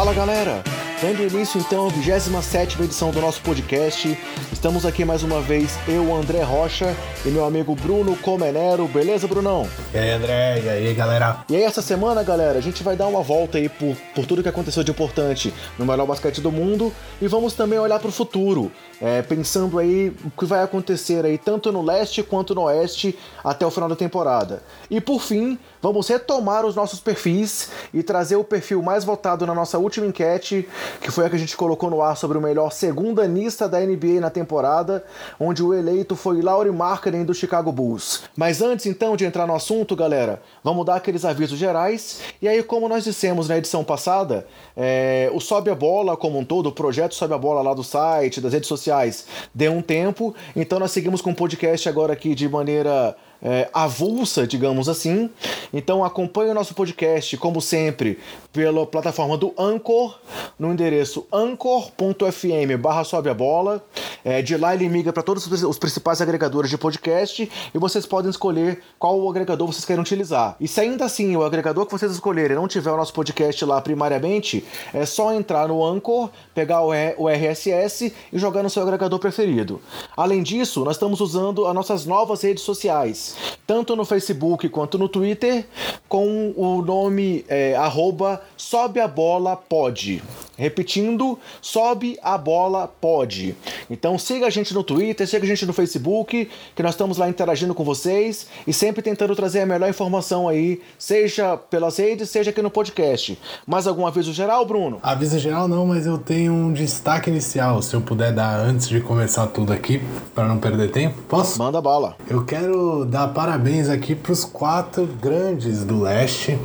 [0.00, 0.64] Fala galera!
[1.02, 4.18] Dando início então à 27 edição do nosso podcast.
[4.52, 6.94] Estamos aqui mais uma vez, eu, André Rocha
[7.24, 8.86] e meu amigo Bruno Comenero.
[8.86, 9.66] Beleza, Brunão?
[9.94, 10.60] E aí, André?
[10.62, 11.42] E aí, galera?
[11.48, 14.42] E aí, essa semana, galera, a gente vai dar uma volta aí por, por tudo
[14.42, 18.12] que aconteceu de importante no melhor basquete do mundo e vamos também olhar para o
[18.12, 18.70] futuro,
[19.00, 23.64] é, pensando aí o que vai acontecer aí tanto no leste quanto no oeste até
[23.64, 24.62] o final da temporada.
[24.90, 29.54] E por fim, vamos retomar os nossos perfis e trazer o perfil mais votado na
[29.54, 30.68] nossa última enquete
[31.00, 34.20] que foi a que a gente colocou no ar sobre o melhor segundanista da NBA
[34.20, 35.04] na temporada,
[35.38, 38.22] onde o eleito foi Laurie Markkinen do Chicago Bulls.
[38.36, 42.20] Mas antes então de entrar no assunto, galera, vamos dar aqueles avisos gerais.
[42.40, 46.44] E aí, como nós dissemos na edição passada, é, o Sobe a Bola como um
[46.44, 50.34] todo, o projeto Sobe a Bola lá do site, das redes sociais, deu um tempo,
[50.54, 55.30] então nós seguimos com o podcast agora aqui de maneira é, avulsa, digamos assim.
[55.72, 58.18] Então acompanhe o nosso podcast, como sempre,
[58.52, 60.18] pela plataforma do Anchor,
[60.58, 63.84] no endereço anchor.fm barra sobe a bola.
[64.22, 68.30] É, de lá ele migra para todos os principais agregadores de podcast e vocês podem
[68.30, 70.56] escolher qual agregador vocês querem utilizar.
[70.60, 73.80] E se ainda assim o agregador que vocês escolherem não tiver o nosso podcast lá
[73.80, 79.80] primariamente, é só entrar no Anchor, pegar o RSS e jogar no seu agregador preferido.
[80.16, 83.29] Além disso, nós estamos usando as nossas novas redes sociais
[83.66, 85.66] tanto no Facebook quanto no Twitter,
[86.08, 90.22] com o nome é, arroba sobe a bola pode.
[90.56, 93.56] Repetindo, sobe a bola pode.
[93.88, 97.28] Então siga a gente no Twitter, siga a gente no Facebook, que nós estamos lá
[97.28, 102.50] interagindo com vocês e sempre tentando trazer a melhor informação aí, seja pelas redes, seja
[102.50, 103.38] aqui no podcast.
[103.66, 104.98] Mais algum aviso geral, Bruno?
[105.02, 109.00] Aviso geral não, mas eu tenho um destaque inicial, se eu puder dar antes de
[109.00, 110.02] começar tudo aqui,
[110.34, 111.22] para não perder tempo.
[111.22, 111.58] Posso?
[111.58, 112.16] Manda bala.
[112.28, 116.58] Eu quero dar parabéns aqui para os quatro grandes do leste.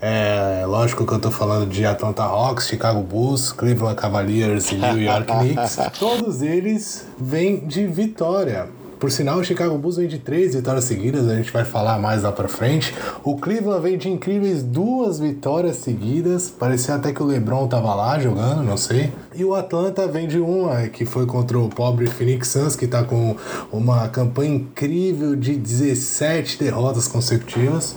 [0.00, 4.98] É, lógico que eu tô falando de Atlanta Hawks, Chicago Bulls, Cleveland Cavaliers e New
[4.98, 5.78] York Knicks.
[5.98, 8.68] Todos eles vêm de vitória.
[8.98, 12.22] Por sinal, o Chicago Bulls vem de três vitórias seguidas, a gente vai falar mais
[12.22, 12.94] lá pra frente.
[13.24, 18.18] O Cleveland vem de incríveis duas vitórias seguidas, parecia até que o LeBron tava lá
[18.18, 19.10] jogando, não sei.
[19.32, 23.04] E o Atlanta vem de uma, que foi contra o pobre Phoenix Suns, que tá
[23.04, 23.36] com
[23.70, 27.94] uma campanha incrível de 17 derrotas consecutivas.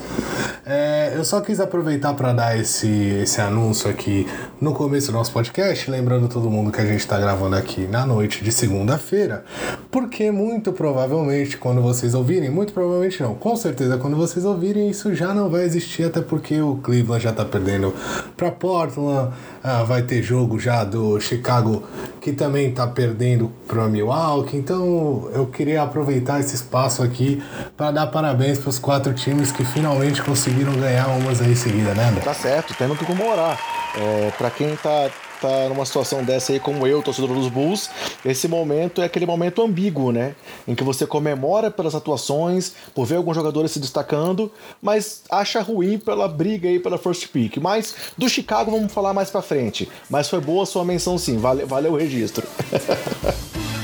[0.65, 2.87] É, eu só quis aproveitar para dar esse,
[3.21, 4.27] esse anúncio aqui
[4.61, 8.05] no começo do nosso podcast, lembrando todo mundo que a gente está gravando aqui na
[8.05, 9.43] noite de segunda-feira,
[9.91, 15.13] porque muito provavelmente quando vocês ouvirem, muito provavelmente não, com certeza quando vocês ouvirem isso
[15.13, 17.93] já não vai existir, até porque o Cleveland já tá perdendo
[18.37, 21.83] para Portland, ah, vai ter jogo já do Chicago
[22.21, 27.43] que também tá perdendo para Milwaukee, então eu queria aproveitar esse espaço aqui
[27.75, 32.09] para dar parabéns para os quatro times que finalmente conseguiram ganhar umas aí seguida, né,
[32.09, 32.21] André?
[32.21, 33.59] Tá certo, tendo que comemorar.
[33.95, 35.09] É, para quem tá
[35.43, 37.89] tá numa situação dessa aí, como eu, torcedor dos Bulls,
[38.23, 40.35] esse momento é aquele momento ambíguo, né?
[40.65, 44.49] Em que você comemora pelas atuações, por ver alguns jogadores se destacando,
[44.81, 47.57] mas acha ruim pela briga aí pela first pick.
[47.57, 49.89] Mas do Chicago vamos falar mais pra frente.
[50.09, 52.47] Mas foi boa a sua menção sim, valeu, valeu o registro.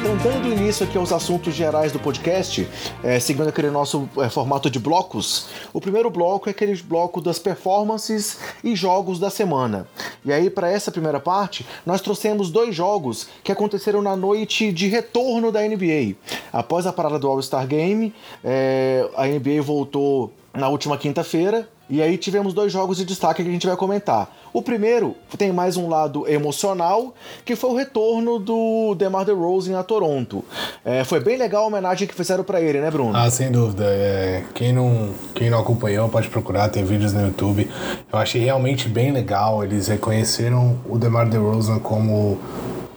[0.00, 2.66] então dando início aqui aos assuntos gerais do podcast,
[3.04, 7.38] é, seguindo aquele nosso é, formato de blocos, o primeiro bloco é aquele bloco das
[7.38, 9.86] performances e jogos da semana.
[10.24, 14.88] E aí, para essa primeira parte, nós trouxemos dois jogos que aconteceram na noite de
[14.88, 16.16] retorno da NBA.
[16.50, 22.16] Após a parada do All-Star Game, é, a NBA voltou na última quinta-feira e aí
[22.16, 24.30] tivemos dois jogos de destaque que a gente vai comentar.
[24.52, 27.14] O primeiro tem mais um lado emocional,
[27.44, 30.44] que foi o retorno do DeMar DeRozan a Toronto.
[30.84, 33.16] É, foi bem legal a homenagem que fizeram para ele, né, Bruno?
[33.16, 33.84] Ah, sem dúvida.
[33.86, 37.68] É, quem, não, quem não acompanhou pode procurar, tem vídeos no YouTube.
[38.12, 39.62] Eu achei realmente bem legal.
[39.64, 42.38] Eles reconheceram o DeMar DeRozan como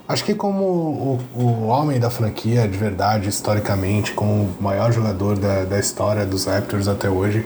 [0.05, 5.37] Acho que como o, o homem da franquia, de verdade, historicamente, como o maior jogador
[5.37, 7.45] da, da história dos Raptors até hoje,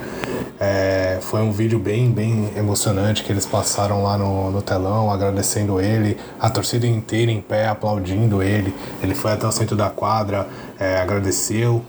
[0.60, 5.80] é, foi um vídeo bem, bem emocionante que eles passaram lá no, no telão, agradecendo
[5.80, 8.74] ele, a torcida inteira em pé, aplaudindo ele.
[9.04, 10.48] Ele foi até o centro da quadra,
[10.80, 11.84] é, agradeceu.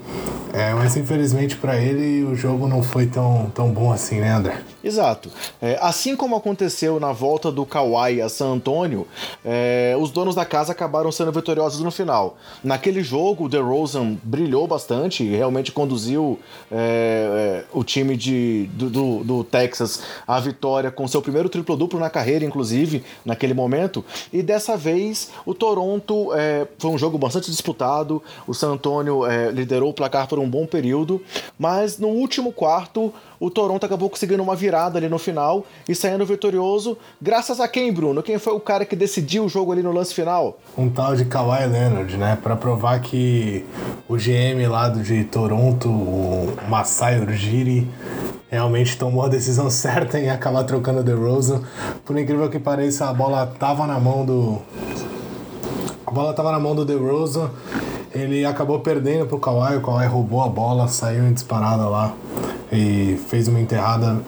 [0.52, 4.62] É, mas infelizmente para ele o jogo não foi tão, tão bom assim, né, André?
[4.82, 5.30] Exato.
[5.60, 9.06] É, assim como aconteceu na volta do Kawhi a San Antonio,
[9.44, 12.38] é, os donos da casa acabaram sendo vitoriosos no final.
[12.64, 16.38] Naquele jogo, o DeRozan brilhou bastante e realmente conduziu
[16.70, 22.00] é, é o time de, do, do, do, Texas à vitória com seu primeiro triplo-duplo
[22.00, 24.04] na carreira, inclusive, naquele momento.
[24.32, 28.22] E dessa vez, o Toronto é, foi um jogo bastante disputado.
[28.46, 31.20] O San Antonio é, liderou o placar por um bom período,
[31.58, 36.24] mas no último quarto, o Toronto acabou conseguindo uma virada ali no final e saindo
[36.24, 38.22] vitorioso, graças a quem, Bruno?
[38.22, 40.58] Quem foi o cara que decidiu o jogo ali no lance final?
[40.76, 42.38] Um tal de Kawhi Leonard, né?
[42.40, 43.64] Para provar que
[44.08, 47.88] o GM lá de Toronto, o Masai Ujiri,
[48.48, 51.62] realmente tomou a decisão certa em acabar trocando o DeRozan.
[52.04, 54.62] Por incrível que pareça, a bola tava na mão do
[56.08, 57.50] a bola tava na mão do DeRozan.
[58.14, 62.14] Ele acabou perdendo pro Kawhi, o Kawhi roubou a bola, saiu em disparada lá
[62.70, 64.20] e fez uma enterrada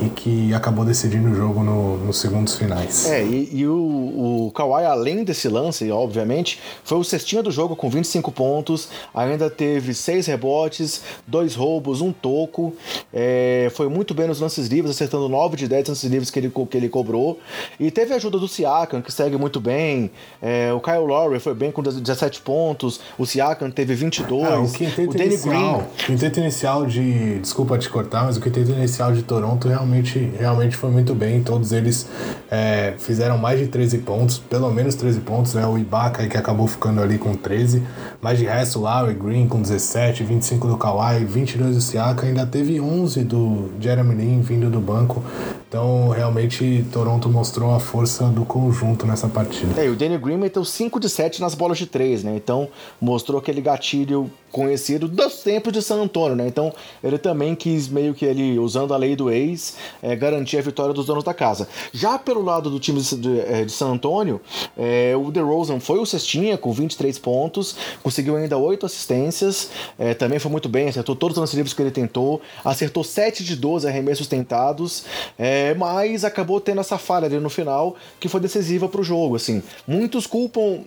[0.00, 3.08] e que acabou decidindo o jogo no, nos segundos finais.
[3.10, 7.74] É, e, e o, o Kawhi, além desse lance, obviamente, foi o cestinha do jogo
[7.74, 12.72] com 25 pontos, ainda teve 6 rebotes, 2 roubos, um toco,
[13.12, 16.52] é, foi muito bem nos lances livres, acertando 9 de 10 lances livres que ele,
[16.68, 17.38] que ele cobrou,
[17.78, 20.10] e teve a ajuda do Siakam, que segue muito bem,
[20.40, 25.08] é, o Kyle Lowry foi bem com 17 pontos, o Siakam teve 22, é, o,
[25.08, 25.74] o Danny Green...
[25.74, 27.38] O quinteto inicial de...
[27.38, 31.42] Desculpa te cortar, mas o quinteto inicial de Toronto realmente, realmente foi muito bem.
[31.42, 32.06] Todos eles
[32.50, 35.66] é, fizeram mais de 13 pontos, pelo menos 13 pontos, né?
[35.66, 37.82] O Ibaka que acabou ficando ali com 13,
[38.20, 42.80] mas de resto, Lowry Green com 17, 25 do Kawhi, 22 do Siaka, ainda teve
[42.80, 45.22] 11 do Jeremy Lin vindo do banco.
[45.70, 49.80] Então, realmente, Toronto mostrou a força do conjunto nessa partida.
[49.80, 52.34] É, o Danny Green meteu 5 de 7 nas bolas de 3, né?
[52.34, 52.66] Então,
[53.00, 56.46] mostrou aquele gatilho conhecido dos tempos de San Antonio, né?
[56.46, 60.62] Então, ele também quis meio que ele, usando a lei do ex, é, garantir a
[60.62, 61.68] vitória dos donos da casa.
[61.92, 64.40] Já pelo lado do time de, de, é, de San Antonio,
[64.76, 70.38] é, o DeRozan foi o cestinha com 23 pontos, conseguiu ainda 8 assistências, é, também
[70.38, 74.26] foi muito bem, acertou todos os lances que ele tentou, acertou 7 de 12 arremessos
[74.26, 75.04] tentados,
[75.38, 79.36] é, mas acabou tendo essa falha ali no final que foi decisiva para o jogo.
[79.36, 80.80] Assim, muitos culpam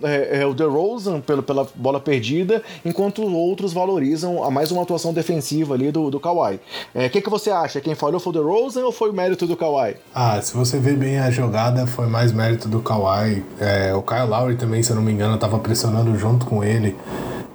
[0.48, 5.90] o DeRozan pelo, pela bola perdida, enquanto outros valorizam a mais uma atuação defensiva ali
[5.90, 6.56] do, do Kawhi.
[6.56, 6.60] O
[6.94, 7.80] é, que, que você acha?
[7.80, 9.96] Quem falhou foi o DeRozan ou foi o mérito do Kawhi?
[10.14, 13.44] Ah, se você ver bem a jogada, foi mais mérito do Kawhi.
[13.60, 16.96] É, o Kyle Lowry também, se eu não me engano, estava pressionando junto com ele.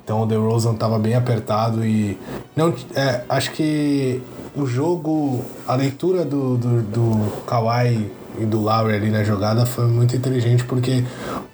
[0.03, 2.17] Então o DeRozan estava bem apertado e
[2.55, 4.21] não, é, acho que
[4.55, 9.85] o jogo, a leitura do, do, do Kawhi e do Lowry ali na jogada foi
[9.85, 11.03] muito inteligente porque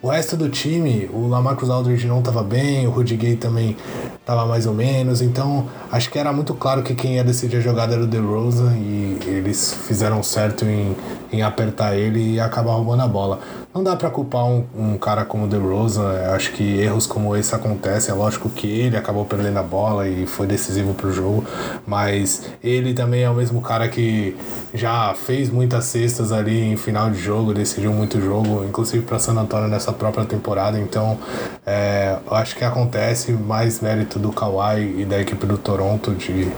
[0.01, 3.75] o resto do time, o Lamarcus Aldridge não estava bem, o Rudy Gay também
[4.19, 7.61] estava mais ou menos, então acho que era muito claro que quem ia decidir a
[7.61, 10.95] jogada era o DeRozan e eles fizeram certo em,
[11.31, 13.39] em apertar ele e acabar roubando a bola.
[13.75, 17.53] Não dá para culpar um, um, cara como o DeRozan, acho que erros como esse
[17.53, 21.43] acontecem, é lógico que ele acabou perdendo a bola e foi decisivo pro jogo,
[21.85, 24.33] mas ele também é o mesmo cara que
[24.73, 29.33] já fez muitas cestas ali em final de jogo, decidiu muito jogo, inclusive para San
[29.33, 30.79] Antonio nessa própria temporada.
[30.79, 31.19] Então,
[31.65, 36.49] é, acho que acontece mais mérito do Kawhi e da equipe do Toronto de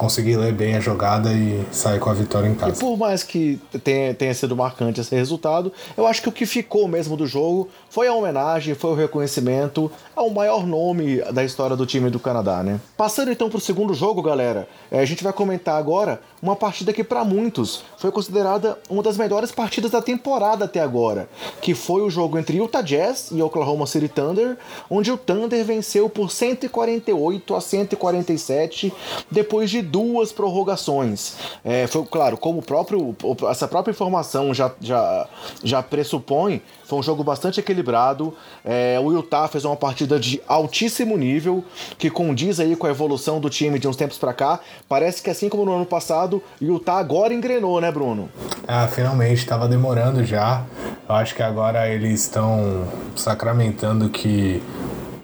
[0.00, 2.72] conseguir ler bem a jogada e sair com a vitória em casa.
[2.72, 6.46] E por mais que tenha, tenha sido marcante esse resultado, eu acho que o que
[6.46, 11.76] ficou mesmo do jogo foi a homenagem, foi o reconhecimento ao maior nome da história
[11.76, 12.80] do time do Canadá, né?
[12.96, 16.94] Passando então para o segundo jogo, galera, é, a gente vai comentar agora uma partida
[16.94, 21.28] que para muitos foi considerada uma das melhores partidas da temporada até agora,
[21.60, 24.56] que foi o jogo entre Utah Jazz e Oklahoma City Thunder,
[24.88, 28.90] onde o Thunder venceu por 148 a 147
[29.30, 31.34] depois de duas prorrogações.
[31.64, 33.14] É, foi claro, como próprio
[33.50, 35.26] essa própria informação já, já,
[35.62, 38.34] já pressupõe, foi um jogo bastante equilibrado.
[38.64, 41.64] É, o Utah fez uma partida de altíssimo nível,
[41.98, 44.60] que condiz aí com a evolução do time de uns tempos para cá.
[44.88, 48.28] Parece que assim como no ano passado, o Utah agora engrenou, né, Bruno?
[48.66, 50.64] Ah, finalmente, estava demorando já.
[51.08, 52.84] Eu acho que agora eles estão
[53.16, 54.62] sacramentando que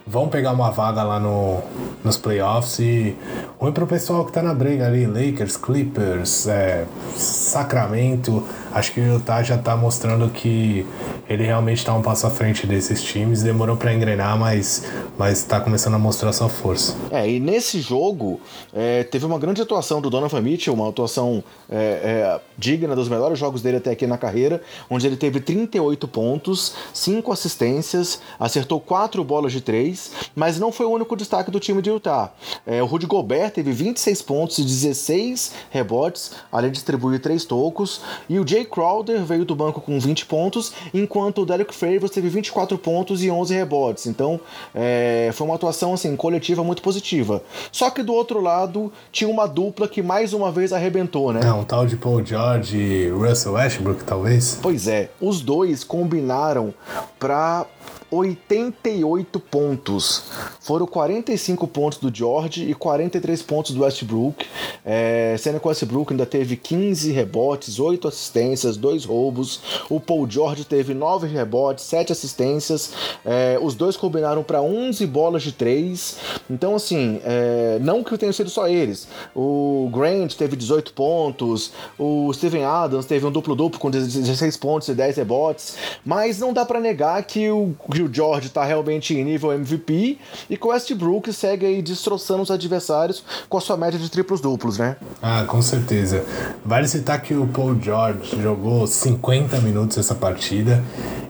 [0.07, 1.61] vão pegar uma vaga lá no,
[2.05, 3.17] nos playoffs e
[3.59, 9.15] ruim pro pessoal que tá na briga ali, Lakers, Clippers, é, Sacramento, acho que o
[9.15, 10.87] Utah já tá mostrando que
[11.29, 14.85] ele realmente tá um passo à frente desses times, demorou para engrenar, mas,
[15.17, 16.95] mas tá começando a mostrar sua força.
[17.11, 18.41] É, e nesse jogo
[18.75, 23.39] é, teve uma grande atuação do Donovan Mitchell, uma atuação é, é, digna dos melhores
[23.39, 29.25] jogos dele até aqui na carreira, onde ele teve 38 pontos, 5 assistências, acertou 4
[29.25, 32.33] bolas de 3, mas não foi o único destaque do time de Utah.
[32.67, 37.45] É, o Rudy Gobert Gobert teve 26 pontos e 16 rebotes, além de distribuir 3
[37.45, 38.01] tocos.
[38.29, 42.29] E o Jay Crowder veio do banco com 20 pontos, enquanto o Derek Favors teve
[42.29, 44.07] 24 pontos e 11 rebotes.
[44.07, 44.41] Então
[44.75, 47.43] é, foi uma atuação assim, coletiva muito positiva.
[47.71, 51.41] Só que do outro lado tinha uma dupla que mais uma vez arrebentou, né?
[51.45, 54.59] É, um tal de Paul George e Russell Westbrook, talvez?
[54.61, 56.75] Pois é, os dois combinaram
[57.19, 57.67] para
[58.11, 60.23] 88 pontos.
[60.61, 64.47] Foram 45 pontos do George e 43 pontos do Westbrook.
[64.85, 69.61] É, sendo que o Westbrook ainda teve 15 rebotes, 8 assistências, 2 roubos.
[69.91, 72.93] O Paul George teve 9 rebotes, 7 assistências.
[73.25, 76.17] É, os dois combinaram para 11 bolas de 3.
[76.49, 79.09] Então, assim, é, não que tenha sido só eles.
[79.35, 81.73] O Grant teve 18 pontos.
[81.99, 85.77] O Steven Adams teve um duplo-duplo com 16 pontos e 10 rebotes.
[86.05, 90.57] Mas não dá para negar que o o George está realmente em nível MVP e
[90.57, 94.79] que o Westbrook segue aí destroçando os adversários com a sua média de triplos duplos,
[94.79, 94.97] né?
[95.23, 96.25] Ah, com certeza.
[96.65, 100.83] Vale citar que o Paul George jogou 50 minutos essa partida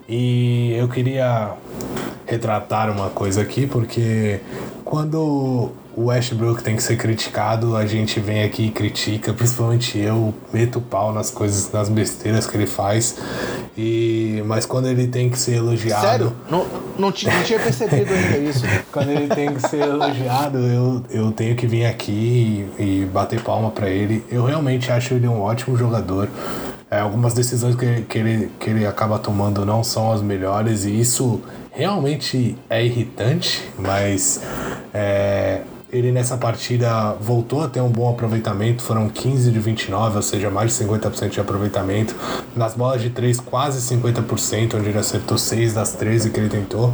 [0.09, 1.53] e eu queria
[2.27, 4.41] retratar uma coisa aqui porque
[4.85, 10.35] quando o Westbrook tem que ser criticado, a gente vem aqui e critica, principalmente eu,
[10.53, 13.17] meto o pau nas coisas, nas besteiras que ele faz.
[13.77, 16.37] E mas quando ele tem que ser elogiado, Sério?
[16.51, 16.67] Não,
[16.99, 18.65] não, tinha, não tinha percebido ainda isso.
[18.93, 23.41] quando ele tem que ser elogiado, eu, eu tenho que vir aqui e, e bater
[23.41, 24.23] palma para ele.
[24.31, 26.29] Eu realmente acho ele um ótimo jogador.
[26.91, 31.01] É, algumas decisões que, que, ele, que ele acaba tomando não são as melhores e
[31.01, 31.41] isso
[31.73, 34.41] realmente é irritante, mas
[34.95, 35.63] é,
[35.93, 40.51] ele nessa partida voltou a ter um bom aproveitamento, foram 15 de 29, ou seja,
[40.51, 42.15] mais de 50% de aproveitamento.
[42.55, 46.93] Nas bolas de 3, quase 50%, onde ele acertou 6 das 13 que ele tentou.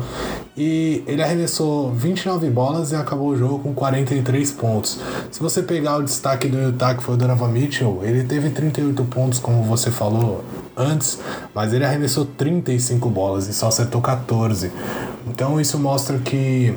[0.57, 5.01] E ele arremessou 29 bolas e acabou o jogo com 43 pontos.
[5.31, 9.03] Se você pegar o destaque do Utah, que foi o Donovan Mitchell, ele teve 38
[9.05, 10.45] pontos, como você falou
[10.77, 11.19] antes,
[11.55, 14.71] mas ele arremessou 35 bolas e só acertou 14.
[15.27, 16.75] Então isso mostra que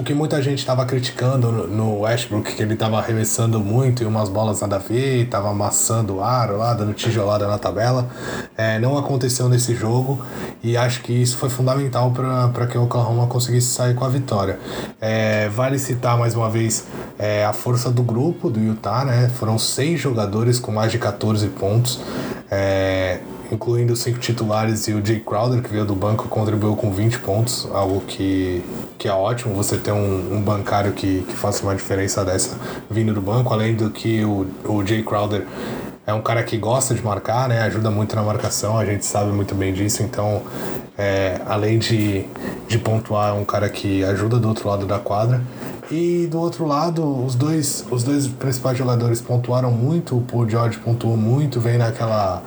[0.00, 4.30] o que muita gente estava criticando no Westbrook, que ele estava arremessando muito e umas
[4.30, 8.08] bolas nada a ver, estava amassando o ar lá, dando tijolada na tabela,
[8.56, 10.18] é, não aconteceu nesse jogo
[10.62, 14.58] e acho que isso foi fundamental para que o Oklahoma conseguisse sair com a vitória.
[14.98, 16.86] É, vale citar mais uma vez
[17.18, 19.28] é, a força do grupo do Utah, né?
[19.28, 22.00] Foram seis jogadores com mais de 14 pontos.
[22.50, 27.18] É, incluindo cinco titulares e o Jay Crowder, que veio do banco, contribuiu com 20
[27.20, 28.64] pontos, algo que,
[28.98, 32.56] que é ótimo você ter um, um bancário que, que faça uma diferença dessa
[32.90, 35.46] vindo do banco, além do que o, o Jay Crowder
[36.06, 37.62] é um cara que gosta de marcar, né?
[37.62, 40.02] Ajuda muito na marcação, a gente sabe muito bem disso.
[40.02, 40.42] Então,
[40.98, 42.26] é, além de,
[42.66, 45.40] de pontuar, é um cara que ajuda do outro lado da quadra.
[45.90, 50.16] E do outro lado, os dois, os dois principais jogadores pontuaram muito.
[50.16, 52.42] O Paul George pontuou muito, vem naquela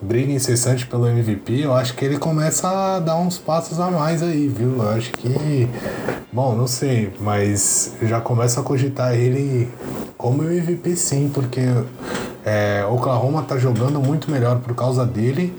[0.00, 4.22] briga incessante pelo MVP, eu acho que ele começa a dar uns passos a mais
[4.22, 4.76] aí, viu?
[4.76, 5.68] Eu acho que.
[6.32, 9.68] Bom, não sei, mas já começa a cogitar ele
[10.16, 11.60] como MVP sim, porque
[12.44, 15.54] é, Oklahoma tá jogando muito melhor por causa dele.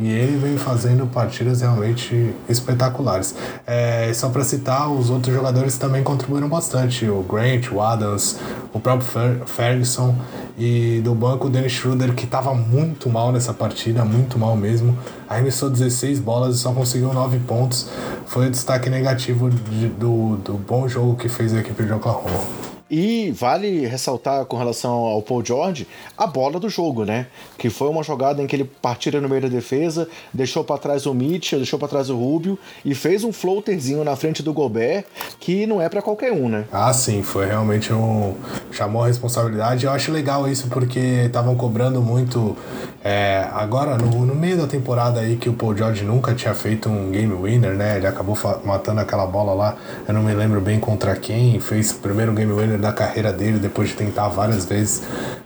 [0.00, 3.34] E ele vem fazendo partidas realmente espetaculares.
[3.66, 7.04] É, só para citar, os outros jogadores também contribuíram bastante.
[7.06, 8.38] O Grant, o Adams,
[8.72, 10.16] o próprio Fer Ferguson.
[10.56, 14.96] E do banco o Dennis Schroeder, que estava muito mal nessa partida, muito mal mesmo.
[15.28, 17.90] Arremessou 16 bolas e só conseguiu 9 pontos.
[18.24, 22.69] Foi o destaque negativo de, do, do bom jogo que fez a equipe de Oklahoma.
[22.90, 25.86] E vale ressaltar com relação ao Paul George
[26.18, 27.26] a bola do jogo, né?
[27.56, 31.06] Que foi uma jogada em que ele partiu no meio da defesa, deixou para trás
[31.06, 35.04] o Mitchell, deixou para trás o Rubio e fez um floaterzinho na frente do Gobert
[35.38, 36.64] que não é para qualquer um, né?
[36.72, 38.34] Ah, sim, foi realmente um.
[38.72, 39.86] chamou a responsabilidade.
[39.86, 42.56] Eu acho legal isso porque estavam cobrando muito.
[43.02, 46.88] É, agora, no, no meio da temporada aí que o Paul George nunca tinha feito
[46.88, 47.96] um game winner, né?
[47.96, 52.32] Ele acabou matando aquela bola lá, eu não me lembro bem contra quem, fez primeiro
[52.32, 55.02] game winner da carreira dele, depois de tentar várias vezes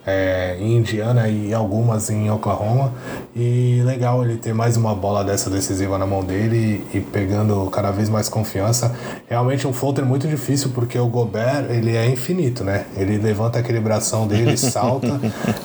[0.06, 2.92] é, em Indiana e algumas em Oklahoma.
[3.34, 7.68] E legal ele ter mais uma bola dessa decisiva na mão dele e, e pegando
[7.70, 8.94] cada vez mais confiança.
[9.28, 12.84] Realmente um floater muito difícil, porque o Gobert ele é infinito, né?
[12.96, 15.20] Ele levanta aquele bração dele, salta,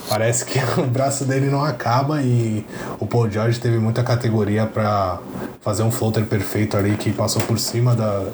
[0.08, 2.66] parece que o braço dele não acaba e
[3.00, 5.20] o Paul George teve muita categoria para
[5.62, 8.26] fazer um floater perfeito ali que passou por cima da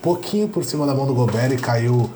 [0.00, 2.08] pouquinho por cima da mão do Gobert e caiu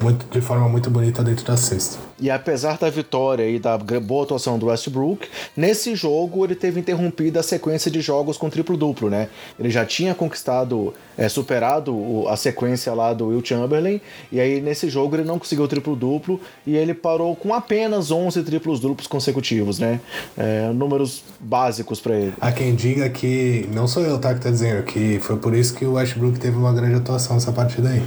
[0.00, 1.98] muito, de forma muito bonita dentro da cesta.
[2.18, 7.40] E apesar da vitória e da boa atuação do Westbrook, nesse jogo ele teve interrompida
[7.40, 9.28] a sequência de jogos com triplo-duplo, né?
[9.58, 14.00] Ele já tinha conquistado, é, superado a sequência lá do Will Chamberlain,
[14.32, 19.06] e aí nesse jogo ele não conseguiu triplo-duplo e ele parou com apenas 11 triplos-duplos
[19.06, 20.00] consecutivos, né?
[20.36, 22.34] É, números básicos para ele.
[22.40, 25.74] Há quem diga que, não sou eu, tá, que tá dizendo, que foi por isso
[25.74, 28.02] que o Westbrook teve uma grande atuação nessa partida aí.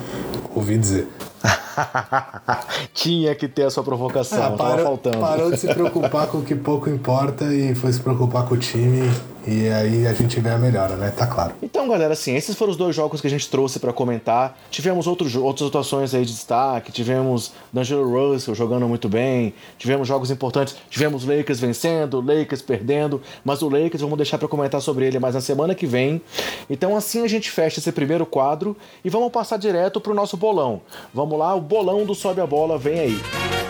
[0.56, 1.08] Ouvi dizer.
[2.94, 5.20] Tinha que ter a sua provocação, ah, parou, tava faltando.
[5.20, 8.58] Parou de se preocupar com o que pouco importa e foi se preocupar com o
[8.58, 9.10] time
[9.48, 11.10] e aí a gente vê a melhora, né?
[11.10, 11.54] Tá claro.
[11.62, 14.56] Então, galera, assim, esses foram os dois jogos que a gente trouxe para comentar.
[14.70, 20.30] Tivemos outros, outras atuações aí de destaque, tivemos D'Angelo Russell jogando muito bem, tivemos jogos
[20.30, 25.18] importantes, tivemos Lakers vencendo, Lakers perdendo, mas o Lakers vamos deixar para comentar sobre ele
[25.18, 26.22] mais na semana que vem.
[26.70, 30.82] Então, assim a gente fecha esse primeiro quadro e vamos passar direto pro nosso bolão.
[31.12, 33.69] Vamos lá, o bolão do Sobe a Bola vem aí.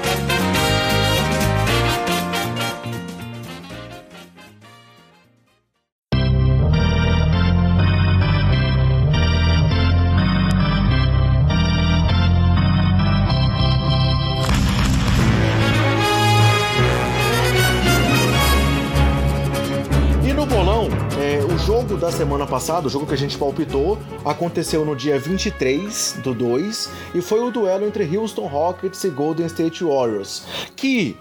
[22.00, 26.90] Da semana passada, o jogo que a gente palpitou, aconteceu no dia 23 do 2
[27.14, 30.46] e foi o duelo entre Houston Rockets e Golden State Warriors,
[30.78, 31.18] que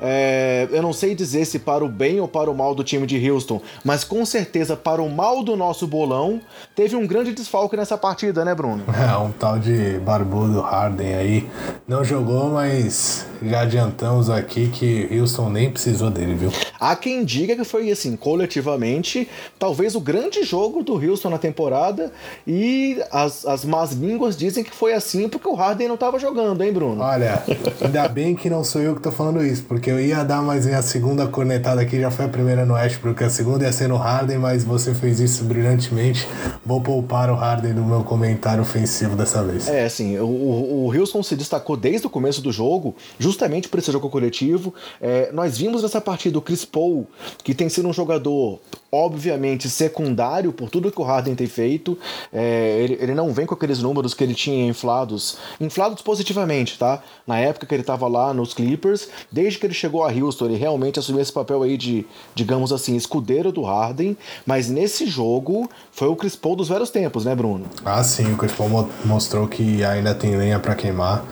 [0.00, 3.06] é, eu não sei dizer se para o bem ou para o mal do time
[3.06, 6.40] de Houston, mas com certeza para o mal do nosso bolão,
[6.74, 8.84] teve um grande desfalque nessa partida, né, Bruno?
[9.04, 11.48] É, um tal de barbudo Harden aí.
[11.86, 16.50] Não jogou, mas já adiantamos aqui que Houston nem precisou dele, viu?
[16.80, 22.12] Há quem diga que foi, assim, coletivamente, talvez o grande jogo do Houston na temporada
[22.46, 26.62] e as, as más línguas dizem que foi assim porque o Harden não estava jogando,
[26.62, 27.02] hein, Bruno?
[27.02, 27.42] Olha,
[27.82, 30.66] ainda bem que não sou eu que tô falando isso, porque eu ia dar mais
[30.66, 33.96] a segunda cornetada aqui, já foi a primeira no porque a segunda ia ser no
[33.96, 36.26] Harden, mas você fez isso brilhantemente.
[36.64, 39.68] Vou poupar o Harden do meu comentário ofensivo dessa vez.
[39.68, 44.10] É, assim, o, Houston se destacou desde o começo do jogo, justamente por esse jogo
[44.10, 44.74] coletivo.
[45.00, 47.06] É, nós vimos nessa partida o Chris Paul,
[47.42, 48.60] que tem sido um jogador
[48.94, 51.98] obviamente secundário por tudo que o Harden tem feito.
[52.32, 57.02] É, ele, ele não vem com aqueles números que ele tinha inflados, inflados positivamente, tá?
[57.26, 60.56] Na época que ele estava lá nos Clippers, desde que ele chegou a Houston, ele
[60.56, 64.16] realmente assumiu esse papel aí de, digamos assim, escudeiro do Harden.
[64.46, 67.66] Mas nesse jogo foi o Chris Paul dos velhos tempos, né, Bruno?
[67.84, 71.24] Ah, sim, o Chris Paul mostrou que ainda tem lenha para queimar.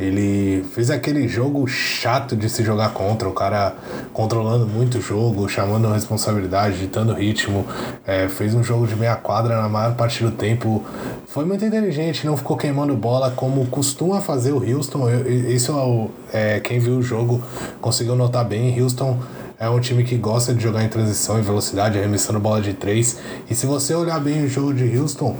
[0.00, 3.74] Ele fez aquele jogo chato de se jogar contra, o cara
[4.14, 7.66] controlando muito o jogo, chamando a responsabilidade, ditando ritmo.
[8.06, 10.82] É, fez um jogo de meia quadra na maior parte do tempo.
[11.26, 15.06] Foi muito inteligente, não ficou queimando bola como costuma fazer o Houston.
[15.06, 17.42] Eu, isso é, quem viu o jogo
[17.82, 18.80] conseguiu notar bem.
[18.80, 19.18] Houston
[19.58, 23.18] é um time que gosta de jogar em transição e velocidade, arremessando bola de três.
[23.50, 25.36] E se você olhar bem o jogo de Houston,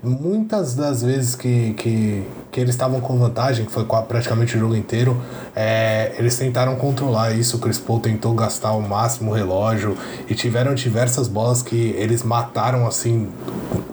[0.00, 2.22] muitas das vezes que, que,
[2.58, 5.20] que eles estavam com vantagem, que foi praticamente o jogo inteiro,
[5.54, 7.56] é, eles tentaram controlar isso.
[7.56, 9.96] O Chris Paul tentou gastar o máximo o relógio
[10.28, 13.28] e tiveram diversas bolas que eles mataram assim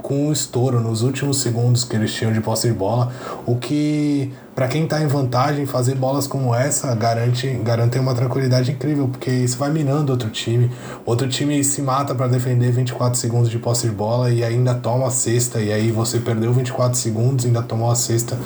[0.05, 3.11] com um estouro nos últimos segundos que eles tinham de posse de bola,
[3.43, 8.71] o que para quem está em vantagem, fazer bolas como essa garante, garante uma tranquilidade
[8.71, 10.71] incrível, porque isso vai minando outro time.
[11.03, 15.07] Outro time se mata para defender 24 segundos de posse de bola e ainda toma
[15.07, 18.37] a cesta, e aí você perdeu 24 segundos, ainda tomou a cesta.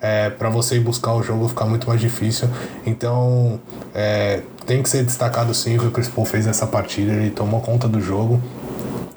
[0.00, 2.48] É, para você ir buscar o jogo ficar muito mais difícil.
[2.84, 3.60] Então,
[3.94, 7.12] é, tem que ser destacado sim que o Chris Paul fez nessa partida.
[7.12, 8.40] Ele tomou conta do jogo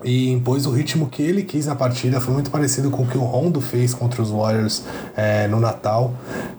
[0.04, 2.22] e impôs o ritmo que ele quis na partida.
[2.22, 4.84] Foi muito parecido com o que o Rondo fez contra os Warriors
[5.16, 6.14] é, no Natal.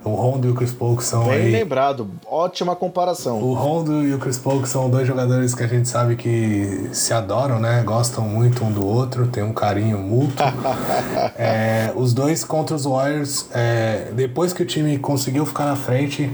[0.05, 1.24] O Rondo e o Chris Paul que são.
[1.24, 3.40] Bem aí, lembrado, ótima comparação.
[3.42, 6.88] O Rondo e o Chris Paul que são dois jogadores que a gente sabe que
[6.92, 7.83] se adoram, né?
[7.85, 10.46] Gostam muito um do outro, tem um carinho mútuo.
[11.37, 16.31] é, os dois contra os Warriors, é, depois que o time conseguiu ficar na frente,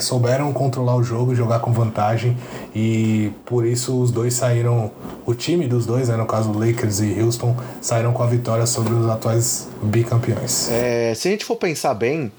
[0.00, 2.36] souberam controlar o jogo, jogar com vantagem
[2.74, 4.90] e por isso os dois saíram.
[5.26, 8.66] O time dos dois, né, no caso caso Lakers e Houston, saíram com a vitória
[8.66, 10.70] sobre os atuais bicampeões.
[10.70, 12.32] É, se a gente for pensar bem,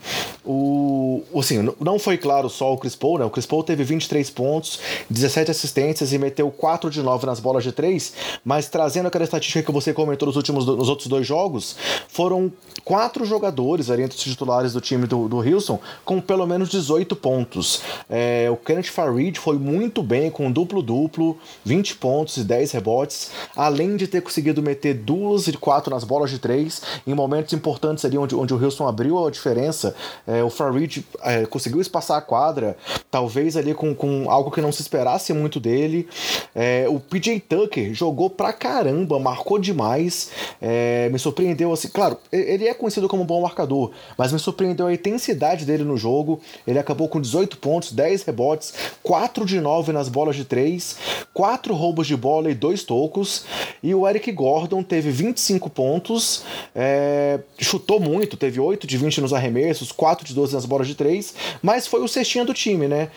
[0.44, 3.26] o, assim, não foi claro só o Chris Paul, né?
[3.26, 7.64] O Chris Paul teve 23 pontos, 17 assistências e meteu 4 de 9 nas bolas
[7.64, 11.76] de 3, mas trazendo aquela estatística que você comentou nos, últimos, nos outros dois jogos,
[12.08, 12.52] foram
[12.84, 17.16] quatro jogadores ali entre os titulares do time do, do Houston com pelo menos 18
[17.16, 17.82] pontos.
[18.10, 23.91] É, o Kenneth Farid foi muito bem com duplo-duplo, 20 pontos e 10 rebotes, além
[23.92, 28.06] além de ter conseguido meter duas e quatro nas bolas de três, em momentos importantes
[28.06, 29.94] ali onde, onde o Houston abriu a diferença,
[30.26, 32.78] é, o Farid é, conseguiu espaçar a quadra,
[33.10, 36.08] talvez ali com, com algo que não se esperasse muito dele.
[36.56, 42.68] É, o PJ Tucker jogou pra caramba, marcou demais, é, me surpreendeu assim, claro, ele
[42.68, 46.40] é conhecido como um bom marcador, mas me surpreendeu a intensidade dele no jogo.
[46.66, 48.74] Ele acabou com 18 pontos, 10 rebotes,
[49.04, 50.98] 4 de 9 nas bolas de 3,
[51.34, 53.46] 4 roubos de bola e 2 tocos.
[53.84, 56.44] E o Eric Gordon teve 25 pontos,
[56.76, 60.96] é, chutou muito, teve 8 de 20 nos arremessos, 4 de 12 nas bolas de
[60.96, 63.10] 3, mas foi o cestinha do time, né?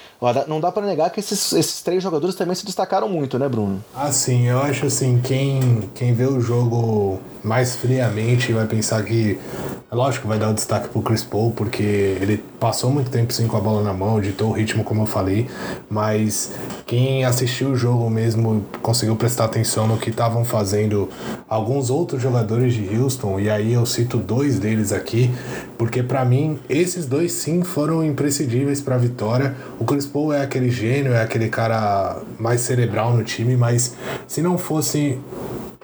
[0.48, 3.84] Não dá para negar que esses, esses três jogadores também se destacaram muito, né, Bruno?
[3.94, 9.38] Assim, eu acho assim, quem, quem vê o jogo mais friamente vai pensar que
[9.90, 13.46] é lógico vai dar o destaque pro Chris Paul, porque ele passou muito tempo sem
[13.46, 15.46] com a bola na mão, ditou o ritmo como eu falei,
[15.88, 16.52] mas
[16.86, 20.53] quem assistiu o jogo mesmo conseguiu prestar atenção no que estavam fazendo
[21.48, 25.30] alguns outros jogadores de Houston, e aí eu cito dois deles aqui,
[25.76, 29.54] porque para mim esses dois sim foram imprescindíveis para a vitória.
[29.78, 33.94] O Chris Paul é aquele gênio, é aquele cara mais cerebral no time, mas
[34.26, 35.18] se não fosse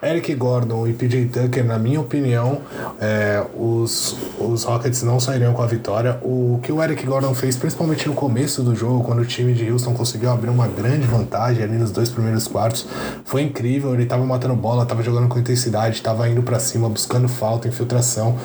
[0.03, 2.63] Eric Gordon e PJ Tucker, na minha opinião,
[3.01, 6.19] é, os, os Rockets não sairiam com a vitória.
[6.23, 9.71] O que o Eric Gordon fez, principalmente no começo do jogo, quando o time de
[9.71, 12.87] Houston conseguiu abrir uma grande vantagem ali nos dois primeiros quartos,
[13.25, 13.93] foi incrível.
[13.93, 18.39] Ele estava matando bola, estava jogando com intensidade, estava indo para cima, buscando falta, infiltração.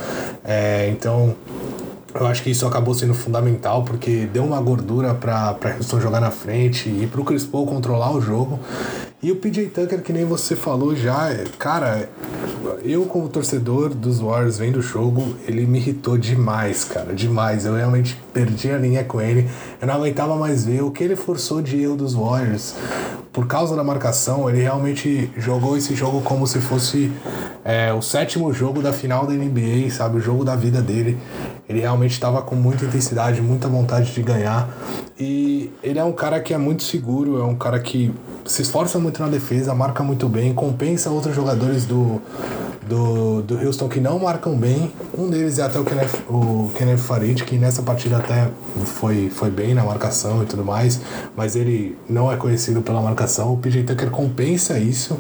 [0.43, 1.35] É, então.
[2.17, 6.31] Eu acho que isso acabou sendo fundamental porque deu uma gordura para Houston jogar na
[6.31, 8.57] frente e para o Chris Paul controlar o jogo.
[9.23, 12.09] E o PJ Tucker, que nem você falou já, é, cara,
[12.83, 17.65] eu como torcedor dos Warriors vendo o jogo, ele me irritou demais, cara, demais.
[17.65, 19.49] Eu realmente perdi a linha com ele.
[19.79, 22.75] Eu não aguentava mais ver o que ele forçou de erro dos Warriors.
[23.31, 27.11] Por causa da marcação, ele realmente jogou esse jogo como se fosse
[27.63, 30.17] é, o sétimo jogo da final da NBA, sabe?
[30.17, 31.17] O jogo da vida dele.
[31.67, 34.69] Ele realmente estava com muita intensidade, muita vontade de ganhar.
[35.17, 38.13] E ele é um cara que é muito seguro, é um cara que
[38.45, 42.21] se esforça muito na defesa, marca muito bem, compensa outros jogadores do,
[42.87, 44.91] do, do Houston que não marcam bem.
[45.17, 48.49] Um deles é até o Kenneth, o Kenneth Farid, que nessa partida até
[48.85, 51.01] foi, foi bem na marcação e tudo mais,
[51.35, 53.53] mas ele não é conhecido pela marcação.
[53.53, 55.17] O PJ Tucker compensa isso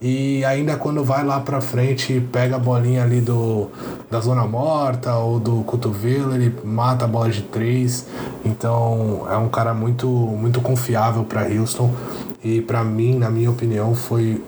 [0.00, 3.70] e ainda quando vai lá pra frente, pega a bolinha ali do,
[4.10, 8.06] da zona morta ou do cotovelo, ele mata a bola de três.
[8.44, 11.92] Então é um cara muito, muito confiável para Houston.
[12.44, 14.40] E para mim, na minha opinião, foi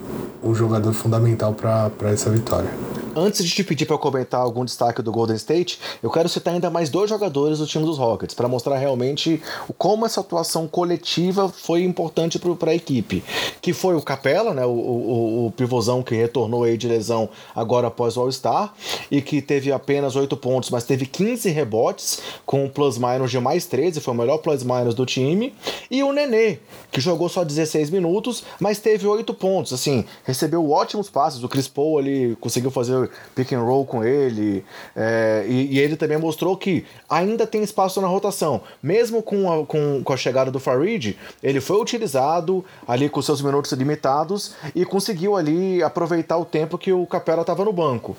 [0.43, 2.71] o jogador fundamental para essa vitória.
[3.19, 6.71] Antes de te pedir para comentar algum destaque do Golden State, eu quero citar ainda
[6.71, 9.43] mais dois jogadores do time dos Rockets para mostrar realmente
[9.77, 13.25] como essa atuação coletiva foi importante para a equipe.
[13.61, 17.89] Que foi o Capela, né, o, o, o, pivôzão que retornou aí de lesão agora
[17.89, 18.73] após o All-Star
[19.11, 23.67] e que teve apenas 8 pontos, mas teve 15 rebotes com um plus-minus de mais
[23.67, 25.53] 13, foi o melhor plus-minus do time.
[25.91, 26.59] E o Nenê,
[26.93, 29.73] que jogou só 16 minutos, mas teve 8 pontos.
[29.73, 31.43] Assim, recebeu ótimos passes.
[31.43, 34.65] O Chris Paul ali conseguiu fazer pick and roll com ele.
[34.95, 38.61] É, e, e, ele também mostrou que ainda tem espaço na rotação.
[38.83, 43.43] Mesmo com a, com, com a chegada do Farid, ele foi utilizado ali com seus
[43.43, 48.17] minutos limitados e conseguiu ali aproveitar o tempo que o Capela estava no banco.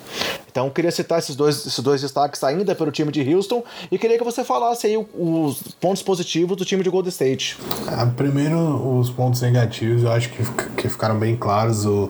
[0.51, 4.17] Então queria citar esses dois, esses dois destaques ainda pelo time de Houston e queria
[4.17, 7.57] que você falasse aí os pontos positivos do time de Golden State.
[7.87, 8.57] Ah, primeiro,
[8.99, 10.43] os pontos negativos eu acho que,
[10.75, 11.85] que ficaram bem claros.
[11.85, 12.09] O,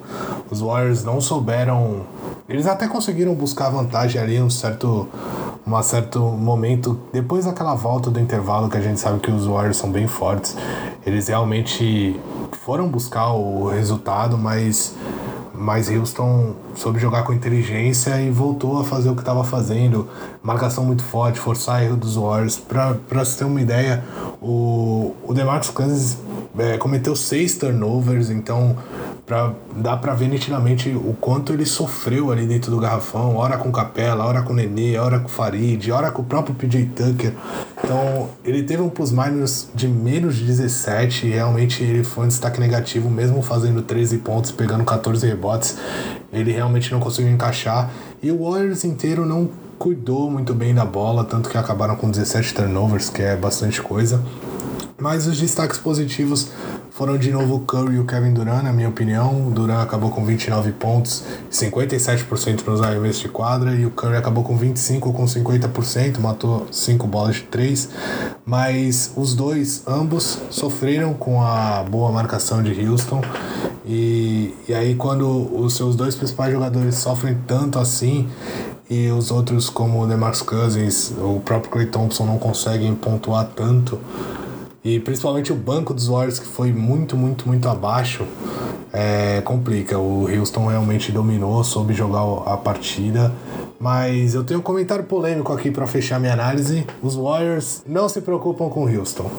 [0.50, 2.06] os Warriors não souberam
[2.48, 5.08] eles até conseguiram buscar vantagem ali um certo,
[5.66, 7.00] um certo momento.
[7.12, 10.56] Depois daquela volta do intervalo, que a gente sabe que os Warriors são bem fortes,
[11.06, 12.20] eles realmente
[12.64, 14.96] foram buscar o resultado, mas,
[15.60, 20.08] mas Houston soube jogar com inteligência e voltou a fazer o que estava fazendo.
[20.42, 22.58] Marcação muito forte, forçar erro dos Warriors.
[22.58, 24.02] Para você ter uma ideia,
[24.42, 26.18] o, o DeMarcus Cousins
[26.58, 28.78] é, cometeu seis turnovers, então
[29.30, 33.72] Pra, dá pra ver nitidamente o quanto ele sofreu ali dentro do garrafão, hora com
[33.72, 37.36] Capela, hora com Nenê, hora com Farid, hora com o próprio PJ Tucker.
[37.90, 42.60] Então, ele teve um plus-minus de menos de 17 e realmente ele foi um destaque
[42.60, 45.76] negativo, mesmo fazendo 13 pontos, pegando 14 rebotes.
[46.32, 47.90] Ele realmente não conseguiu encaixar.
[48.22, 49.50] E o Warriors inteiro não
[49.80, 54.24] cuidou muito bem da bola, tanto que acabaram com 17 turnovers, que é bastante coisa.
[55.00, 56.50] Mas os destaques positivos
[56.92, 59.48] foram de novo o Curry e o Kevin Durant, na minha opinião.
[59.48, 64.44] O Durant acabou com 29 pontos, 57% nos arremessos de quadra, e o Curry acabou
[64.44, 67.90] com 25 com 50%, matou 5 bolas de 3.
[68.46, 73.22] Mas os dois, ambos, sofreram com a boa marcação de Houston
[73.86, 78.28] E, e aí quando os seus dois principais jogadores sofrem tanto assim
[78.90, 84.00] e os outros como o DeMarcus Cousins, o próprio Clay Thompson não conseguem pontuar tanto
[84.84, 88.26] e principalmente o banco dos Warriors que foi muito, muito, muito abaixo,
[88.94, 89.98] é, complica.
[89.98, 93.34] O Houston realmente dominou, soube jogar a partida.
[93.80, 96.86] Mas eu tenho um comentário polêmico aqui para fechar minha análise.
[97.02, 99.32] Os Warriors não se preocupam com o Houston.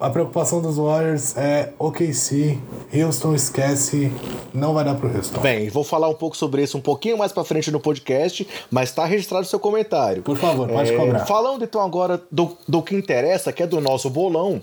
[0.00, 2.58] A preocupação dos Warriors é OKC,
[2.92, 4.10] Houston esquece,
[4.52, 5.40] não vai dar pro Houston.
[5.40, 8.88] Bem, vou falar um pouco sobre isso um pouquinho mais para frente no podcast, mas
[8.88, 10.22] está registrado o seu comentário.
[10.22, 11.24] Por favor, pode é, cobrar.
[11.24, 14.60] Falando então agora do, do que interessa, que é do nosso bolão,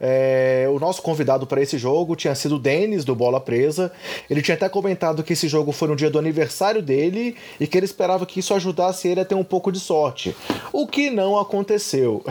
[0.00, 3.92] é, o nosso convidado para esse jogo tinha sido o Denis, do Bola Presa.
[4.30, 7.76] Ele tinha até comentado que esse jogo foi no dia do aniversário dele e que
[7.76, 8.67] ele esperava que isso ajudasse
[9.08, 10.36] ele a ter um pouco de sorte.
[10.72, 12.24] O que não aconteceu.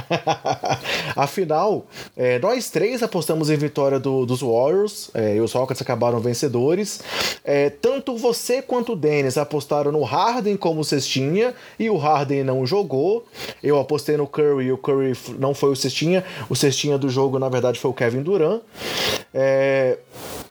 [1.16, 6.20] Afinal, é, nós três apostamos em vitória do, dos Warriors, é, e os Rockets acabaram
[6.20, 7.02] vencedores.
[7.44, 12.66] É, tanto você quanto o Dennis apostaram no Harden como cestinha, e o Harden não
[12.66, 13.26] jogou.
[13.64, 16.24] Eu apostei no Curry, e o Curry não foi o cestinha.
[16.50, 18.62] O cestinha do jogo, na verdade, foi o Kevin Durant.
[19.34, 19.98] É,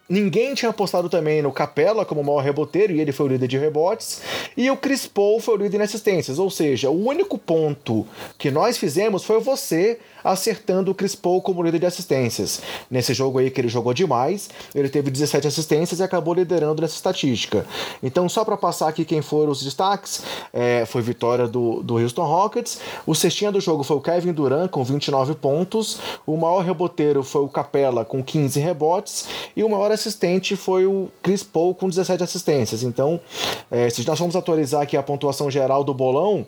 [0.08, 3.58] Ninguém tinha apostado também no Capela como maior reboteiro e ele foi o líder de
[3.58, 4.22] rebotes.
[4.56, 6.38] E o Chris Paul foi o líder em assistências.
[6.38, 8.06] Ou seja, o único ponto
[8.38, 12.60] que nós fizemos foi você acertando o Chris Paul como líder de assistências.
[12.90, 16.94] Nesse jogo aí que ele jogou demais, ele teve 17 assistências e acabou liderando nessa
[16.94, 17.64] estatística.
[18.02, 22.24] Então, só para passar aqui quem foram os destaques, é, foi vitória do, do Houston
[22.24, 22.80] Rockets.
[23.06, 25.98] O cestinha do jogo foi o Kevin Durant com 29 pontos.
[26.26, 29.28] O maior reboteiro foi o Capela com 15 rebotes.
[29.54, 32.82] E o maior assistente foi o Chris Paul com 17 assistências.
[32.82, 33.20] Então,
[33.70, 36.46] é, se nós formos atualizar aqui a pontuação geral do bolão,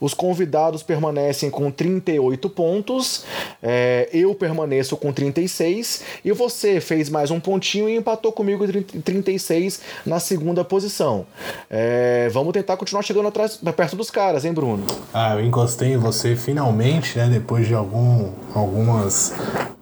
[0.00, 3.24] os convidados permanecem com 38 pontos,
[3.62, 9.00] é, eu permaneço com 36 e você fez mais um pontinho e empatou comigo em
[9.00, 11.26] 36 na segunda posição.
[11.68, 14.84] É, vamos tentar continuar chegando atrás, perto dos caras, hein, Bruno?
[15.12, 17.28] Ah, eu encostei em você finalmente, né?
[17.28, 19.32] Depois de algum, algumas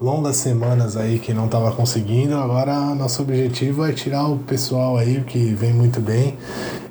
[0.01, 2.37] longas semanas aí que não estava conseguindo.
[2.37, 6.37] Agora nosso objetivo é tirar o pessoal aí que vem muito bem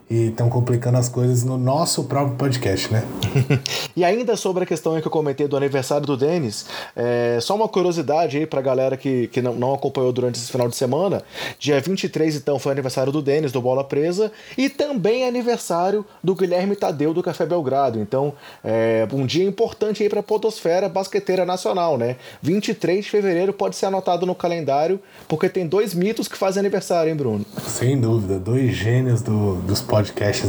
[0.09, 3.03] e estão complicando as coisas no nosso próprio podcast, né?
[3.95, 7.67] e ainda sobre a questão que eu comentei do aniversário do Denis, é, só uma
[7.67, 11.23] curiosidade aí pra galera que, que não, não acompanhou durante esse final de semana.
[11.57, 16.75] Dia 23, então, foi aniversário do Denis, do Bola Presa, e também aniversário do Guilherme
[16.75, 17.99] Tadeu, do Café Belgrado.
[17.99, 22.17] Então, é um dia importante aí pra Podosfera Basqueteira Nacional, né?
[22.43, 27.09] 23 de fevereiro pode ser anotado no calendário, porque tem dois mitos que fazem aniversário,
[27.09, 27.45] hein, Bruno?
[27.65, 29.94] Sem dúvida, dois gênios do, dos podcasts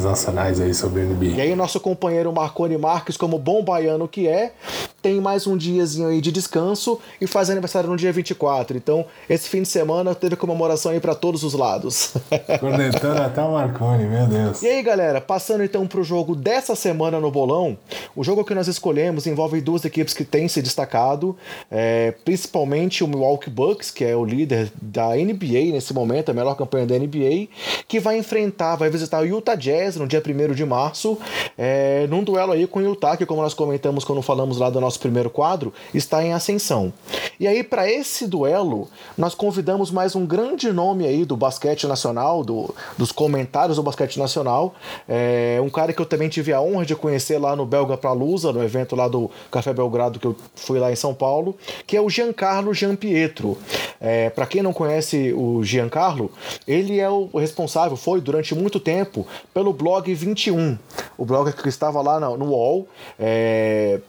[0.03, 1.37] nacionais aí sobre NBA.
[1.37, 4.53] E aí, nosso companheiro Marconi Marques, como bom baiano que é,
[5.01, 8.77] tem mais um diazinho aí de descanso e faz aniversário no dia 24.
[8.77, 12.15] Então, esse fim de semana teve comemoração aí para todos os lados.
[12.59, 14.63] Conectando até o Marconi, meu Deus.
[14.63, 17.79] E aí, galera, passando então pro jogo dessa semana no bolão,
[18.17, 21.37] o jogo que nós escolhemos envolve duas equipes que têm se destacado,
[21.71, 26.57] é, principalmente o Milwaukee Bucks, que é o líder da NBA nesse momento, a melhor
[26.57, 27.47] campanha da NBA,
[27.87, 31.19] que vai enfrentar, vai visitar o Utah Jazz no dia 1 de março,
[31.57, 34.81] é, num duelo aí com o Utah, que como nós comentamos quando falamos lá do
[34.81, 36.93] nosso primeiro quadro, está em ascensão.
[37.39, 42.43] E aí, para esse duelo, nós convidamos mais um grande nome aí do basquete nacional,
[42.43, 44.75] do, dos comentários do basquete nacional,
[45.09, 48.53] é, um cara que eu também tive a honra de conhecer lá no Belga Pralusa,
[48.53, 52.01] no evento lá do Café Belgrado que eu fui lá em São Paulo, que é
[52.01, 53.59] o Giancarlo Gianpietro.
[54.01, 56.31] É, para quem não conhece o Giancarlo,
[56.67, 60.79] ele é o responsável, foi durante muito tempo, pelo blog 21.
[61.19, 64.01] O blog que estava lá no, no UOL, é,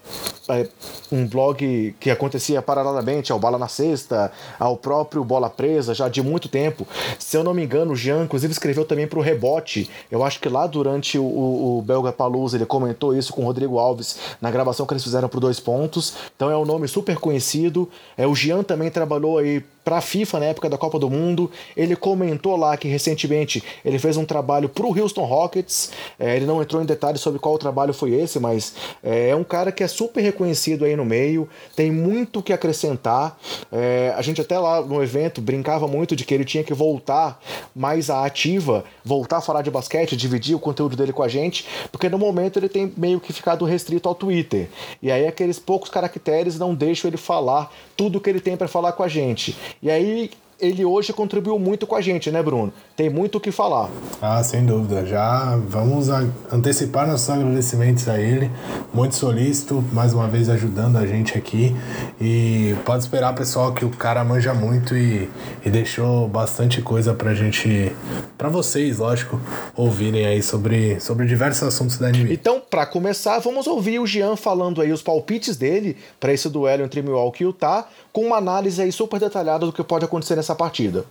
[0.49, 0.67] é,
[1.12, 6.21] um blog que acontecia paralelamente ao Bala na Sexta, ao próprio Bola Presa, já de
[6.21, 6.88] muito tempo.
[7.19, 9.89] Se eu não me engano, o Jean, inclusive, escreveu também para o Rebote.
[10.12, 13.45] Eu acho que lá durante o, o, o Belga Palusa ele comentou isso com o
[13.45, 16.13] Rodrigo Alves na gravação que eles fizeram por dois pontos.
[16.36, 17.89] Então é um nome super conhecido.
[18.17, 21.50] É, o Jean também trabalhou aí para a FIFA na época da Copa do Mundo.
[21.73, 25.91] Ele comentou lá que recentemente ele fez um trabalho para o Houston Rockets.
[26.19, 29.45] É, ele não entrou em detalhes sobre qual trabalho foi esse, mas é, é um
[29.45, 33.39] cara que é super reconhecido aí no meio, tem muito que acrescentar.
[33.71, 37.41] É, a gente até lá no evento brincava muito de que ele tinha que voltar
[37.73, 41.65] mais à ativa, voltar a falar de basquete, dividir o conteúdo dele com a gente,
[41.93, 44.67] porque no momento ele tem meio que ficado restrito ao Twitter.
[45.02, 48.91] E aí aqueles poucos caracteres não deixam ele falar tudo que ele tem para falar
[48.91, 49.56] com a gente.
[49.82, 52.74] E aí ele hoje contribuiu muito com a gente, né, Bruno?
[52.96, 53.89] Tem muito o que falar.
[54.22, 55.06] Ah, sem dúvida.
[55.06, 56.10] Já vamos
[56.52, 58.52] antecipar nossos agradecimentos a ele.
[58.93, 61.76] Muito solícito, mais uma vez ajudando a gente aqui.
[62.20, 65.30] E pode esperar, pessoal, que o cara manja muito e,
[65.63, 67.91] e deixou bastante coisa pra gente,
[68.38, 69.39] pra vocês, lógico,
[69.76, 72.34] ouvirem aí sobre, sobre diversos assuntos da NBA.
[72.34, 76.84] Então, para começar, vamos ouvir o Jean falando aí os palpites dele para esse duelo
[76.84, 80.46] entre Milwaukee e Utah, com uma análise aí super detalhada do que pode acontecer nessa
[80.55, 81.05] partida.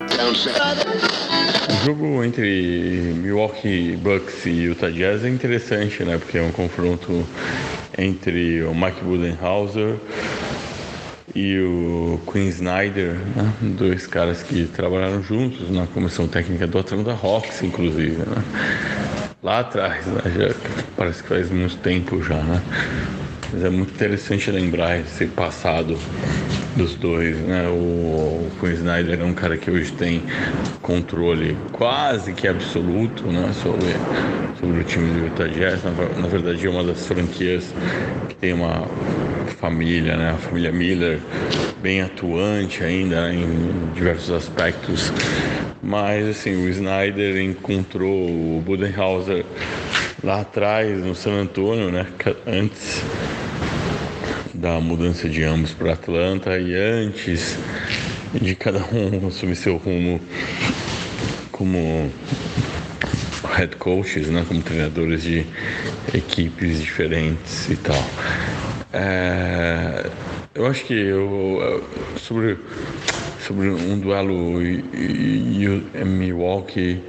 [1.68, 6.18] O jogo entre Milwaukee Bucks e Utah Jazz é interessante, né?
[6.18, 7.26] Porque é um confronto
[7.98, 9.96] entre o Mike Budenhauser
[11.34, 13.52] e o Quinn Snyder, né?
[13.60, 18.42] dois caras que trabalharam juntos na comissão técnica do Atlanta Hawks, inclusive, né?
[19.42, 20.22] lá atrás, né?
[20.34, 20.54] já,
[20.96, 22.62] parece que faz muito tempo já, né?
[23.52, 25.96] Mas é muito interessante lembrar esse passado
[26.76, 27.68] dos dois, né?
[27.68, 30.22] O, o Snyder é um cara que hoje tem
[30.82, 33.52] controle quase que absoluto, né?
[33.52, 33.94] Sobre,
[34.60, 35.82] sobre o time do Utah Jazz.
[35.84, 37.72] Na, na verdade, é uma das franquias
[38.28, 38.86] que tem uma
[39.58, 40.30] família, né?
[40.30, 41.20] A família Miller
[41.82, 45.12] bem atuante ainda em diversos aspectos.
[45.82, 49.44] Mas assim, o Snyder encontrou o Budenhauser
[50.22, 52.06] lá atrás no San Antônio, né?
[52.46, 53.02] Antes
[54.54, 57.58] da mudança de ambos para Atlanta e antes
[58.32, 60.20] de cada um assumir seu rumo
[61.52, 62.10] como
[63.54, 65.46] head coaches, né, como treinadores de
[66.14, 68.04] equipes diferentes e tal.
[68.92, 70.10] É,
[70.54, 71.82] eu acho que eu,
[72.16, 72.56] sobre,
[73.46, 77.02] sobre um duelo em Milwaukee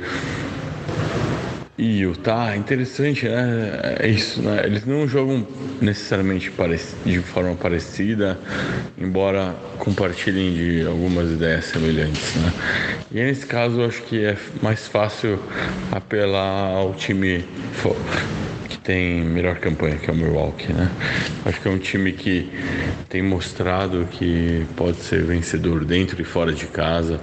[1.77, 3.97] e Utah, interessante, né?
[3.99, 4.61] É isso, né?
[4.65, 5.45] Eles não jogam
[5.79, 6.51] necessariamente
[7.05, 8.39] de forma parecida,
[8.97, 12.51] embora compartilhem de algumas ideias semelhantes, né?
[13.11, 15.39] E nesse caso, eu acho que é mais fácil
[15.91, 17.45] apelar ao time
[18.67, 20.89] que tem melhor campanha, que é o Milwaukee, né?
[21.45, 22.49] Acho que é um time que
[23.07, 27.19] tem mostrado que pode ser vencedor dentro e fora de casa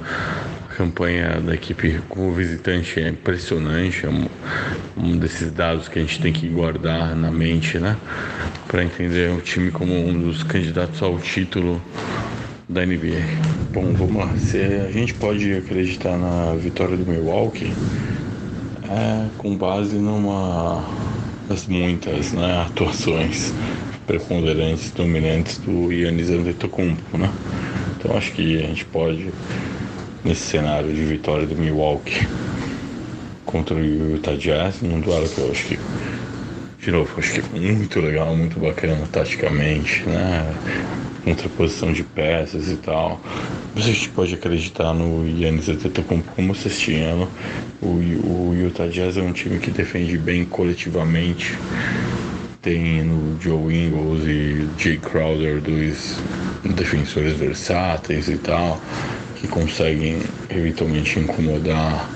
[0.76, 4.26] campanha da equipe como visitante é impressionante, é um,
[4.96, 7.96] um, desses dados que a gente tem que guardar na mente, né?
[8.66, 11.80] Para entender o time como um dos candidatos ao título
[12.68, 13.22] da NBA.
[13.72, 14.37] Bom, vamos lá.
[14.37, 17.72] Se a gente pode acreditar na vitória do Milwaukee,
[18.90, 20.84] é com base numa
[21.48, 23.52] das muitas né, atuações
[24.06, 27.30] preponderantes, dominantes do Yannis Antetokounmpo, né?
[27.96, 29.30] Então acho que a gente pode
[30.24, 32.26] nesse cenário de vitória do Milwaukee
[33.44, 35.78] contra o Utah Jazz, num duelo que eu acho que,
[36.80, 40.52] de novo, acho que muito legal, muito bacana taticamente, né?
[41.24, 43.20] Contraposição de peças e tal.
[43.76, 47.28] Gente pode acreditar no Yannis Antetokounmpo como cestiano.
[47.80, 51.56] O, o Utah Jazz é um time que defende bem coletivamente.
[52.60, 56.16] Tem no Joe Ingles e Jay Crowder dois
[56.64, 58.80] defensores versáteis e tal
[59.44, 62.09] que conseguem eventualmente incomodar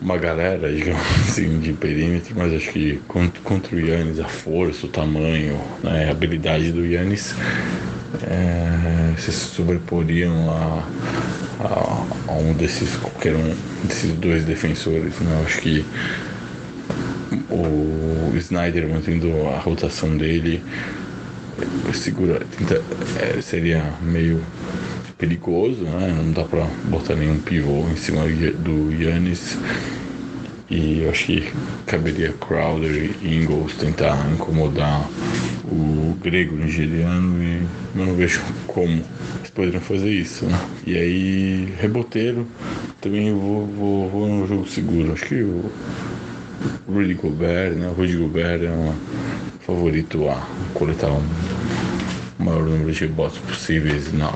[0.00, 4.88] uma galera, digamos assim, de perímetro, mas acho que contra, o Yannis, a força, o
[4.88, 7.34] tamanho, né, a habilidade do Yannis
[8.22, 10.84] é, se sobreporiam a,
[11.64, 15.18] a, a, um desses, qualquer um desses dois defensores.
[15.20, 15.42] Né?
[15.44, 15.84] Acho que
[17.50, 20.62] o Snyder mantendo a rotação dele
[21.92, 22.82] segura, tenta,
[23.20, 24.42] é, seria meio
[25.20, 26.14] perigoso, né?
[26.16, 29.58] Não dá para botar nenhum pivô em cima do Yannis.
[30.70, 31.52] E eu acho que
[31.84, 35.06] caberia Crowder e Ingles tentar incomodar
[35.64, 40.46] o grego nigeriano e eu não vejo como eles poderiam fazer isso.
[40.46, 40.58] Né?
[40.86, 42.46] E aí, reboteiro,
[43.00, 45.12] também vou, vou, vou no jogo seguro.
[45.12, 45.70] Acho que o
[46.88, 47.88] Rudy Gobert, né?
[47.88, 48.94] O Rudy Gobert é um
[49.60, 51.22] favorito a coletar um
[52.40, 54.32] maior número de rebotes possíveis na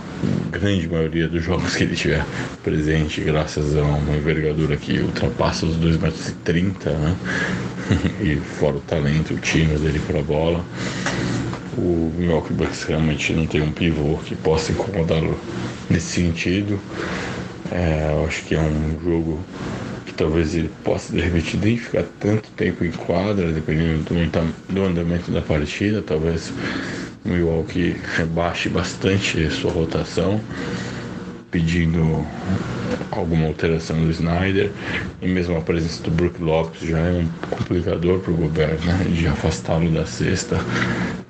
[0.50, 2.24] grande maioria dos jogos que ele tiver
[2.62, 7.16] presente, graças a uma envergadura que ultrapassa os 2,30 metros, né?
[8.20, 10.64] e fora o talento, o tino dele para a bola.
[11.76, 15.38] O Milwaukee Bucks realmente não tem um pivô que possa incomodá-lo
[15.90, 16.78] nesse sentido.
[17.72, 19.40] É, eu acho que é um jogo
[20.16, 25.30] talvez ele possa de repente nem ficar tanto tempo em quadra, dependendo do, do andamento
[25.30, 26.52] da partida, talvez
[27.24, 30.40] o Milwaukee rebaixe bastante sua rotação,
[31.50, 32.26] pedindo
[33.10, 34.70] alguma alteração do Snyder
[35.22, 39.04] e mesmo a presença do Brook Lopes já é um complicador para o Gobert, né?
[39.08, 40.58] De afastá-lo da cesta.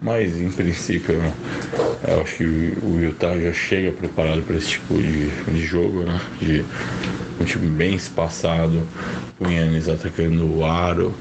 [0.01, 1.15] Mas em princípio
[2.07, 2.45] eu acho que
[2.83, 6.21] o Utah já chega preparado para esse tipo de, de jogo, né?
[6.41, 6.65] De
[7.41, 8.83] um time bem espaçado,
[9.41, 11.15] o Yannis atacando o aro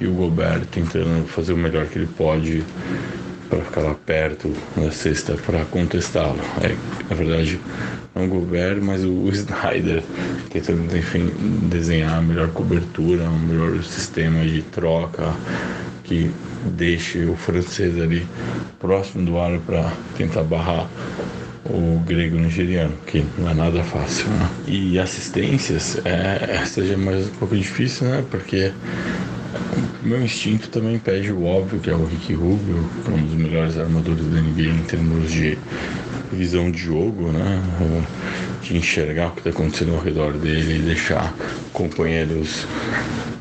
[0.00, 2.64] e o Gobert tentando fazer o melhor que ele pode
[3.48, 6.38] para ficar lá perto na sexta para contestá-lo.
[6.62, 6.74] É,
[7.08, 7.60] na verdade,
[8.14, 10.02] não o Gobert, mas o Snyder
[10.50, 11.30] tentando, enfim,
[11.68, 15.34] desenhar a melhor cobertura, um melhor sistema de troca
[16.04, 16.30] que
[16.64, 18.26] deixe o francês ali
[18.78, 20.88] próximo do aro para tentar barrar
[21.64, 24.28] o grego nigeriano, que não é nada fácil.
[24.28, 24.50] Né?
[24.66, 28.24] E assistências, é, essa já é mais um pouco difícil, né?
[28.30, 28.72] Porque
[30.02, 33.34] meu instinto também pede o óbvio, que é o Rick Rubio, que é um dos
[33.34, 35.58] melhores armadores da NBA em termos de
[36.32, 37.62] visão de jogo, né?
[38.62, 41.34] De enxergar o que está acontecendo ao redor dele e deixar
[41.72, 42.66] companheiros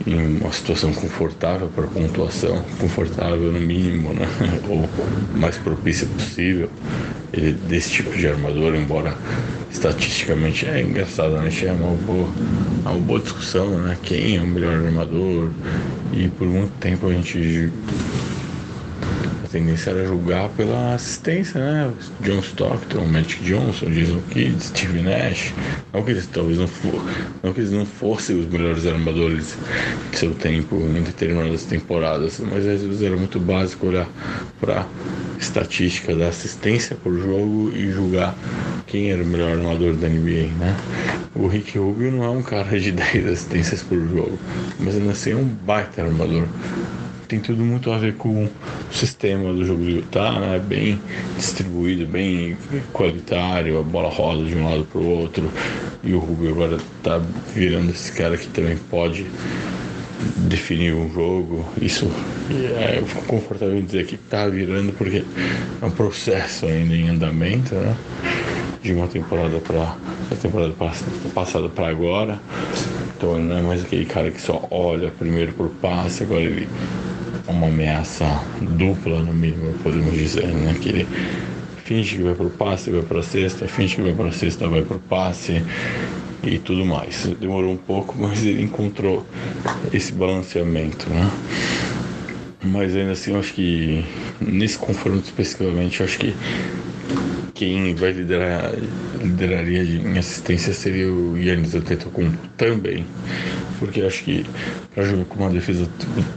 [0.08, 4.28] em uma situação confortável para pontuação, confortável no mínimo, né?
[4.68, 4.90] ou
[5.38, 6.70] mais propícia possível.
[7.32, 9.16] Ele desse tipo de armador, embora
[9.72, 11.50] estatisticamente é engraçado, né?
[11.64, 12.30] É uma boa,
[12.82, 13.98] uma boa discussão, né?
[14.02, 15.52] Quem é o melhor armador?
[16.12, 17.72] E por muito tempo a gente
[19.52, 21.92] tendência era julgar pela assistência, né?
[22.22, 25.54] John Stockton, Magic Johnson, Jason Kidd, Steve Nash.
[25.94, 27.04] Não que eles talvez não, for,
[27.44, 29.58] não que eles não fossem os melhores armadores
[30.12, 34.08] de seu tempo em determinadas temporadas, mas às vezes era muito básico olhar
[34.60, 34.86] para
[35.40, 38.36] estatística da assistência por jogo e julgar
[38.86, 40.76] quem era o melhor armador da NBA, né?
[41.36, 44.38] O Rick Rubio não é um cara de 10 assistências por jogo,
[44.80, 46.46] mas ainda assim é um baita armador
[47.30, 48.50] tem tudo muito a ver com o
[48.92, 50.60] sistema do jogo do Utah, né?
[50.60, 51.00] Bem
[51.38, 52.58] distribuído, bem
[52.92, 55.50] qualitário, a bola roda de um lado para o outro.
[56.04, 57.22] E o Rubio agora tá
[57.54, 59.28] virando esse cara que também pode
[60.38, 61.64] definir um jogo.
[61.80, 62.12] Isso
[62.52, 65.24] é, confortável dizer que tá virando porque
[65.82, 67.96] é um processo ainda em andamento, né?
[68.82, 69.96] De uma temporada para
[70.32, 70.74] a temporada
[71.36, 72.40] passada para agora.
[73.16, 76.68] Então ele não é mais aquele cara que só olha primeiro por passe, agora ele
[77.52, 78.26] uma ameaça
[78.62, 80.76] dupla, no mínimo, podemos dizer, né?
[80.82, 81.08] Que ele
[81.84, 84.32] finge que vai para o passe, vai para a cesta, finge que vai para a
[84.32, 85.62] cesta, vai para o passe
[86.44, 87.26] e tudo mais.
[87.40, 89.26] Demorou um pouco, mas ele encontrou
[89.92, 91.30] esse balanceamento, né?
[92.64, 94.04] Mas ainda assim, eu acho que
[94.40, 96.34] nesse confronto especificamente, eu acho que
[97.60, 98.72] quem vai liderar
[99.22, 103.06] lideraria em assistência seria o Yannis Antetokounmpo também
[103.80, 104.46] porque acho que
[104.96, 105.90] para jogar com uma defesa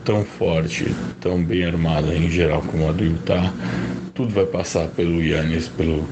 [0.04, 3.52] tão forte, tão bem armada em geral como a do Utah,
[4.14, 6.08] tudo vai passar pelo Yannis, pelo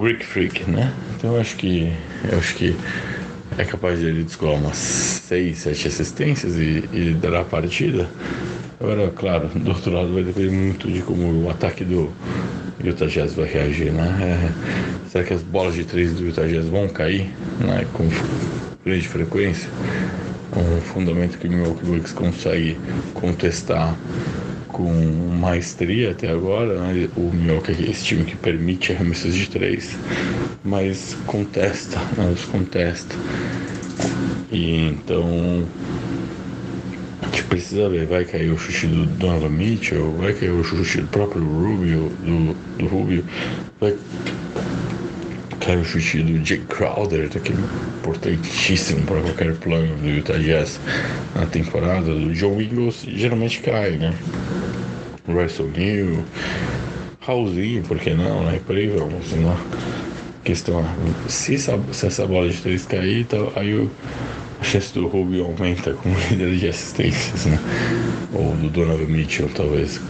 [0.00, 0.92] Greek Freak, né?
[1.16, 1.92] Então acho que
[2.36, 2.76] acho que
[3.56, 8.08] é capaz de ele descolar umas 6, 7 assistências e, e liderar a partida.
[8.80, 12.12] Agora, claro, do outro lado vai depender muito de como o ataque do
[12.82, 14.08] Utah Jazz vai reagir, né?
[14.22, 17.86] É, será que as bolas de três do Utah Jazz vão cair, né?
[17.92, 18.08] Com
[18.84, 19.68] grande frequência?
[20.56, 22.78] um fundamento que o Milwaukee Bucks consegue
[23.14, 23.94] contestar
[24.68, 24.90] com
[25.38, 26.80] maestria até agora.
[26.80, 27.08] Né?
[27.16, 29.96] O Milwaukee é esse time que permite arremessos de três,
[30.64, 32.32] mas contesta, né?
[32.32, 33.14] os contesta.
[34.50, 35.66] E então
[37.22, 41.00] a gente precisa ver, vai cair o chute do Donovan Mitchell, vai cair o chute
[41.00, 43.24] do próprio Rubio, do, do Rubio,
[43.80, 43.96] vai
[45.60, 47.62] Cara, o chute do Jake Crowder, daquele
[47.98, 50.80] importantíssimo para qualquer plano do Utah Jazz
[51.34, 52.14] na temporada.
[52.14, 54.14] Do John Ingles geralmente cai, né?
[55.28, 56.24] Russell New,
[57.20, 58.58] Raulzinho, por que não, né?
[58.66, 59.56] Por aí vamos, né?
[60.42, 60.82] Questão,
[61.28, 63.90] se essa, se essa bola de três cair, tá, aí o,
[64.60, 67.58] a chance do Rubio aumenta com o líder de assistências, né?
[68.32, 70.00] Ou do Donovan Mitchell, talvez,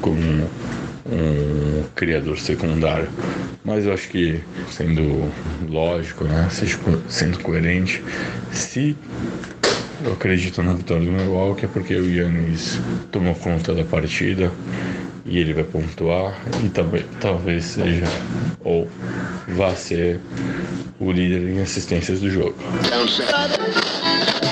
[0.00, 3.08] com um criador secundário.
[3.64, 4.40] Mas eu acho que,
[4.70, 5.30] sendo
[5.68, 6.48] lógico, né,
[7.08, 8.02] sendo coerente,
[8.52, 8.96] se
[10.04, 12.78] eu acredito na vitória do Milwaukee é porque o Yannis
[13.10, 14.52] tomou conta da partida
[15.26, 18.06] e ele vai pontuar e talvez, talvez seja
[18.62, 18.88] ou
[19.48, 20.20] vá ser
[21.00, 22.54] o líder em assistências do jogo.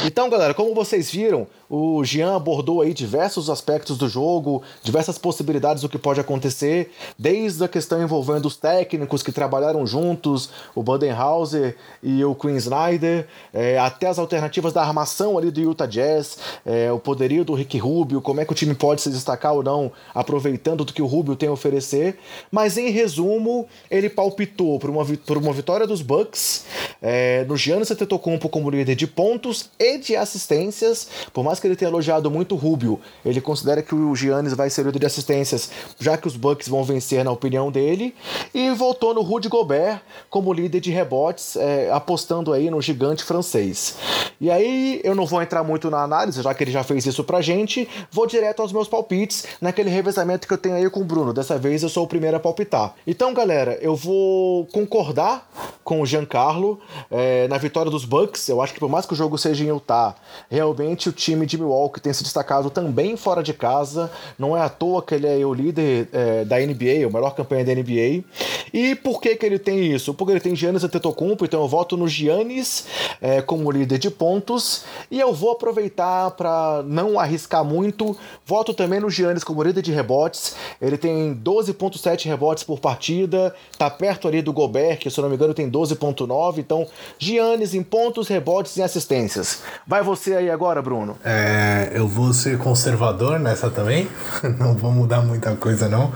[0.05, 5.83] Então, galera, como vocês viram, o Jean abordou aí diversos aspectos do jogo, diversas possibilidades
[5.83, 11.77] do que pode acontecer, desde a questão envolvendo os técnicos que trabalharam juntos, o Budenhauser
[12.03, 16.37] e o Queen Snyder, é, até as alternativas da armação ali do Utah Jazz,
[16.67, 19.63] é, o poderio do Rick Rubio, como é que o time pode se destacar ou
[19.63, 22.19] não, aproveitando do que o Rubio tem a oferecer.
[22.51, 26.67] Mas em resumo, ele palpitou por uma, por uma vitória dos Bucks,
[27.01, 31.77] é, no Giannis Antetokounmpo como líder de pontos e de assistências, por mais que ele
[31.77, 35.71] tenha elogiado muito o Rubio, ele considera que o Giannis vai ser líder de assistências,
[35.99, 38.15] já que os Bucks vão vencer na opinião dele,
[38.55, 43.97] e voltou no Rudy Gobert como líder de rebotes, é, apostando aí no gigante francês.
[44.41, 47.23] E aí eu não vou entrar muito na análise, já que ele já fez isso
[47.23, 51.05] pra gente, vou direto aos meus palpites, naquele revezamento que eu tenho aí com o
[51.05, 51.33] Bruno.
[51.33, 52.95] Dessa vez eu sou o primeiro a palpitar.
[53.07, 55.49] Então, galera, eu vou concordar
[55.85, 56.81] com o Giancarlo
[57.11, 58.49] é, na vitória dos Bucks.
[58.49, 60.15] Eu acho que por mais que o jogo seja em Utah,
[60.49, 64.11] realmente o time de Milwaukee tem se destacado também fora de casa.
[64.39, 67.65] Não é à toa que ele é o líder é, da NBA, o melhor campanha
[67.65, 68.25] da NBA.
[68.73, 70.15] E por que que ele tem isso?
[70.15, 72.87] Porque ele tem Giannis Antetokounmpo, então eu voto no Giannis
[73.21, 74.85] é, como líder de pontos.
[75.11, 78.17] E eu vou aproveitar para não arriscar muito.
[78.47, 80.57] Voto também no Giannis como líder de rebotes.
[80.81, 85.29] Ele tem 12.7 rebotes por partida, tá perto ali do Gobert, que se eu não
[85.29, 86.59] me engano tem 12.9.
[86.59, 86.87] Então,
[87.19, 89.63] Giannis em pontos, rebotes e assistências.
[89.87, 91.17] Vai você aí agora, Bruno.
[91.25, 94.09] É, eu vou ser conservador nessa também.
[94.59, 96.13] Não vou mudar muita coisa não,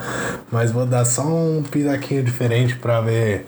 [0.50, 3.46] mas vou dar só um piraquinho diferente para ver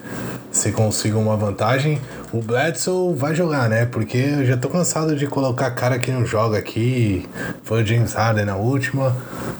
[0.50, 2.00] se consigo uma vantagem.
[2.32, 3.86] O Bledsoe vai jogar, né?
[3.86, 7.26] Porque eu já tô cansado de colocar cara que não joga aqui.
[7.62, 9.16] Foi o James Harden na última.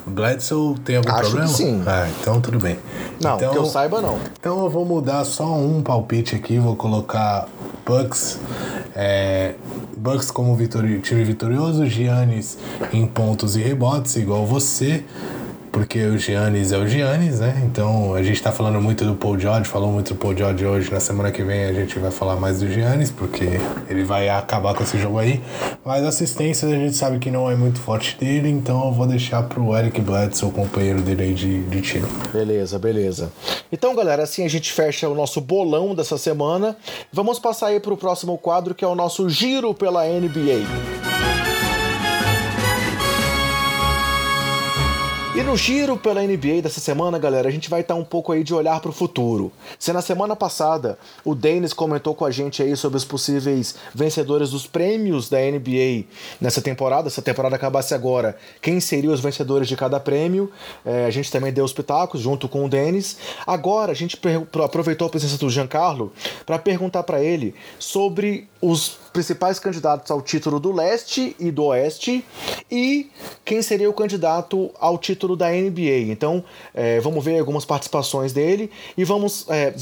[0.07, 1.49] O Bledsoe tem algum Acho problema?
[1.49, 1.83] que sim.
[1.87, 2.79] Ah, então tudo bem.
[3.21, 4.19] Não, então, que eu saiba não.
[4.39, 7.49] Então eu vou mudar só um palpite aqui, vou colocar
[7.87, 8.39] Bucks.
[8.95, 9.55] É,
[9.97, 12.57] Bucks como vitori time vitorioso, Giannis
[12.93, 15.03] em pontos e rebotes, igual você.
[15.73, 17.63] Porque o Giannis é o Giannis, né?
[17.65, 20.93] Então a gente tá falando muito do Paul George, falou muito do Paul George hoje.
[20.93, 23.45] Na semana que vem a gente vai falar mais do Giannis, porque
[23.89, 25.41] ele vai acabar com esse jogo aí.
[25.85, 29.43] Mas assistências a gente sabe que não é muito forte dele, então eu vou deixar
[29.45, 32.09] pro Eric Bledsoe, o companheiro dele aí de, de tiro.
[32.33, 33.33] Beleza, beleza.
[33.71, 36.77] Então, galera, assim a gente fecha o nosso bolão dessa semana.
[37.13, 41.48] Vamos passar aí pro próximo quadro, que é o nosso giro pela NBA.
[45.39, 48.43] E no giro pela NBA dessa semana, galera, a gente vai estar um pouco aí
[48.43, 49.53] de olhar para o futuro.
[49.79, 54.51] Se na semana passada o Dennis comentou com a gente aí sobre os possíveis vencedores
[54.51, 56.07] dos prêmios da NBA
[56.41, 60.51] nessa temporada, se a temporada acabasse agora, quem seriam os vencedores de cada prêmio?
[60.85, 63.17] É, a gente também deu os pitacos junto com o Dennis.
[63.47, 64.19] Agora a gente
[64.65, 66.13] aproveitou a presença do Giancarlo
[66.45, 72.25] para perguntar para ele sobre os principais candidatos ao título do leste e do oeste
[72.71, 73.11] e
[73.45, 76.07] quem seria o candidato ao título da NBA.
[76.09, 79.75] Então, é, vamos ver algumas participações dele e vamos é,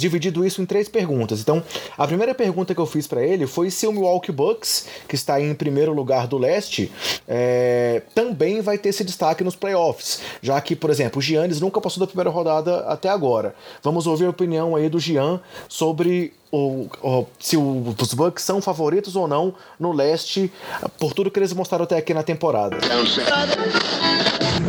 [0.46, 1.40] isso em três perguntas.
[1.40, 1.62] Então,
[1.98, 5.38] a primeira pergunta que eu fiz para ele foi se o Milwaukee Bucks, que está
[5.38, 6.90] em primeiro lugar do leste,
[7.28, 11.78] é, também vai ter esse destaque nos playoffs, já que, por exemplo, o Giannis nunca
[11.78, 13.54] passou da primeira rodada até agora.
[13.82, 18.62] Vamos ouvir a opinião aí do Gian sobre o, o, se o, os Bucks são
[18.62, 20.50] favoritos ou não no leste,
[20.98, 22.78] por tudo que eles mostraram até aqui na temporada.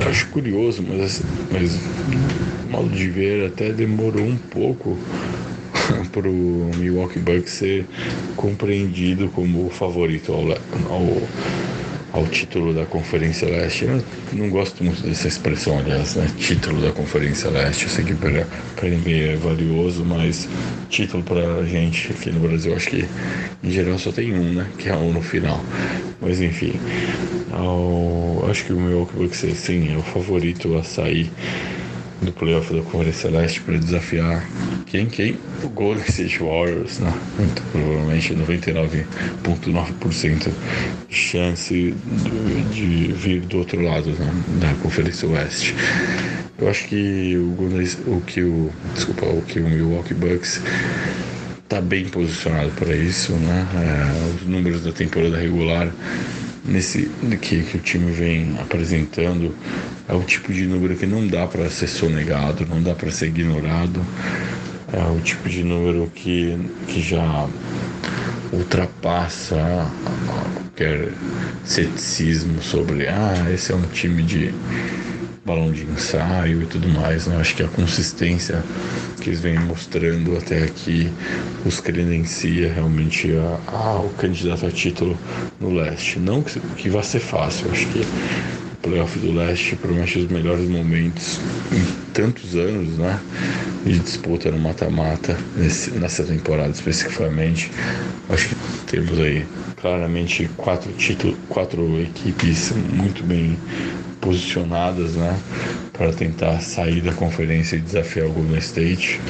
[0.02, 1.22] Eu acho curioso, mas,
[1.52, 1.80] mas
[2.70, 4.98] modo de ver até demorou um pouco
[6.12, 7.86] para o Milwaukee Bucks ser
[8.36, 10.42] compreendido como favorito ao,
[10.92, 11.08] ao
[12.14, 13.86] ao título da Conferência Leste.
[13.86, 14.04] Eu
[14.34, 16.28] não gosto muito dessa expressão, aliás, né?
[16.38, 17.84] Título da Conferência Leste.
[17.84, 20.48] Eu sei que para ninguém é valioso, mas
[20.90, 23.06] título para a gente aqui no Brasil, acho que
[23.64, 24.68] em geral só tem um, né?
[24.78, 25.62] Que é um no final.
[26.22, 26.74] Mas enfim,
[27.52, 31.30] ao, acho que o meu Bucks sim, é o favorito a sair
[32.22, 34.44] do playoff da Conferência Leste para desafiar
[34.86, 35.08] quem?
[35.08, 35.38] Quem?
[35.64, 37.14] O Golden State Warriors, né?
[37.38, 40.50] Muito provavelmente 99,9%
[41.10, 41.94] de chance
[42.72, 44.32] de vir do outro lado né?
[44.60, 45.76] da Conferência Oeste.
[46.58, 50.62] Eu acho que o Golden, o que o desculpa, o que o Milwaukee Bucks
[51.64, 53.68] está bem posicionado para isso, né?
[53.76, 54.06] É,
[54.36, 55.92] os números da temporada regular
[56.68, 57.10] nesse
[57.42, 59.56] que, que o time vem apresentando
[60.08, 63.28] é o tipo de número que não dá para ser sonegado, não dá para ser
[63.28, 64.02] ignorado.
[64.92, 66.58] É o tipo de número que,
[66.88, 67.48] que já
[68.54, 69.86] ultrapassa
[70.26, 71.12] qualquer
[71.66, 74.54] ceticismo sobre ah, esse é um time de
[75.48, 77.26] balão de ensaio e tudo mais.
[77.26, 77.38] Né?
[77.38, 78.62] Acho que a consistência
[79.22, 81.10] que eles vêm mostrando até aqui
[81.66, 85.18] os credencia realmente a, a, o candidato a título
[85.60, 86.20] no leste.
[86.20, 88.06] Não que, que ser fácil, acho que
[88.88, 91.40] playoff do leste promete os melhores momentos
[91.72, 93.20] em tantos anos, né?
[93.86, 95.38] De disputa no mata-mata,
[96.00, 97.70] nessa temporada especificamente.
[98.30, 98.56] Acho que
[98.88, 103.58] temos aí claramente quatro títulos, quatro equipes muito bem
[104.22, 105.38] posicionadas, né,
[105.94, 109.22] para tentar sair da conferência e desafiar o Golden State.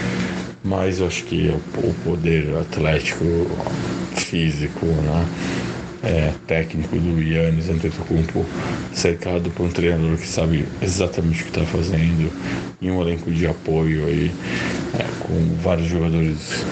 [0.64, 3.26] Mas eu acho que o poder atlético,
[4.16, 5.26] físico, né,
[6.04, 8.46] é, técnico do Yannis Antetokounmpo,
[8.94, 12.32] cercado por um treinador que sabe exatamente o que está fazendo,
[12.82, 14.32] e um elenco de apoio aí,
[14.98, 16.66] é, com vários jogadores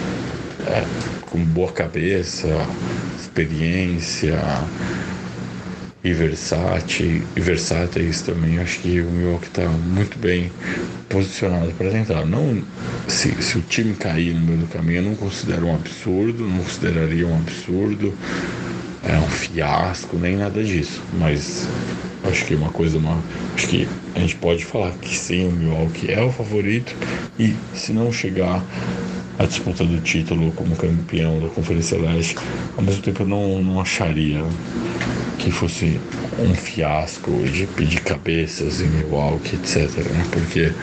[0.68, 0.84] é,
[1.30, 2.48] com boa cabeça,
[3.20, 4.40] experiência,
[6.06, 8.60] e versátil, e versáteis também.
[8.60, 10.52] Acho que o Milwaukee está muito bem
[11.10, 12.24] posicionado para tentar.
[12.26, 12.62] Não,
[13.08, 16.60] se, se o time cair no meio do caminho, eu não considero um absurdo, não
[16.60, 18.14] consideraria um absurdo,
[19.08, 21.02] é um fiasco, nem nada disso.
[21.20, 21.68] Mas
[22.30, 23.22] acho que uma coisa, uma,
[23.56, 26.96] acho que a gente pode falar que sim, o Milwaukee é o favorito
[27.38, 28.64] e se não chegar
[29.38, 32.36] a disputa do título como campeão da Conferência Leste,
[32.78, 34.42] ao mesmo tempo eu não, não acharia
[35.46, 36.00] que fosse
[36.40, 39.96] um fiasco de pedir cabeças em Milwaukee, etc.
[39.98, 40.26] Né?
[40.32, 40.74] Porque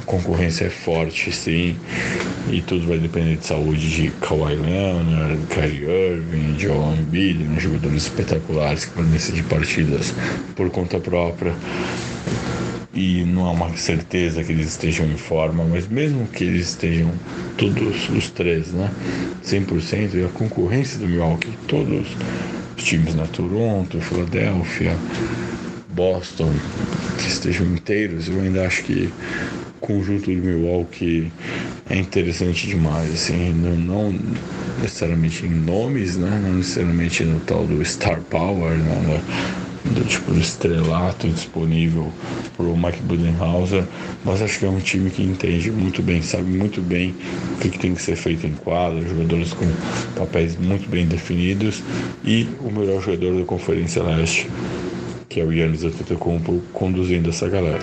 [0.00, 1.76] a concorrência é forte, sim,
[2.50, 7.60] e tudo vai depender de saúde de Kawhi Leonard, Kyrie Irving, Joel Embiid, né?
[7.60, 10.14] jogadores espetaculares que podem decidir partidas
[10.56, 11.52] por conta própria
[12.94, 17.12] e não há uma certeza que eles estejam em forma, mas mesmo que eles estejam
[17.58, 18.90] todos os três, né,
[19.44, 24.96] 100%, e a concorrência do Milwaukee, todos os times na Toronto, Filadélfia,
[25.94, 26.52] Boston,
[27.18, 29.12] que estejam inteiros, eu ainda acho que
[29.82, 31.30] o conjunto do Milwaukee
[31.90, 34.14] é interessante demais, assim, não, não
[34.80, 39.22] necessariamente em nomes, né, não necessariamente no tal do Star Power, né,
[39.84, 42.12] do tipo do estrelato disponível
[42.56, 43.84] pro Mike Budenhauser,
[44.24, 47.14] mas acho que é um time que entende muito bem, sabe muito bem
[47.54, 49.66] o que, que tem que ser feito em quadra, jogadores com
[50.16, 51.82] papéis muito bem definidos
[52.24, 54.48] e o melhor jogador da Conferência Leste,
[55.28, 57.78] que é o Yannis Antetokounmpo, conduzindo essa galera.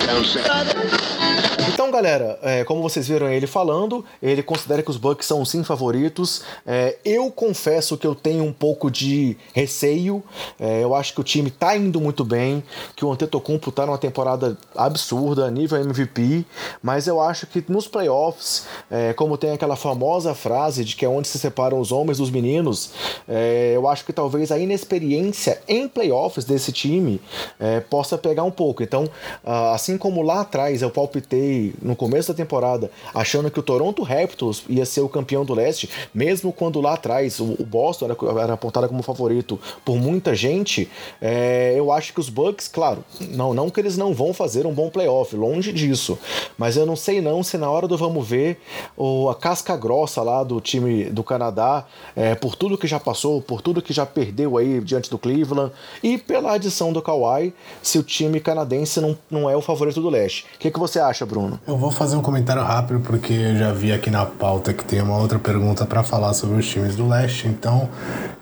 [1.67, 5.63] Então, galera, é, como vocês viram ele falando, ele considera que os Bucks são sim
[5.63, 6.43] favoritos.
[6.65, 10.23] É, eu confesso que eu tenho um pouco de receio.
[10.59, 12.63] É, eu acho que o time tá indo muito bem,
[12.95, 16.45] que o Antetokounmpo tá numa temporada absurda, nível MVP,
[16.83, 21.09] mas eu acho que nos playoffs, é, como tem aquela famosa frase de que é
[21.09, 22.91] onde se separam os homens dos meninos,
[23.27, 27.19] é, eu acho que talvez a inexperiência em playoffs desse time
[27.59, 28.83] é, possa pegar um pouco.
[28.83, 29.09] Então,
[29.43, 34.03] ah, assim como lá atrás eu palpitei no começo da temporada achando que o Toronto
[34.03, 38.53] Raptors ia ser o campeão do leste, mesmo quando lá atrás o, Boston era, era
[38.53, 40.89] apontado como favorito por muita gente,
[41.21, 44.73] é, eu acho que os Bucks, claro, não, não que eles não vão fazer um
[44.73, 46.17] bom playoff, longe disso,
[46.57, 48.59] mas eu não sei não se na hora do vamos ver
[48.95, 51.85] o, a casca grossa lá do time do Canadá,
[52.15, 55.71] é, por tudo que já passou, por tudo que já perdeu aí diante do Cleveland
[56.01, 60.09] e pela adição do Kawhi, se o time canadense não, não é o favorito do
[60.09, 60.45] leste.
[60.55, 61.44] O que, que você acha, Bruno?
[61.67, 65.01] Eu vou fazer um comentário rápido porque eu já vi aqui na pauta que tem
[65.01, 67.89] uma outra pergunta para falar sobre os times do leste, então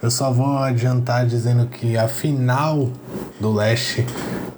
[0.01, 2.89] eu só vou adiantar dizendo que a final
[3.39, 4.05] do leste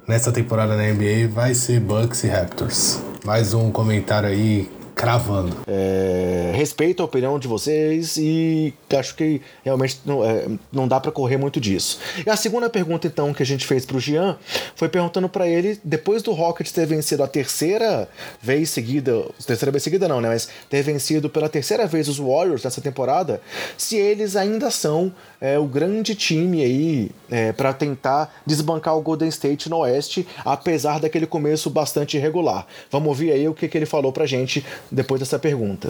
[0.06, 3.00] nessa temporada na NBA vai ser Bucks e Raptors.
[3.24, 5.54] Mais um comentário aí cravando.
[5.66, 11.12] É, respeito a opinião de vocês e acho que realmente não, é, não dá para
[11.12, 12.00] correr muito disso.
[12.26, 14.38] E a segunda pergunta, então, que a gente fez pro Jean
[14.74, 18.08] foi perguntando para ele, depois do Rockets ter vencido a terceira
[18.40, 20.30] vez seguida, terceira vez seguida não, né?
[20.30, 23.42] Mas ter vencido pela terceira vez os Warriors nessa temporada,
[23.76, 29.28] se eles ainda são é, o grande time aí é, para tentar desbancar o Golden
[29.28, 32.66] State no Oeste, apesar daquele começo bastante irregular.
[32.90, 35.88] Vamos ouvir aí o que, que ele falou pra gente depois dessa pergunta.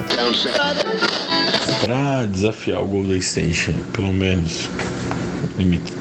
[1.81, 4.69] Para desafiar o Golden State, pelo menos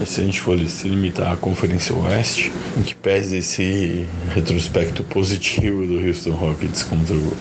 [0.05, 5.85] se a gente for se limitar à Conferência Oeste, em que pese esse retrospecto positivo
[5.85, 7.37] do Houston Rockets contra o,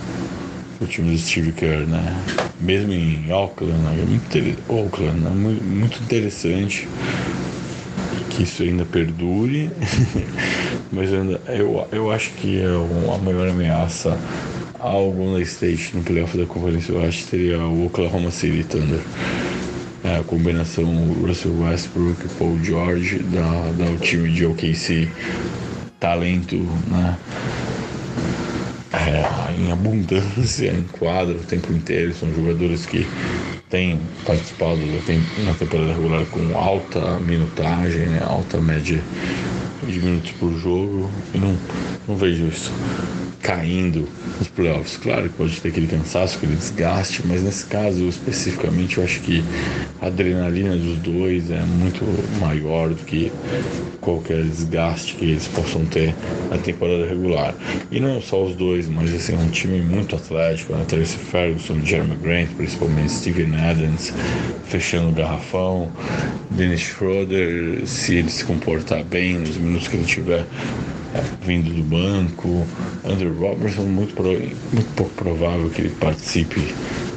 [0.80, 2.22] o time do Steve Kerr, né?
[2.60, 3.98] Mesmo em Auckland, né?
[4.00, 5.30] É muito, Auckland, né?
[5.30, 6.88] muito interessante
[8.30, 9.70] que isso ainda perdure,
[10.90, 14.18] mas ainda, eu, eu acho que é a maior ameaça
[14.84, 19.00] ao Golden State no playoff da Conferência Oeste seria o Oklahoma City Thunder.
[20.04, 20.84] É, a combinação
[21.22, 25.08] Russell Westbrook e Paul George da, da o time de OKC
[25.98, 26.56] talento,
[26.86, 27.16] né?
[28.92, 32.12] é, em abundância em quadro o tempo inteiro.
[32.12, 33.06] São jogadores que
[33.70, 34.80] têm participado
[35.46, 39.02] na temporada regular com alta minutagem, né, alta média
[39.86, 41.10] de minutos por jogo.
[41.32, 41.56] E não,
[42.06, 42.70] não vejo isso
[43.44, 44.96] caindo nos playoffs.
[44.96, 49.44] Claro que pode ter aquele cansaço, aquele desgaste, mas nesse caso especificamente eu acho que
[50.00, 52.04] a adrenalina dos dois é muito
[52.40, 53.30] maior do que
[54.00, 56.14] qualquer desgaste que eles possam ter
[56.50, 57.54] na temporada regular.
[57.90, 60.84] E não só os dois, mas assim, um time muito atlético, né?
[60.86, 64.12] Tracy Ferguson, Jeremy Grant, principalmente Steven Adams,
[64.64, 65.92] fechando o garrafão,
[66.50, 70.46] Dennis Schroeder, se ele se comportar bem nos minutos que ele tiver
[71.40, 72.66] vindo do banco.
[73.04, 74.14] Andrew Robertson, muito,
[74.72, 76.74] muito pouco provável que ele participe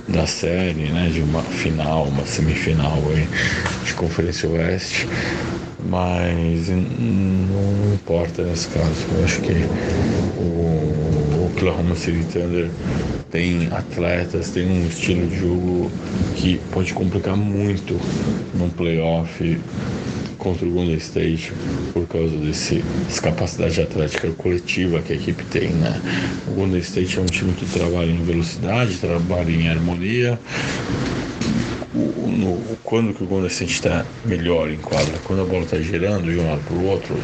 [0.08, 3.28] da série, né, de uma final, uma semifinal aí,
[3.84, 5.08] de Conferência Oeste.
[5.80, 9.06] Mas não importa nesse caso.
[9.12, 9.54] Eu acho que
[10.36, 12.72] o Oklahoma City Thunder
[13.30, 15.92] tem atletas, tem um estilo de jogo
[16.34, 18.00] que pode complicar muito
[18.54, 19.64] num playoff
[20.38, 21.52] contra o Golden State
[21.94, 22.84] por causa desse,
[23.22, 26.02] capacidade atlética coletiva que a equipe tem, né?
[26.48, 30.40] O Golden State é um time que trabalha em velocidade, trabalha em harmonia.
[31.94, 35.18] No, quando que o Golden State está melhor em quadra?
[35.24, 37.16] Quando a bola está girando de um lado para o outro,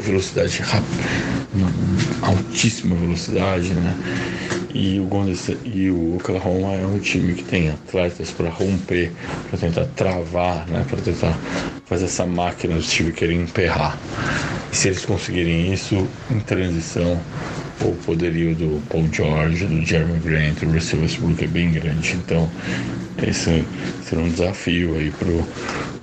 [0.00, 1.02] velocidade rápida,
[2.22, 3.94] altíssima velocidade, né?
[4.74, 5.08] E o,
[5.64, 9.12] e o Oklahoma é um time que tem atletas para romper,
[9.50, 10.84] para tentar travar, né?
[10.88, 11.36] para tentar
[11.84, 13.98] fazer essa máquina do time querer emperrar.
[14.72, 17.20] E se eles conseguirem isso em transição,
[17.84, 22.14] o poderio do Paul George, do Jeremy Grant, do Russell Westbrook é bem grande.
[22.14, 22.50] Então,
[23.26, 23.64] esse
[24.04, 25.46] será um desafio aí pro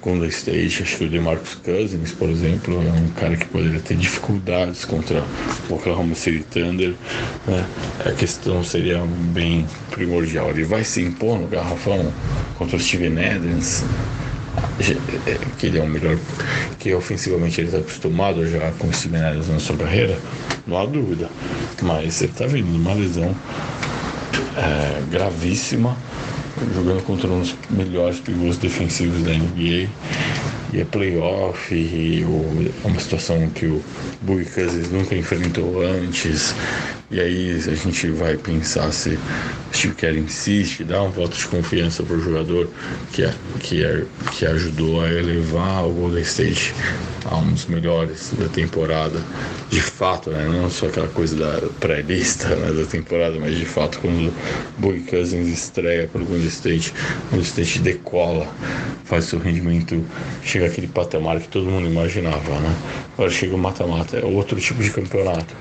[0.02, 0.84] Golden State.
[0.84, 5.24] Acho que o DeMarcus Cousins, por exemplo, é um cara que poderia ter dificuldades contra
[5.70, 6.94] o Oklahoma City Thunder.
[7.48, 7.66] Né?
[8.06, 9.04] A questão seria
[9.34, 10.50] bem primordial.
[10.50, 12.12] Ele vai se impor no garrafão
[12.58, 13.84] contra o Steven Adams
[15.58, 16.18] que ele é o melhor,
[16.80, 20.18] que ofensivamente ele está acostumado já com esse Adams na sua carreira,
[20.66, 21.30] não há dúvida.
[21.82, 23.36] Mas ele está vindo de uma lesão
[24.58, 25.98] é, gravíssima,
[26.74, 29.90] jogando contra um dos melhores pivôs defensivos da NBA.
[30.72, 33.84] E é playoff, e é uma situação que o
[34.22, 34.46] Boogie
[34.92, 36.54] nunca enfrentou antes.
[37.10, 39.18] E aí a gente vai pensar se
[39.80, 42.70] o Steve Kerr insiste, dá um voto de confiança para o jogador
[43.14, 46.74] que, é, que, é, que ajudou a elevar o Golden State
[47.26, 49.22] a um dos melhores da temporada,
[49.70, 50.48] de fato, né?
[50.50, 54.34] não só aquela coisa da pré-lista né, da temporada, mas de fato quando o
[54.78, 56.94] Boogie Cousins estreia para o Golden State,
[57.28, 58.48] o Golden State decola,
[59.06, 60.04] faz seu rendimento,
[60.44, 62.60] chega aquele patamar que todo mundo imaginava.
[62.60, 62.76] Né?
[63.14, 65.56] Agora chega o mata-mata, é outro tipo de campeonato.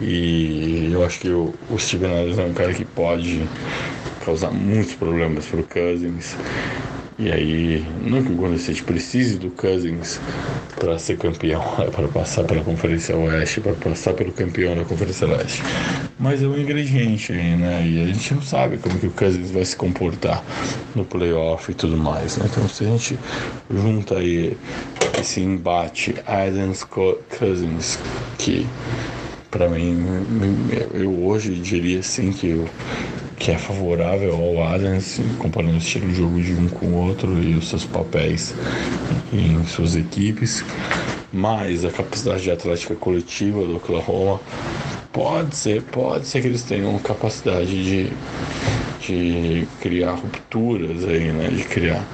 [0.00, 3.46] E eu acho que o, o Steven Adams é um cara que pode
[4.24, 6.36] causar muitos problemas para o Cousins.
[7.18, 10.18] E aí, não que o Golden State precise do Cousins
[10.78, 15.26] para ser campeão, é para passar pela Conferência Oeste, para passar pelo campeão da Conferência
[15.26, 15.62] Leste.
[16.18, 17.86] Mas é um ingrediente, né?
[17.86, 20.42] E a gente não sabe como que o Cousins vai se comportar
[20.94, 22.38] no playoff e tudo mais.
[22.38, 22.46] Né?
[22.50, 23.18] Então, se a gente
[23.70, 24.56] junta aí
[25.20, 27.98] esse embate Adams Cousins,
[28.38, 28.66] que
[29.50, 30.06] para mim,
[30.94, 32.64] eu hoje diria sim que,
[33.40, 37.42] que é favorável ao Adams, comparando o estilo de jogo de um com o outro
[37.42, 38.54] e os seus papéis
[39.32, 40.62] em suas equipes.
[41.32, 44.38] Mas a capacidade de atlética coletiva do Oklahoma
[45.10, 48.12] pode ser, pode ser que eles tenham capacidade de,
[49.00, 51.48] de criar rupturas aí, né?
[51.48, 52.04] De criar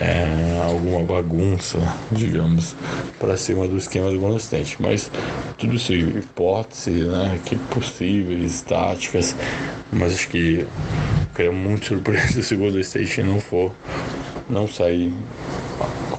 [0.00, 1.78] é, alguma bagunça,
[2.10, 2.74] digamos,
[3.18, 4.76] para cima do esquema do Golden.
[4.80, 5.10] Mas
[5.58, 7.38] tudo isso hipótese, né?
[7.44, 9.36] Que possíveis, táticas,
[9.92, 10.66] mas acho que
[11.28, 13.72] ficaria muito surpreso se o Golden State não for,
[14.48, 15.12] não sair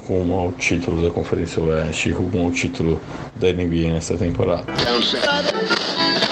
[0.06, 3.00] com o título da Conferência Oeste, com o título
[3.42, 4.64] da NBA nessa temporada.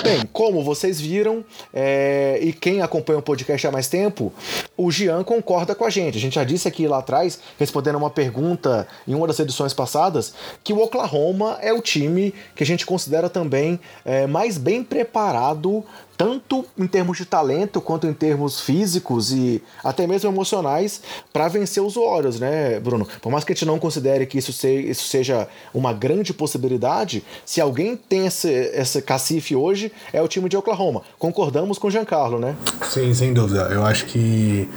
[0.02, 1.44] Bem, como vocês viram,
[1.74, 4.32] é, e quem acompanha o podcast há mais tempo,
[4.76, 6.16] o Jean concorda com a gente.
[6.16, 10.32] A gente já disse aqui lá atrás, respondendo uma pergunta em uma das edições passadas,
[10.62, 15.84] que o Oklahoma é o time que a gente considera também é, mais bem preparado
[16.20, 21.00] tanto em termos de talento quanto em termos físicos e até mesmo emocionais
[21.32, 23.08] para vencer os Warriors, né, Bruno?
[23.22, 26.99] Por mais que a gente não considere que isso seja uma grande possibilidade,
[27.44, 31.02] se alguém tem esse, esse cacife hoje, é o time de Oklahoma.
[31.18, 32.56] Concordamos com o Giancarlo, né?
[32.82, 33.68] Sim, sem dúvida.
[33.70, 34.68] Eu acho que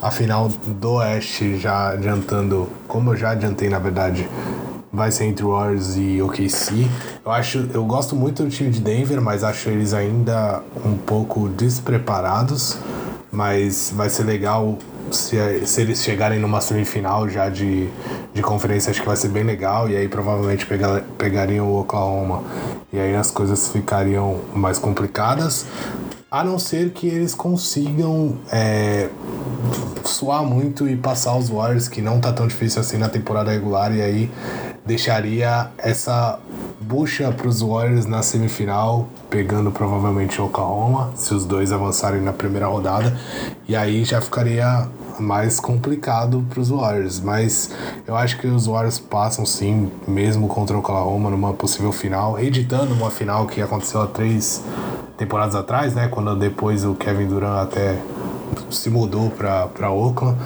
[0.00, 4.28] a final do Oeste, já adiantando, como eu já adiantei, na verdade,
[4.92, 6.88] vai ser entre Warriors e OKC.
[7.24, 11.48] Eu acho, eu gosto muito do time de Denver, mas acho eles ainda um pouco
[11.48, 12.78] despreparados.
[13.30, 14.78] Mas vai ser legal
[15.10, 17.88] se, se eles chegarem numa semifinal já de,
[18.32, 19.88] de conferência, acho que vai ser bem legal.
[19.88, 22.42] E aí provavelmente pegar, pegariam o Oklahoma.
[22.92, 25.66] E aí as coisas ficariam mais complicadas.
[26.30, 29.08] A não ser que eles consigam é,
[30.04, 33.94] suar muito e passar os Warriors, que não tá tão difícil assim na temporada regular.
[33.94, 34.30] E aí
[34.84, 36.38] deixaria essa
[36.80, 42.66] bucha para os Warriors na semifinal, pegando provavelmente Oklahoma, se os dois avançarem na primeira
[42.66, 43.16] rodada,
[43.68, 47.20] e aí já ficaria mais complicado para os Warriors.
[47.20, 47.70] Mas
[48.06, 52.92] eu acho que os Warriors passam sim, mesmo contra o Oklahoma, numa possível final, editando
[52.94, 54.62] uma final que aconteceu há três
[55.16, 56.08] temporadas atrás, né?
[56.08, 57.98] Quando depois o Kevin Durant até
[58.70, 60.36] se mudou para Oakland.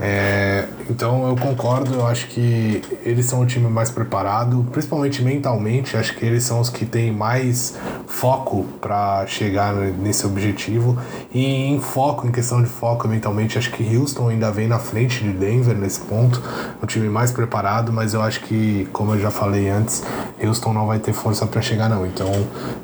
[0.00, 5.96] É, então eu concordo, eu acho que eles são o time mais preparado, principalmente mentalmente.
[5.96, 7.76] Acho que eles são os que têm mais
[8.06, 10.96] foco para chegar nesse objetivo.
[11.32, 15.22] E em foco, em questão de foco mentalmente, acho que Houston ainda vem na frente
[15.22, 16.40] de Denver nesse ponto.
[16.80, 20.04] O time mais preparado, mas eu acho que, como eu já falei antes,
[20.42, 22.06] Houston não vai ter força para chegar, não.
[22.06, 22.30] Então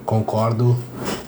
[0.04, 0.76] concordo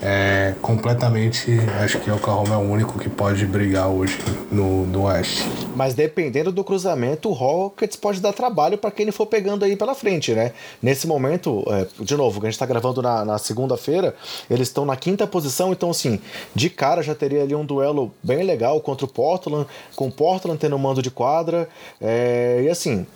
[0.02, 1.58] é, completamente.
[1.82, 4.18] Acho que o Oklahoma é o único que pode brigar hoje
[4.50, 5.48] no, no Oeste.
[5.76, 9.76] Mas dependendo do cruzamento, o Rockets pode dar trabalho para quem ele for pegando aí
[9.76, 10.52] pela frente, né?
[10.82, 14.16] Nesse momento, é, de novo, a gente está gravando na, na segunda-feira,
[14.48, 16.18] eles estão na quinta posição, então assim,
[16.54, 20.58] de cara já teria ali um duelo bem legal contra o Portland, com o Portland
[20.58, 21.68] tendo mando de quadra.
[22.00, 23.06] É, e assim,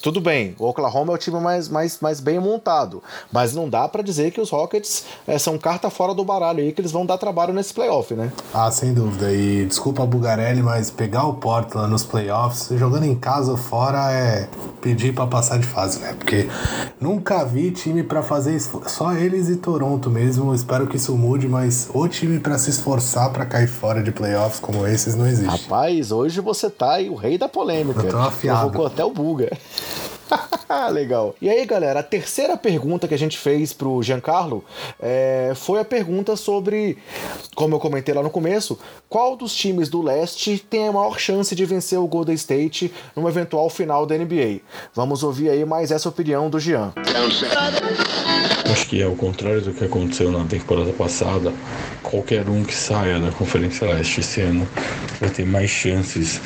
[0.00, 3.86] tudo bem, o Oklahoma é o time mais, mais, mais bem montado, mas não dá
[3.86, 7.04] para dizer que os Rockets é, são carta fora do baralho aí, que eles vão
[7.04, 8.32] dar trabalho nesse playoff, né?
[8.54, 9.30] Ah, sem dúvida.
[9.30, 14.48] E desculpa Bugarelli, mas pegar o Portland nos playoffs, jogando em casa ou fora, é
[14.80, 16.14] pedir para passar de fase, né?
[16.16, 16.48] Porque
[17.00, 18.80] nunca vi time para fazer isso.
[18.86, 20.54] Só eles e Toronto mesmo.
[20.54, 24.60] Espero que isso mude, mas o time para se esforçar para cair fora de playoffs
[24.60, 25.64] como esses não existe.
[25.64, 28.00] Rapaz, hoje você tá aí o rei da polêmica.
[28.00, 28.70] Eu tô afiado.
[28.70, 29.50] Provocou até o Buga.
[30.92, 31.34] Legal.
[31.40, 34.64] E aí, galera, a terceira pergunta que a gente fez pro Giancarlo
[35.00, 36.98] é, foi a pergunta sobre,
[37.54, 38.78] como eu comentei lá no começo,
[39.08, 43.28] qual dos times do leste tem a maior chance de vencer o Golden State numa
[43.28, 44.60] eventual final da NBA?
[44.94, 46.92] Vamos ouvir aí mais essa opinião do Gian.
[48.70, 51.52] Acho que é o contrário do que aconteceu na temporada passada.
[52.02, 54.68] Qualquer um que saia da Conferência Leste esse ano
[55.20, 56.40] vai ter mais chances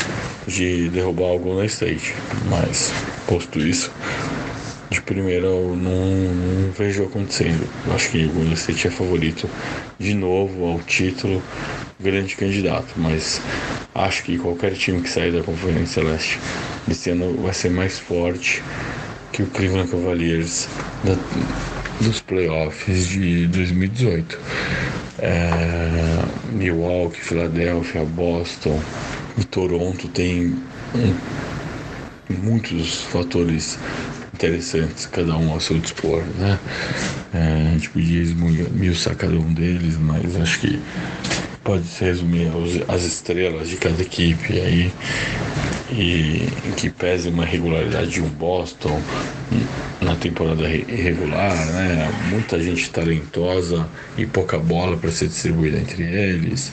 [0.47, 2.15] de derrubar o Golden State.
[2.49, 2.93] Mas,
[3.27, 3.74] posto isso,
[4.91, 7.67] de primeira eu não, não vejo acontecendo.
[7.95, 9.49] Acho que o Golden State é favorito
[9.99, 11.43] de novo ao título,
[11.99, 13.41] grande candidato, mas
[13.95, 16.39] acho que qualquer time que sair da Conferência Leste
[16.89, 18.63] esse ano vai ser mais forte
[19.33, 20.69] que o Cleveland Cavaliers
[21.03, 21.17] da,
[22.01, 24.39] dos playoffs de 2018.
[25.19, 26.23] É,
[26.53, 28.81] Milwaukee, Filadélfia, Boston
[29.39, 30.55] e Toronto tem
[30.95, 31.15] um,
[32.29, 33.79] muitos fatores
[34.35, 36.59] interessantes, cada um ao seu dispor, né?
[37.33, 40.81] É, a gente podia esmiuçar cada um deles, mas acho que
[41.63, 42.51] pode se resumir
[42.89, 44.93] as estrelas de cada equipe aí
[45.91, 49.01] e que pese uma regularidade de um Boston
[50.01, 52.11] na temporada irregular, né?
[52.31, 56.73] Muita gente talentosa e pouca bola para ser distribuída entre eles.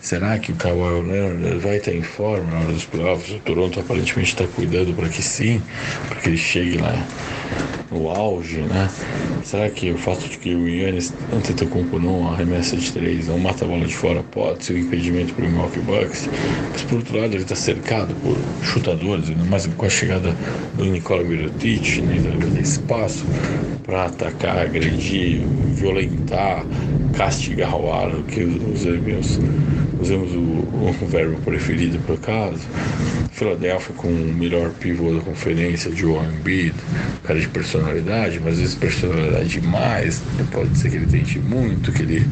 [0.00, 3.34] Será que o Kawhi Leonard vai estar em forma na hora dos playoffs?
[3.36, 5.62] O Toronto aparentemente está cuidando para que sim,
[6.08, 6.96] para que ele chegue lá
[7.90, 8.88] no auge, né?
[9.44, 13.64] Será que o fato de que o Yannis Antetokounmpo não arremessa de três, não mata
[13.64, 16.28] a bola de fora, pode ser um impedimento para o Milwaukee Bucks?
[16.72, 20.34] Mas por outro lado, ele está cercado por chutadores, ainda mais com a chegada
[20.74, 23.24] do Nikola Mirotic, né, da espaço
[23.84, 26.64] para atacar, agredir, violentar,
[27.16, 29.38] castigar o aro, que usamos,
[30.00, 32.66] usamos o, o verbo preferido por acaso.
[33.36, 36.74] Philadelphia com o melhor pivô da conferência, Joe Embiid,
[37.22, 42.00] cara de personalidade, mas às vezes personalidade demais, pode ser que ele tente muito, que
[42.00, 42.26] ele,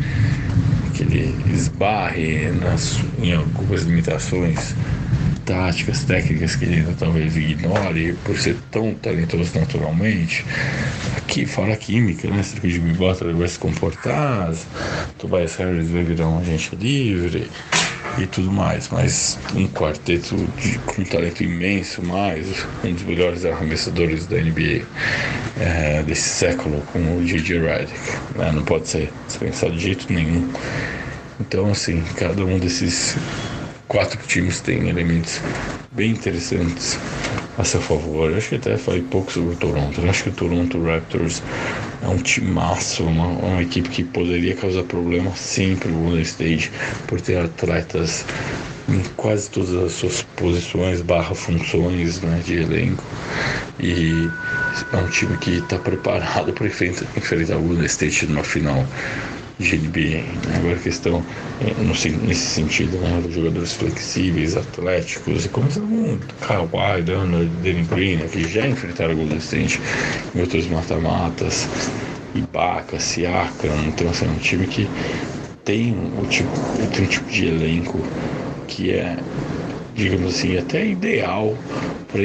[0.95, 4.75] que ele esbarre nas, em algumas limitações
[5.45, 10.43] táticas, técnicas que ele ainda talvez ignore por ser tão talentoso naturalmente.
[11.19, 12.43] Aqui fora a química, né?
[12.43, 14.55] Se o Jimmy Butler vai se comportar,
[15.19, 17.51] Tobias Harris vai virar um agente livre
[18.19, 22.47] e tudo mais, mas um quarteto de, com um talento imenso, mais
[22.85, 24.87] um dos melhores arremessadores da NBA
[25.59, 27.59] é, desse século, com o J.J.
[27.59, 27.99] Redick,
[28.37, 28.53] né?
[28.53, 30.49] não pode ser dispensado de jeito nenhum.
[31.41, 33.17] Então, assim, cada um desses
[33.89, 35.41] quatro times têm elementos
[35.93, 36.99] bem interessantes
[37.59, 38.31] a seu favor.
[38.31, 40.01] Eu acho que até falei pouco sobre o Toronto.
[40.01, 41.43] Eu acho que o Toronto Raptors
[42.03, 46.71] é um timaço, uma, uma equipe que poderia causar problema sempre o Golden State
[47.07, 48.25] por ter atletas
[48.89, 53.03] em quase todas as suas posições barra funções né, de elenco
[53.81, 54.29] e
[54.93, 58.85] é um time que está preparado para enfrentar, enfrentar o Golden State numa final
[59.59, 60.49] NBA.
[60.49, 60.57] Né?
[60.57, 61.27] Agora a questão
[61.61, 68.47] é, nesse sentido, né, jogadores flexíveis, atléticos, e como com Kawhi, Leonard, Danny Green, que
[68.49, 69.81] já enfrentaram o Golden State
[70.35, 71.71] em outros mata-matas,
[72.35, 74.93] Ibaka, Siakam, então assim, é um time que
[75.65, 78.11] tem um tipo, tem um tipo de elenco
[78.67, 79.25] que é,
[79.95, 81.57] digamos assim, até ideal
[82.09, 82.23] para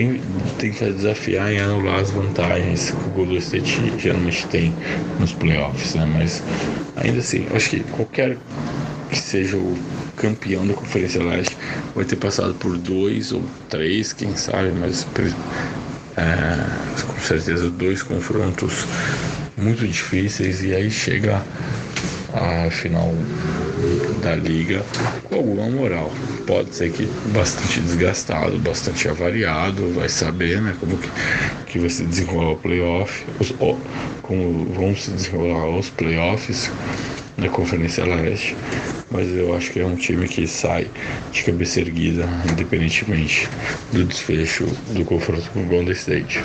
[0.58, 4.74] tentar desafiar e anular as vantagens que o Golden State geralmente tem
[5.20, 6.08] nos playoffs, né?
[6.18, 6.44] Mas
[6.96, 8.38] ainda assim, acho que qualquer
[9.10, 9.78] que seja o
[10.16, 11.58] campeão da Conferência Leste
[11.96, 15.08] vai ter passado por dois ou três, quem sabe, mas
[16.18, 18.86] é, com certeza dois confrontos
[19.58, 21.42] muito difíceis e aí chega
[22.34, 23.14] a final
[24.22, 24.84] da liga
[25.24, 26.12] com alguma moral.
[26.46, 31.10] Pode ser que bastante desgastado, bastante avariado, vai saber né, como que,
[31.68, 33.54] que vai se desenrolar o playoff, os,
[34.22, 36.72] como vão se desenrolar os playoffs
[37.38, 38.56] da Conferência Leste,
[39.10, 40.88] mas eu acho que é um time que sai
[41.32, 43.48] de cabeça erguida, independentemente
[43.92, 46.42] do desfecho do confronto com o Golden State.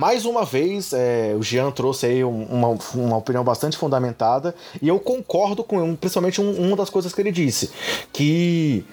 [0.00, 4.98] Mais uma vez, é, o Jean trouxe aí uma, uma opinião bastante fundamentada e eu
[4.98, 7.70] concordo com principalmente um, uma das coisas que ele disse,
[8.12, 8.84] que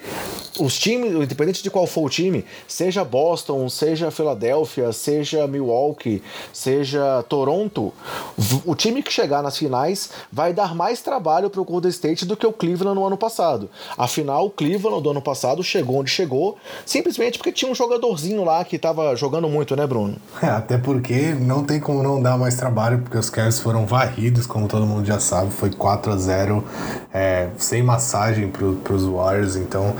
[0.59, 7.23] os times, independente de qual for o time, seja Boston, seja Filadélfia, seja Milwaukee, seja
[7.27, 7.93] Toronto,
[8.65, 12.37] o time que chegar nas finais vai dar mais trabalho para o Golden State do
[12.37, 13.69] que o Cleveland no ano passado.
[13.97, 18.63] Afinal, o Cleveland do ano passado chegou onde chegou, simplesmente porque tinha um jogadorzinho lá
[18.63, 20.15] que estava jogando muito, né, Bruno?
[20.41, 24.45] É, até porque não tem como não dar mais trabalho, porque os Cavs foram varridos,
[24.45, 26.63] como todo mundo já sabe, foi 4 a 0
[27.13, 29.95] é, sem massagem para os Warriors, então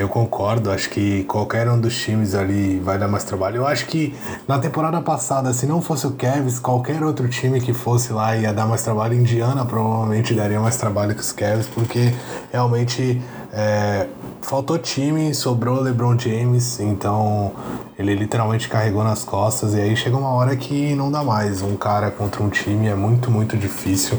[0.00, 3.56] eu concordo, acho que qualquer um dos times ali vai dar mais trabalho.
[3.58, 4.14] Eu acho que
[4.48, 8.52] na temporada passada, se não fosse o Cavs, qualquer outro time que fosse lá ia
[8.52, 9.14] dar mais trabalho.
[9.14, 12.14] Indiana provavelmente daria mais trabalho que os Cavs, porque
[12.50, 13.20] realmente
[13.52, 14.06] é,
[14.42, 17.52] faltou time, sobrou LeBron James, então
[17.98, 21.60] ele literalmente carregou nas costas e aí chega uma hora que não dá mais.
[21.60, 24.18] Um cara contra um time é muito, muito difícil.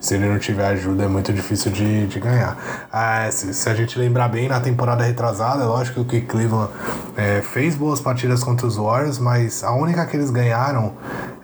[0.00, 2.88] Se ele não tiver ajuda, é muito difícil de, de ganhar.
[2.92, 6.72] Ah, se, se, a gente lembrar bem, na temporada retrasada, é lógico que Cleveland
[7.16, 10.92] é, fez boas partidas contra os Warriors, mas a única que eles ganharam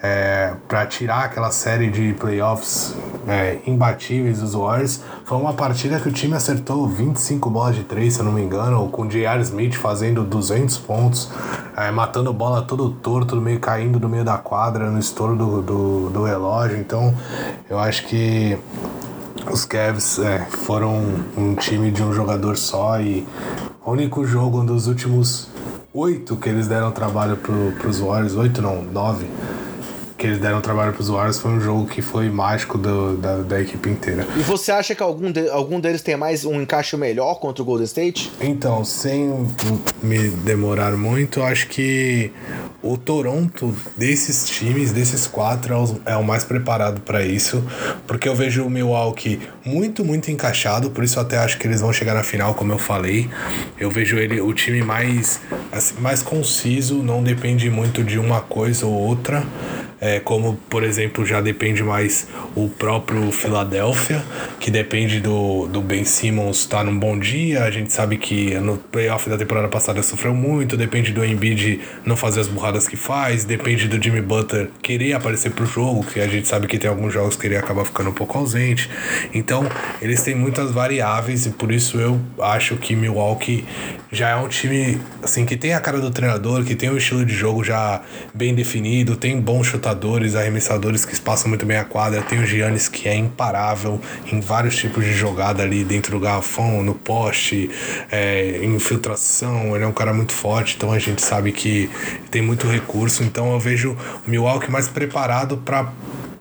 [0.03, 2.95] é, para tirar aquela série de playoffs
[3.29, 8.15] é, imbatíveis dos Warriors foi uma partida que o time acertou 25 bolas de 3,
[8.15, 9.43] se eu não me engano, com o J.R.
[9.43, 11.31] Smith fazendo 200 pontos,
[11.77, 16.11] é, matando bola todo torto, meio caindo do meio da quadra, no estouro do, do,
[16.11, 16.79] do relógio.
[16.79, 17.15] Então,
[17.69, 18.57] eu acho que
[19.51, 21.03] os Cavs é, foram
[21.37, 23.27] um time de um jogador só e
[23.85, 25.49] o único jogo dos últimos
[25.93, 29.27] oito que eles deram trabalho para os Warriors, oito não, nove,
[30.19, 33.37] que eles deram trabalho para os Warriors foi um jogo que foi mágico do, da,
[33.37, 34.27] da equipe inteira.
[34.37, 37.65] E você acha que algum, de, algum deles tem mais um encaixe melhor contra o
[37.65, 38.33] Golden State?
[38.41, 39.47] Então, sem
[40.03, 42.33] me demorar muito, acho que
[42.83, 47.63] o Toronto, desses times, desses quatro, é o, é o mais preparado para isso,
[48.05, 51.81] porque eu vejo o Milwaukee muito, muito encaixado, por isso eu até acho que eles
[51.81, 53.31] vão chegar na final, como eu falei.
[53.79, 55.41] Eu vejo ele o time mais,
[55.71, 59.47] assim, mais conciso, não depende muito de uma coisa ou outra
[60.01, 64.23] é, como por exemplo já depende mais o próprio Philadelphia,
[64.61, 67.65] que depende do, do Ben Simmons estar tá num bom dia.
[67.65, 72.17] A gente sabe que no playoff da temporada passada sofreu muito, depende do Embiid não
[72.17, 76.29] fazer as burradas que faz, depende do Jimmy Butler querer aparecer pro jogo, que a
[76.29, 78.89] gente sabe que tem alguns jogos que ele acaba ficando um pouco ausente.
[79.35, 79.69] Então,
[80.01, 83.65] eles têm muitas variáveis e por isso eu acho que Milwaukee
[84.11, 86.97] já é um time assim que tem a cara do treinador, que tem o um
[86.97, 88.01] estilo de jogo já
[88.35, 92.89] bem definido, tem bons chutadores, arremessadores que passam muito bem a quadra, tem o Giannis
[92.89, 93.99] que é imparável
[94.31, 97.71] em vários tipos de jogada ali dentro do garrafão, no poste,
[98.11, 101.89] é, infiltração, ele é um cara muito forte, então a gente sabe que
[102.31, 105.91] tem muito recurso, então eu vejo o Milwaukee mais preparado para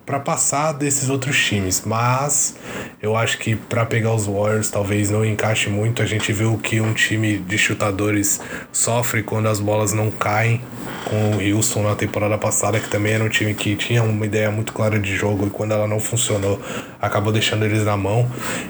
[0.08, 2.56] para passar desses outros times, mas
[3.02, 6.00] eu acho que para pegar os Warriors talvez não encaixe muito.
[6.00, 8.40] A gente viu que um time de chutadores
[8.72, 10.62] sofre quando as bolas não caem,
[11.04, 14.50] com o Houston na temporada passada, que também era um time que tinha uma ideia
[14.50, 16.58] muito clara de jogo e quando ela não funcionou,
[16.98, 18.26] acabou deixando eles na mão.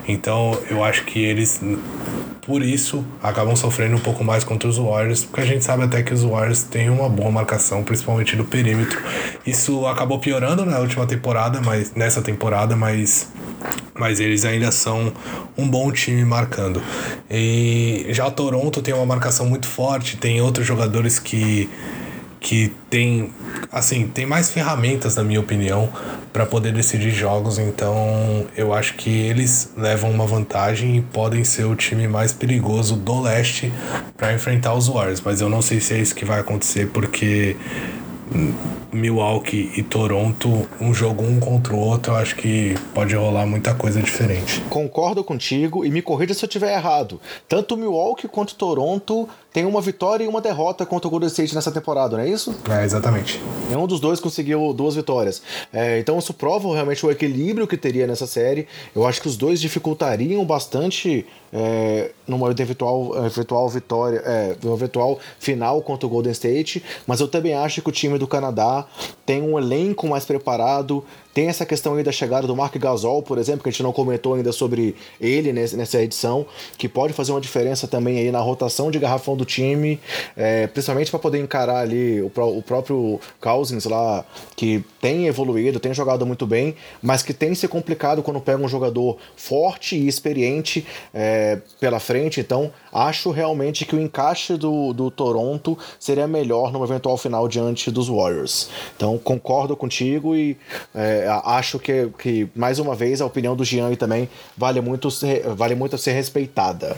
[0.09, 1.61] Então eu acho que eles
[2.49, 6.03] por isso acabam sofrendo um pouco mais contra os Warriors, porque a gente sabe até
[6.03, 8.99] que os Warriors têm uma boa marcação, principalmente no perímetro.
[9.46, 13.28] Isso acabou piorando na última temporada, mas nessa temporada, mas
[13.94, 15.12] mas eles ainda são
[15.59, 16.80] um bom time marcando.
[17.30, 21.68] E já Toronto tem uma marcação muito forte, tem outros jogadores que
[22.41, 23.32] que tem
[23.70, 25.89] assim tem mais ferramentas na minha opinião
[26.32, 31.64] para poder decidir jogos então eu acho que eles levam uma vantagem e podem ser
[31.64, 33.72] o time mais perigoso do leste
[34.16, 37.57] para enfrentar os Warriors mas eu não sei se é isso que vai acontecer porque
[38.93, 43.74] Milwaukee e Toronto, um jogo um contra o outro, eu acho que pode rolar muita
[43.74, 44.61] coisa diferente.
[44.68, 47.20] Concordo contigo e me corrija se eu estiver errado.
[47.49, 51.72] Tanto Milwaukee quanto Toronto tem uma vitória e uma derrota contra o Golden State nessa
[51.72, 52.55] temporada, não é isso?
[52.70, 53.40] É, exatamente.
[53.68, 55.42] Nenhum dos dois conseguiu duas vitórias.
[55.72, 58.68] É, então isso prova realmente o equilíbrio que teria nessa série.
[58.94, 65.80] Eu acho que os dois dificultariam bastante é, numa eventual, eventual vitória, é, eventual final
[65.82, 68.86] contra o Golden State, mas eu também acho que o time do Canadá
[69.24, 71.05] tem um elenco mais preparado,
[71.39, 73.93] tem essa questão aí da chegada do Mark Gasol, por exemplo, que a gente não
[73.93, 76.45] comentou ainda sobre ele nessa edição,
[76.76, 80.01] que pode fazer uma diferença também aí na rotação de garrafão do time,
[80.36, 84.24] é, principalmente para poder encarar ali o, o próprio Cousins lá,
[84.57, 88.68] que tem evoluído, tem jogado muito bem, mas que tem se complicado quando pega um
[88.68, 90.84] jogador forte e experiente
[91.14, 92.41] é, pela frente.
[92.41, 97.93] Então, acho realmente que o encaixe do, do Toronto seria melhor no eventual final diante
[97.93, 98.68] dos Warriors.
[98.97, 100.57] Então, concordo contigo e
[100.93, 105.09] é, acho que, que, mais uma vez, a opinião do Jean também vale muito,
[105.55, 106.97] vale muito ser respeitada.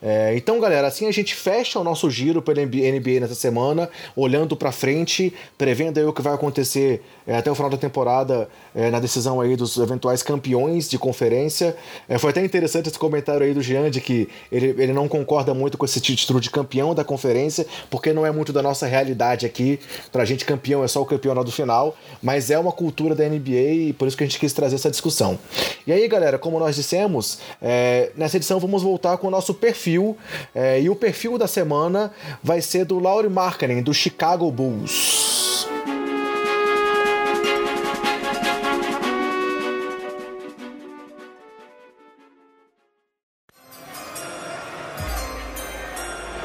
[0.00, 4.56] É, então, galera, assim a gente fecha o nosso giro pela NBA nessa semana, olhando
[4.56, 8.90] para frente, prevendo aí o que vai acontecer é, até o final da temporada é,
[8.90, 11.76] na decisão aí dos eventuais campeões de conferência.
[12.08, 15.52] É, foi até interessante esse comentário aí do Jean de que ele, ele não concorda
[15.52, 19.46] muito com esse título de campeão da conferência, porque não é muito da nossa realidade
[19.46, 19.80] aqui.
[20.12, 23.92] Pra gente, campeão é só o campeonato final, mas é uma cultura da NBA e
[23.92, 25.38] por isso que a gente quis trazer essa discussão.
[25.84, 29.87] E aí, galera, como nós dissemos, é, nessa edição vamos voltar com o nosso perfil
[29.88, 30.16] perfil.
[30.54, 32.12] É, e o perfil da semana
[32.42, 35.66] vai ser do Laurie Markkanen, do Chicago Bulls.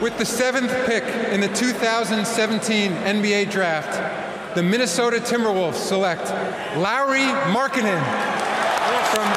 [0.01, 3.93] With the seventh pick in the 2017 NBA Draft,
[4.53, 6.29] the Minnesota Timberwolves select
[6.75, 7.23] Lowry
[7.53, 8.03] Markkinen
[9.13, 9.27] from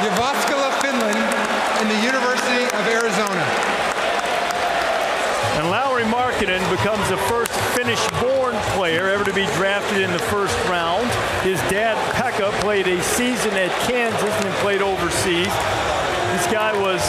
[0.00, 1.48] Jyväskylä, Finland,
[1.82, 2.17] in the University
[2.78, 3.42] of Arizona.
[5.58, 10.56] And Lowry Markkinen becomes the first Finnish-born player ever to be drafted in the first
[10.68, 11.10] round.
[11.42, 15.50] His dad, Pekka, played a season at Kansas and played overseas.
[16.30, 17.02] This guy was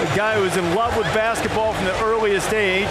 [0.00, 2.88] a guy who was in love with basketball from the earliest age.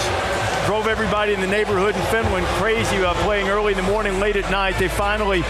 [0.68, 4.36] Drove everybody in the neighborhood in Finland crazy about playing early in the morning, late
[4.36, 4.78] at night.
[4.78, 5.44] They finally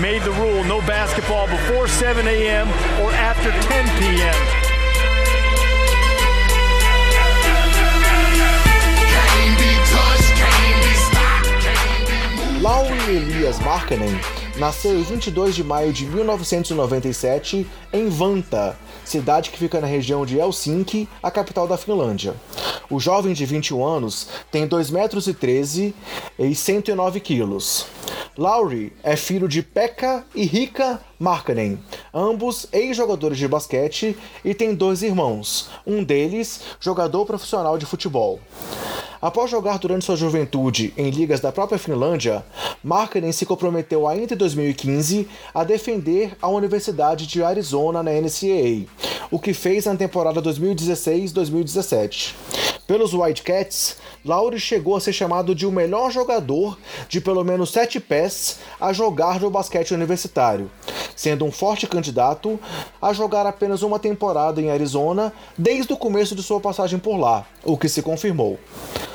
[0.00, 2.66] made the rule no basketball before 7 a.m.
[3.04, 4.71] or after 10 p.m.
[12.62, 14.12] Lauri Elias Markkanen
[14.56, 20.38] nasceu em 22 de maio de 1997 em Vanta, cidade que fica na região de
[20.38, 22.36] Helsinki, a capital da Finlândia.
[22.88, 25.92] O jovem de 21 anos tem 2 metros e 13
[26.38, 27.86] e 109 quilos.
[28.38, 31.78] Lowry é filho de Pekka e Rika Markkanen,
[32.12, 38.40] ambos ex-jogadores de basquete e tem dois irmãos, um deles jogador profissional de futebol.
[39.20, 42.44] Após jogar durante sua juventude em ligas da própria Finlândia,
[42.82, 48.88] Markkanen se comprometeu ainda em 2015 a defender a Universidade de Arizona na NCAA,
[49.30, 52.34] o que fez na temporada 2016-2017.
[52.84, 56.76] Pelos Whitecats, Lowry chegou a ser chamado de o melhor jogador
[57.08, 60.68] de pelo menos sete pés a jogar no basquete universitário,
[61.16, 62.58] sendo um forte candidato
[63.00, 67.46] a jogar apenas uma temporada em Arizona desde o começo de sua passagem por lá,
[67.64, 68.58] o que se confirmou.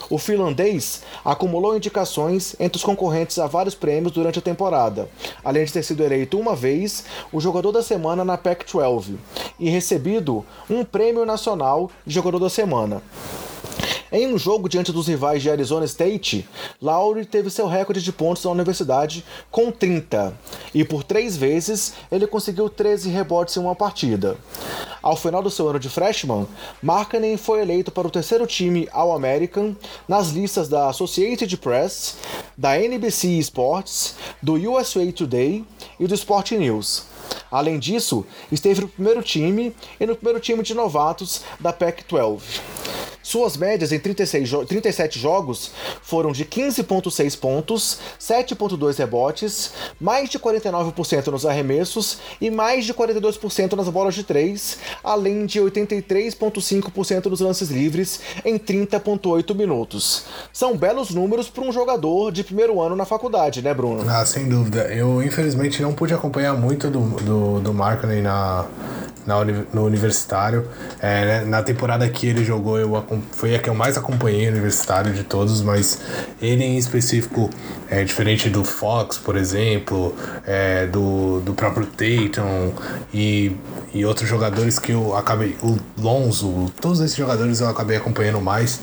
[0.10, 5.10] O finlandês acumulou indicações entre os concorrentes a vários prêmios durante a temporada,
[5.44, 9.16] além de ter sido eleito uma vez o jogador da semana na Pac-12
[9.60, 13.02] e recebido um prêmio nacional de jogador da semana.
[14.12, 16.48] Em um jogo diante dos rivais de Arizona State,
[16.82, 20.34] Lowry teve seu recorde de pontos na universidade com 30,
[20.74, 24.38] e por três vezes ele conseguiu 13 rebotes em uma partida.
[25.02, 26.48] Ao final do seu ano de freshman,
[26.82, 29.76] Markkanen foi eleito para o terceiro time All-American
[30.08, 32.18] nas listas da Associated Press,
[32.58, 35.66] da NBC Sports, do USA Today
[36.00, 37.06] e do Sport News.
[37.52, 42.42] Além disso, esteve no primeiro time e no primeiro time de novatos da Pac-12.
[43.28, 45.72] Suas médias em 36 jo 37 jogos
[46.02, 53.74] foram de 15,6 pontos, 7,2 rebotes, mais de 49% nos arremessos e mais de 42%
[53.74, 60.24] nas bolas de 3, além de 83,5% nos lances livres em 30,8 minutos.
[60.54, 64.10] São belos números para um jogador de primeiro ano na faculdade, né, Bruno?
[64.10, 64.84] Ah, sem dúvida.
[64.84, 68.66] Eu, infelizmente, não pude acompanhar muito do, do, do Markkinen na
[69.28, 69.44] na,
[69.74, 70.68] no universitário.
[71.02, 72.96] É, né, na temporada que ele jogou, eu,
[73.32, 76.02] foi a que eu mais acompanhei universitário de todos, mas
[76.42, 77.50] ele em específico
[77.90, 80.16] é diferente do Fox, por exemplo,
[80.46, 82.74] é, do, do próprio Tatum
[83.14, 83.56] e,
[83.94, 85.56] e outros jogadores que eu acabei.
[85.62, 88.82] O Lonzo, todos esses jogadores eu acabei acompanhando mais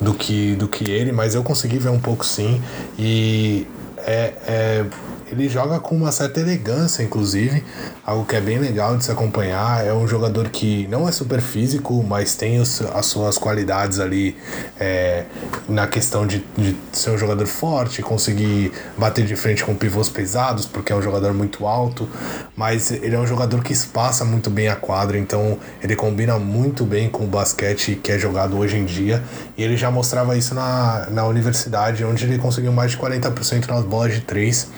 [0.00, 2.62] do que, do que ele, mas eu consegui ver um pouco sim.
[2.98, 3.66] E
[3.98, 4.84] é, é
[5.30, 7.64] ele joga com uma certa elegância, inclusive,
[8.04, 9.84] algo que é bem legal de se acompanhar.
[9.84, 14.36] É um jogador que não é super físico, mas tem os, as suas qualidades ali
[14.78, 15.24] é,
[15.68, 20.64] na questão de, de, ser um jogador forte, conseguir bater de frente com pivôs pesados,
[20.64, 22.08] porque é um jogador muito alto.
[22.56, 26.84] Mas ele é um jogador que espaça muito bem a quadra, então ele combina muito
[26.84, 29.24] bem com o basquete que é jogado hoje em dia.
[29.56, 33.84] E ele já mostrava isso na, na universidade, onde ele conseguiu mais de 40% nas
[33.84, 34.68] bolas de três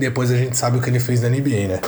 [0.00, 1.80] depois a gente sabe o que ele fez na NBA, né?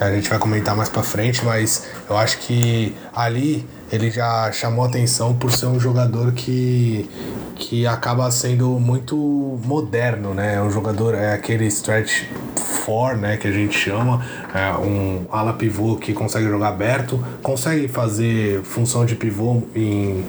[0.00, 4.84] A gente vai comentar mais pra frente, mas eu acho que ali ele já chamou
[4.84, 7.08] atenção por ser um jogador que,
[7.56, 9.16] que acaba sendo muito
[9.64, 10.60] moderno, né?
[10.62, 12.24] Um jogador, é aquele stretch
[12.56, 13.36] four, né?
[13.36, 14.24] Que a gente chama,
[14.54, 20.24] é um ala pivô que consegue jogar aberto, consegue fazer função de pivô em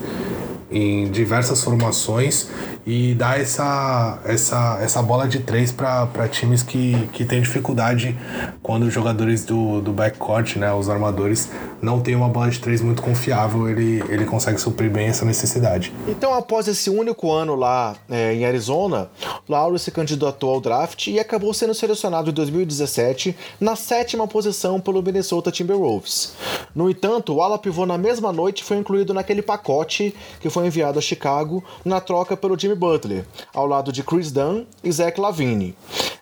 [0.73, 2.49] em diversas formações
[2.85, 8.18] e dar essa, essa, essa bola de três para times que, que têm dificuldade
[8.61, 11.49] quando os jogadores do, do backcourt, né, os armadores,
[11.81, 15.93] não têm uma bola de três muito confiável, ele, ele consegue suprir bem essa necessidade.
[16.07, 19.10] Então, após esse único ano lá é, em Arizona,
[19.47, 25.01] Lauro se candidatou ao draft e acabou sendo selecionado em 2017 na sétima posição pelo
[25.01, 26.34] Minnesota Timberwolves.
[26.76, 30.99] No entanto, o ala pivô na mesma noite foi incluído naquele pacote que foi enviado
[30.99, 35.75] a Chicago na troca pelo Jimmy Butler, ao lado de Chris Dunn e Zach Lavine.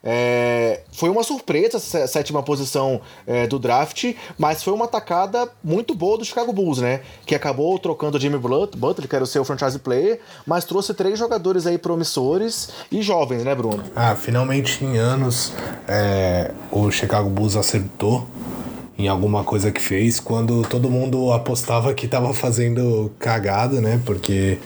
[0.04, 5.94] É, foi uma surpresa essa sétima posição é, do draft, mas foi uma atacada muito
[5.94, 7.02] boa do Chicago Bulls, né?
[7.26, 11.68] Que acabou trocando Jimmy Butler, que era o seu franchise player, mas trouxe três jogadores
[11.68, 13.84] aí promissores e jovens, né, Bruno?
[13.96, 15.54] Ah, finalmente em anos
[15.88, 18.28] é, o Chicago Bulls acertou
[18.98, 24.00] em alguma coisa que fez quando todo mundo apostava que estava fazendo cagada, né?
[24.06, 24.60] Porque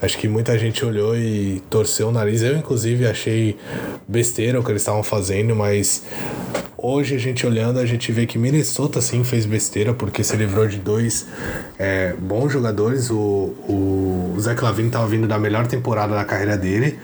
[0.00, 2.42] acho que muita gente olhou e torceu o nariz.
[2.42, 3.56] Eu, inclusive, achei
[4.06, 6.04] besteira o que eles estavam fazendo, mas
[6.76, 10.66] hoje a gente olhando, a gente vê que Minnesota sim fez besteira, porque se livrou
[10.66, 11.26] de dois
[11.78, 13.10] é, bons jogadores.
[13.10, 16.98] O, o Zé Lavine estava vindo da melhor temporada da carreira dele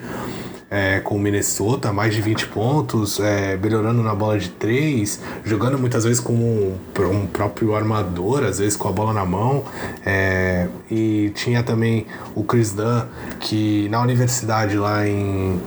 [0.71, 5.79] é, com o Minnesota, mais de 20 pontos, é, melhorando na bola de 3, jogando
[5.79, 9.65] muitas vezes como um, um, próprio armador, às vezes com a bola na mão.
[10.05, 13.03] É, e tinha também o Chris Dunn,
[13.41, 15.61] que na universidade lá em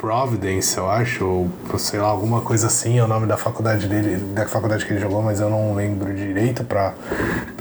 [0.00, 4.16] Providence, eu acho, ou sei lá, alguma coisa assim, é o nome da faculdade dele,
[4.32, 6.94] da faculdade que ele jogou, mas eu não lembro direito para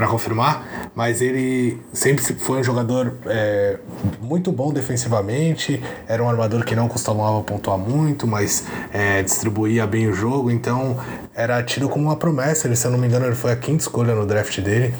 [0.08, 0.90] confirmar.
[0.96, 3.78] Mas ele sempre foi um jogador é,
[4.22, 8.64] muito bom defensivamente, era um armador que não costumava pontuar muito, mas
[8.94, 10.98] é, distribuía bem o jogo, então
[11.40, 12.68] era tido como uma promessa.
[12.68, 14.94] Ele, se eu não me engano, ele foi a quinta escolha no draft dele.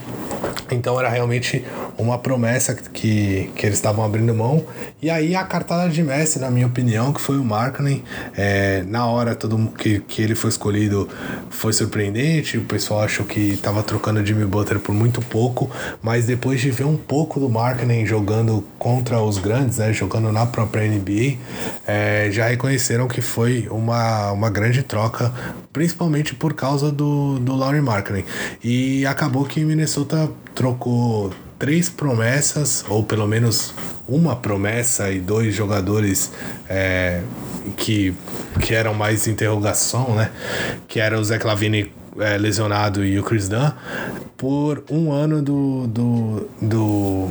[0.72, 1.66] Então era realmente
[1.98, 4.66] uma promessa que, que eles estavam abrindo mão.
[5.02, 8.04] E aí a cartada de Messi, na minha opinião, que foi o Markkinen,
[8.38, 11.10] é, na hora todo que, que ele foi escolhido
[11.50, 12.58] foi surpreendente.
[12.58, 15.70] O pessoal achou que estava trocando Jimmy Butler por muito pouco,
[16.02, 20.46] mas depois de ver um pouco do Markkinen jogando contra os grandes, né, jogando na
[20.46, 21.38] própria NBA,
[21.86, 25.34] é, já reconheceram que foi uma, uma grande troca,
[25.74, 28.26] principalmente por causa do, do Laurie Markkinen.
[28.64, 33.74] E acabou que Minnesota trocou três promessas, ou pelo menos
[34.08, 36.32] uma promessa e dois jogadores
[36.68, 37.22] é,
[37.76, 38.14] que,
[38.62, 40.32] que eram mais interrogação, né?
[40.88, 43.72] Que era o Zé Clavini é, lesionado e o Chris Dunn,
[44.38, 47.30] por um ano do, do, do,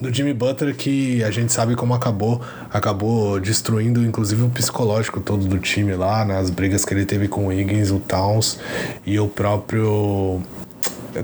[0.00, 2.40] do Jimmy Butler que a gente sabe como acabou,
[2.70, 7.46] acabou destruindo inclusive o psicológico todo do time lá, nas brigas que ele teve com
[7.46, 8.58] o Higgins, o Towns
[9.04, 10.40] e o próprio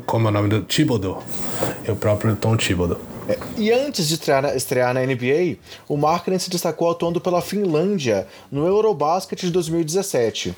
[0.07, 1.23] como é o nome do Thibodeau,
[1.85, 3.11] é o próprio Tom Thibodeau.
[3.28, 5.57] É, e antes de estrear na, estrear na NBA,
[5.89, 10.57] o Markkinen se destacou atuando pela Finlândia no Eurobasket de 2017.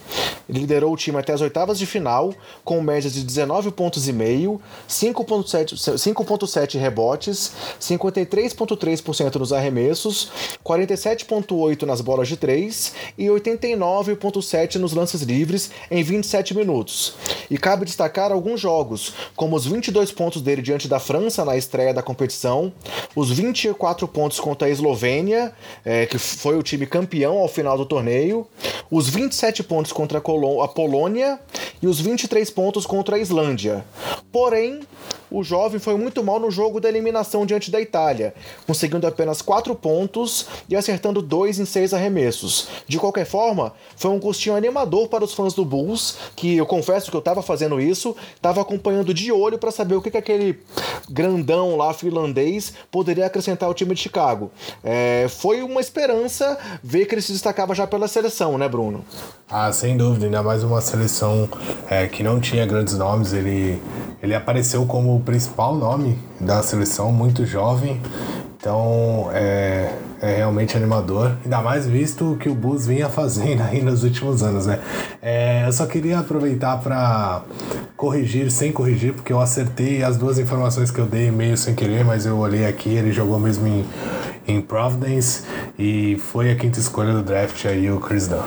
[0.49, 2.33] Ele liderou o time até as oitavas de final,
[2.65, 10.31] com médias de 19 pontos e meio, 5.7 rebotes, 53.3% nos arremessos,
[10.65, 17.15] 47.8 nas bolas de três e 89.7 nos lances livres em 27 minutos.
[17.51, 21.93] E cabe destacar alguns jogos, como os 22 pontos dele diante da França na estreia
[21.95, 22.54] da competição,
[23.15, 25.53] os 24 pontos contra a Eslovênia,
[25.85, 28.47] é, que foi o time campeão ao final do torneio,
[28.91, 31.39] os 27 pontos contra a, a Polônia
[31.83, 33.85] e os 23 pontos contra a Islândia.
[34.31, 34.81] Porém,
[35.31, 38.35] o jovem foi muito mal no jogo da eliminação diante da Itália,
[38.67, 42.69] conseguindo apenas 4 pontos e acertando 2 em 6 arremessos.
[42.87, 47.11] De qualquer forma, foi um gostinho animador para os fãs do Bulls, que eu confesso
[47.11, 50.61] que eu estava fazendo isso, estava acompanhando de olho para saber o que, que aquele
[51.11, 52.44] grandão lá finlandês
[52.91, 54.51] poderia acrescentar ao time de Chicago.
[54.83, 59.05] É, foi uma esperança ver que ele se destacava já pela seleção, né, Bruno?
[59.51, 61.49] Ah, sem dúvida, ainda mais uma seleção
[61.89, 63.33] é, que não tinha grandes nomes.
[63.33, 63.81] Ele,
[64.23, 68.01] ele apareceu como principal nome da seleção, muito jovem.
[68.59, 69.93] Então é,
[70.25, 74.43] é realmente animador, ainda mais visto o que o Bulls vinha fazendo aí nos últimos
[74.43, 74.81] anos, né?
[75.21, 77.43] É, eu só queria aproveitar para
[77.97, 82.05] corrigir sem corrigir, porque eu acertei as duas informações que eu dei meio sem querer,
[82.05, 83.85] mas eu olhei aqui, ele jogou mesmo em,
[84.47, 85.43] em Providence
[85.79, 88.43] e foi a quinta escolha do draft aí o Chris Dunn.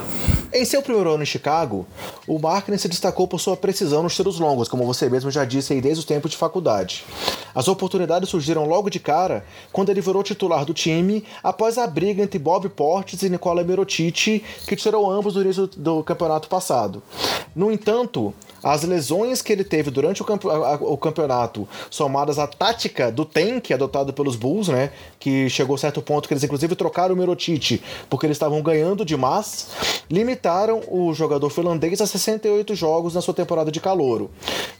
[0.54, 1.86] Em seu primeiro ano em Chicago,
[2.26, 5.74] o Markkinen se destacou por sua precisão nos tiros longos, como você mesmo já disse
[5.74, 7.04] aí desde o tempo de faculdade.
[7.54, 9.44] As oportunidades surgiram logo de cara
[9.74, 14.44] quando ele virou titular do time após a briga entre Bob Portes e Nicola Mirotic,
[14.66, 17.04] que tirou ambos do início do campeonato passado.
[17.54, 18.34] No entanto,
[18.68, 23.24] as lesões que ele teve durante o, campo, a, o campeonato, somadas à tática do
[23.24, 24.92] tank adotado pelos Bulls, né?
[25.20, 29.06] Que chegou a certo ponto que eles inclusive trocaram o Mirotic porque eles estavam ganhando
[29.06, 29.68] demais,
[30.10, 34.30] limitaram o jogador finlandês a 68 jogos na sua temporada de calouro.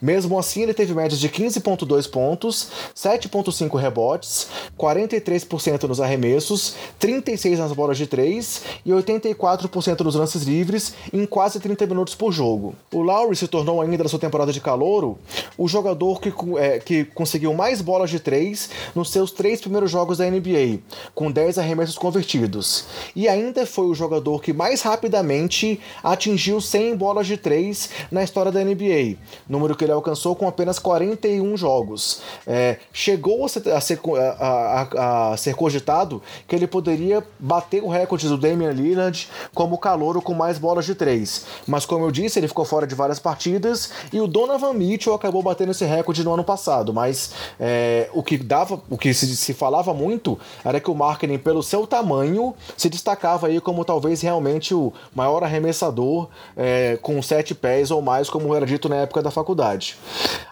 [0.02, 4.48] Mesmo assim, ele teve médias de 15,2 pontos, 7,5 rebotes,
[4.78, 11.60] 43% nos arremessos, 36 nas bolas de 3 e 84% nos lances livres em quase
[11.60, 12.76] 30 minutos por jogo.
[12.94, 15.18] O Lowry se tornou ainda na sua temporada de calouro
[15.58, 20.18] o jogador que, é, que conseguiu mais bolas de três nos seus três primeiros jogos
[20.20, 20.80] da NBA,
[21.16, 22.86] com 10 arremessos convertidos.
[23.16, 28.52] E ainda foi o jogador que mais rapidamente atingiu 100 bolas de três na história
[28.52, 29.18] da NBA,
[29.48, 32.22] número que ele alcançou com apenas 41 jogos.
[32.46, 34.00] É, chegou a ser, a, ser,
[34.40, 40.22] a, a ser, cogitado que ele poderia bater o recorde do Damian Lillard como calouro
[40.22, 43.67] com mais bolas de três, mas como eu disse, ele ficou fora de várias partidas
[43.68, 46.94] partidas e o Donovan Mitchell acabou batendo esse recorde no ano passado.
[46.94, 51.38] Mas é, o que dava, o que se, se, falava muito era que o marketing,
[51.38, 57.54] pelo seu tamanho, se destacava aí como talvez realmente o maior arremessador é, com sete
[57.54, 59.98] pés ou mais, como era dito na época da faculdade.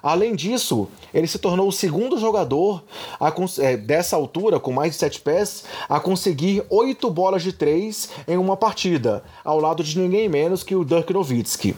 [0.01, 2.83] Além disso, ele se tornou o segundo jogador
[3.19, 8.09] a, é, dessa altura, com mais de sete pés, a conseguir oito bolas de três
[8.27, 11.75] em uma partida, ao lado de ninguém menos que o Dirk Nowitzki.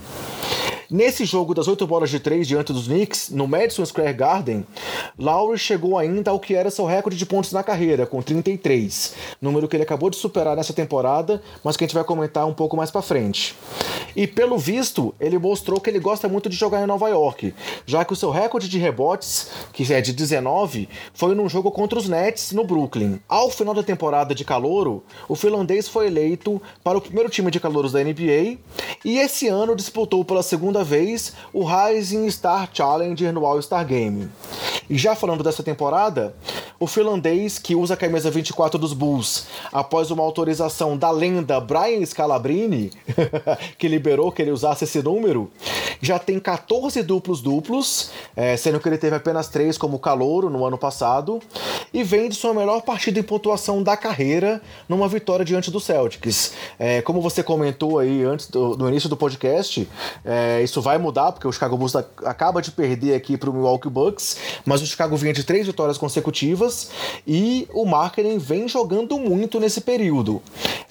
[0.89, 4.65] Nesse jogo das oito bolas de três diante dos Knicks, no Madison Square Garden,
[5.19, 9.67] Lowry chegou ainda ao que era seu recorde de pontos na carreira, com 33, número
[9.67, 12.77] que ele acabou de superar nessa temporada, mas que a gente vai comentar um pouco
[12.77, 13.53] mais para frente.
[14.15, 17.53] E pelo visto, ele mostrou que ele gosta muito de jogar em Nova York,
[17.85, 21.99] já que o seu recorde de rebotes, que é de 19, foi num jogo contra
[21.99, 23.19] os Nets no Brooklyn.
[23.27, 27.59] Ao final da temporada de calouro, o finlandês foi eleito para o primeiro time de
[27.59, 28.57] calouros da NBA
[29.03, 34.29] e esse ano disputou pela segunda vez o Rising Star Challenger no All-Star Game.
[34.89, 36.33] E já falando dessa temporada,
[36.79, 42.05] o finlandês que usa a camisa 24 dos Bulls após uma autorização da lenda Brian
[42.05, 42.91] Scalabrini,
[43.77, 45.51] que liberou que ele usasse esse número,
[46.01, 50.63] já tem 14 duplos duplos, é, sendo que ele teve apenas 3 como calouro no
[50.63, 51.41] ano passado,
[51.93, 56.53] e vem de sua melhor partida em pontuação da carreira numa vitória diante do Celtics.
[56.77, 59.87] É, como você comentou aí antes do, no início do podcast,
[60.23, 63.89] é, isso vai mudar, porque o Chicago Bulls acaba de perder aqui para o Milwaukee
[63.89, 66.89] Bucks, mas o Chicago vinha de três vitórias consecutivas
[67.25, 70.41] e o marketing vem jogando muito nesse período.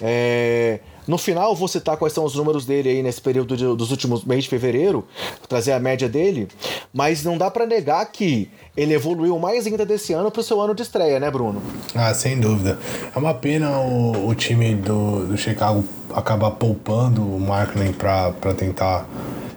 [0.01, 3.91] É, no final, vou citar quais são os números dele aí nesse período de, dos
[3.91, 5.05] últimos meses de fevereiro,
[5.49, 6.49] trazer a média dele,
[6.93, 10.75] mas não dá para negar que ele evoluiu mais ainda desse ano pro seu ano
[10.75, 11.63] de estreia, né, Bruno?
[11.95, 12.79] Ah, sem dúvida.
[13.15, 15.85] É uma pena o, o time do, do Chicago
[16.15, 19.07] acabar poupando o Marklin para tentar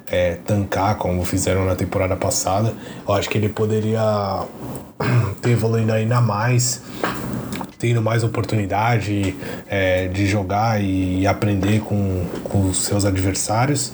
[0.08, 2.74] é, tancar como fizeram na temporada passada.
[3.08, 4.46] Eu acho que ele poderia
[5.42, 6.82] tem evoluído ainda mais
[7.78, 9.36] tendo mais oportunidade
[9.70, 13.94] é, de jogar e aprender com, com os seus adversários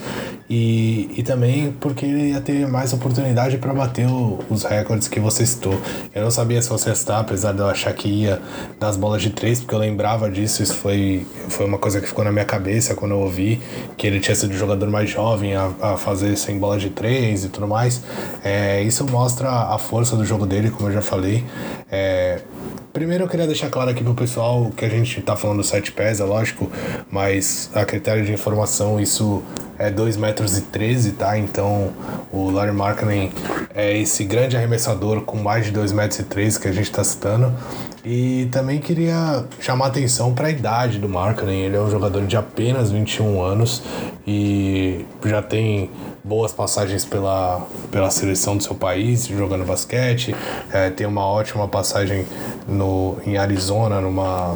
[0.49, 5.19] e, e também porque ele ia ter mais oportunidade para bater o, os recordes que
[5.19, 5.79] você citou.
[6.13, 8.41] Eu não sabia se você está, apesar de eu achar que ia
[8.79, 12.23] das bolas de três, porque eu lembrava disso, isso foi, foi uma coisa que ficou
[12.23, 13.61] na minha cabeça quando eu ouvi
[13.97, 17.45] que ele tinha sido o jogador mais jovem a, a fazer sem bola de três
[17.45, 18.01] e tudo mais.
[18.43, 21.43] É, isso mostra a força do jogo dele, como eu já falei.
[21.91, 22.41] É,
[22.95, 25.91] Primeiro eu queria deixar claro aqui pro pessoal que a gente tá falando do 7
[25.91, 26.71] pés, é lógico,
[27.11, 29.43] mas a critério de informação isso
[29.77, 31.37] é 2 metros e 13, tá?
[31.37, 31.91] Então
[32.31, 33.33] o Larry Markkinen
[33.73, 37.03] é esse grande arremessador com mais de 2 metros e 13 que a gente tá
[37.03, 37.53] citando.
[38.05, 41.61] E também queria chamar atenção para a idade do Markkinen.
[41.63, 43.81] Ele é um jogador de apenas 21 anos
[44.27, 45.89] e já tem
[46.23, 50.35] boas passagens pela, pela seleção do seu país, jogando basquete.
[50.71, 52.27] É, tem uma ótima passagem
[52.67, 54.55] no, em Arizona, numa,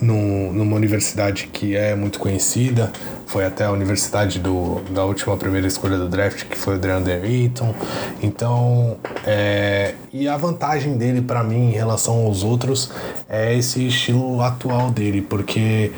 [0.00, 2.90] numa universidade que é muito conhecida.
[3.26, 7.14] Foi até a universidade do, da última primeira escolha do draft, que foi o DeAndre
[7.14, 7.74] Ayton.
[8.22, 8.96] Então,
[9.26, 12.90] é, e a vantagem dele para mim em relação aos outros
[13.28, 15.90] é esse estilo atual dele, porque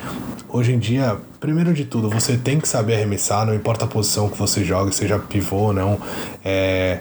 [0.49, 4.29] hoje em dia, primeiro de tudo, você tem que saber arremessar, não importa a posição
[4.29, 5.99] que você joga, seja pivô ou não.
[6.45, 7.01] É,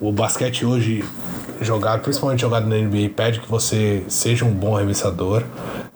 [0.00, 1.04] o basquete hoje
[1.60, 5.42] jogar, principalmente jogado na NBA, pede que você seja um bom arremessador,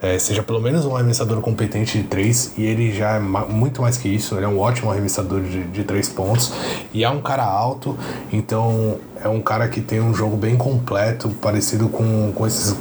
[0.01, 3.97] é, seja pelo menos um arremessador competente de três, e ele já é muito mais
[3.97, 6.53] que isso, ele é um ótimo arremessador de, de três pontos,
[6.93, 7.97] e é um cara alto,
[8.33, 12.77] então é um cara que tem um jogo bem completo, parecido com, com esses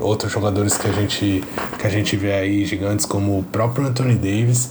[0.00, 1.44] outros jogadores que a gente
[1.78, 4.70] que a gente vê aí gigantes como o próprio Anthony Davis.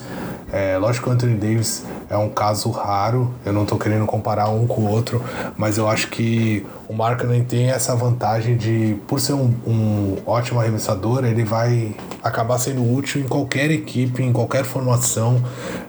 [0.52, 4.48] É, lógico que o Anthony Davis é um caso raro, eu não estou querendo comparar
[4.48, 5.22] um com o outro,
[5.58, 10.62] mas eu acho que o Markkanen tem essa vantagem de, por ser um, um, ótimo
[10.62, 11.94] arremessador, ele vai
[12.24, 15.44] acabar sendo útil em qualquer equipe, em qualquer formação.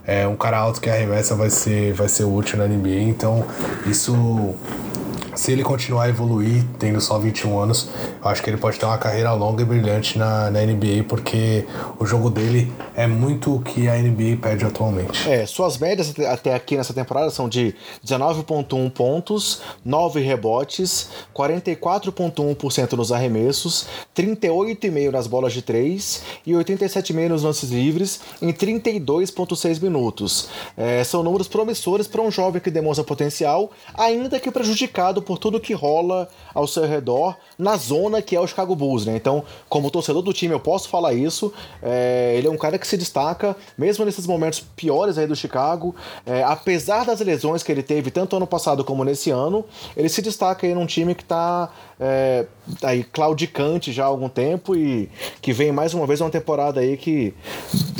[0.05, 3.45] É, um cara alto que arremessa vai ser, vai ser útil na NBA, então
[3.87, 4.57] isso
[5.39, 7.89] se ele continuar a evoluir, tendo só 21 anos,
[8.21, 11.65] eu acho que ele pode ter uma carreira longa e brilhante na, na NBA, porque
[11.97, 15.31] o jogo dele é muito o que a NBA pede atualmente.
[15.31, 17.73] É, suas médias até aqui nessa temporada são de
[18.05, 23.87] 19,1 pontos, 9 rebotes, 44,1% nos arremessos,
[24.17, 30.49] 38,5% nas bolas de 3 e 87,5% nos lances livres em 32,6 minutos.
[30.77, 35.61] É, são números promissores para um jovem que demonstra potencial, ainda que prejudicado por tudo
[35.61, 39.15] que rola ao seu redor na zona que é o Chicago Bulls, né?
[39.15, 41.53] Então, como torcedor do time, eu posso falar isso.
[41.83, 45.95] É, ele é um cara que se destaca, mesmo nesses momentos piores aí do Chicago,
[46.25, 50.23] é, apesar das lesões que ele teve tanto ano passado como nesse ano, ele se
[50.23, 52.47] destaca aí num time que tá é,
[52.83, 55.09] aí claudicante já há algum tempo e
[55.41, 57.35] que vem mais uma vez uma temporada aí que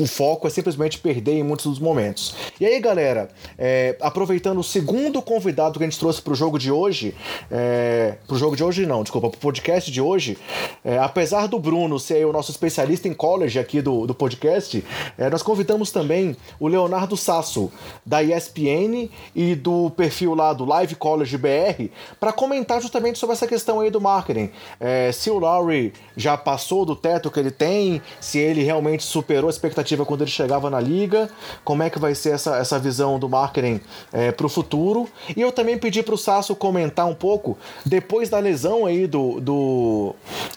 [0.01, 2.35] o foco é simplesmente perder em muitos dos momentos.
[2.61, 6.59] E aí, galera, é, aproveitando o segundo convidado que a gente trouxe para o jogo
[6.59, 7.15] de hoje,
[7.51, 10.39] é, para o jogo de hoje não, desculpa, para o podcast de hoje,
[10.85, 14.85] é, apesar do Bruno ser o nosso especialista em college aqui do, do podcast,
[15.17, 17.71] é, nós convidamos também o Leonardo Sasso,
[18.05, 23.47] da ESPN e do perfil lá do Live College BR, para comentar justamente sobre essa
[23.47, 24.51] questão aí do marketing.
[24.81, 29.49] É, se o Lowry já passou do teto que ele tem, se ele realmente superou
[29.49, 31.31] a expectativa quando ele chegava na liga,
[31.65, 33.81] como é que vai ser essa, essa visão do marketing
[34.13, 35.09] é, para o futuro.
[35.37, 39.41] E eu também pedi para o Sasso comentar um pouco, depois da lesão aí do,
[39.41, 40.15] do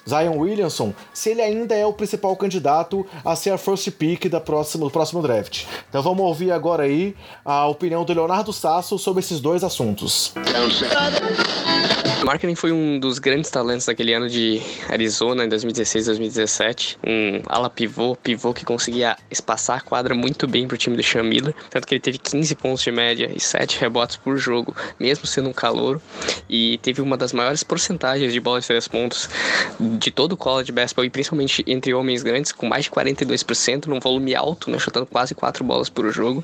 [0.08, 4.40] Zion Williamson, se ele ainda é o principal candidato a ser a first pick da
[4.40, 5.66] próxima, do próximo draft.
[5.90, 10.34] Então vamos ouvir agora aí a opinião do Leonardo Sasso sobre esses dois assuntos.
[12.24, 16.98] Marketing foi um dos grandes talentos daquele ano de Arizona, em 2016, 2017.
[17.06, 21.54] Um ala pivô, pivô que conseguia espaçar a quadra muito bem pro time do Chamila.
[21.70, 25.50] Tanto que ele teve 15 pontos de média e 7 rebotes por jogo, mesmo sendo
[25.50, 26.02] um calouro.
[26.50, 29.30] E teve uma das maiores porcentagens de bola de 3 pontos
[29.80, 34.00] de todo o college basketball, e principalmente entre homens grandes, com mais de 42%, num
[34.00, 36.44] volume alto, né, chutando quase 4 bolas por jogo.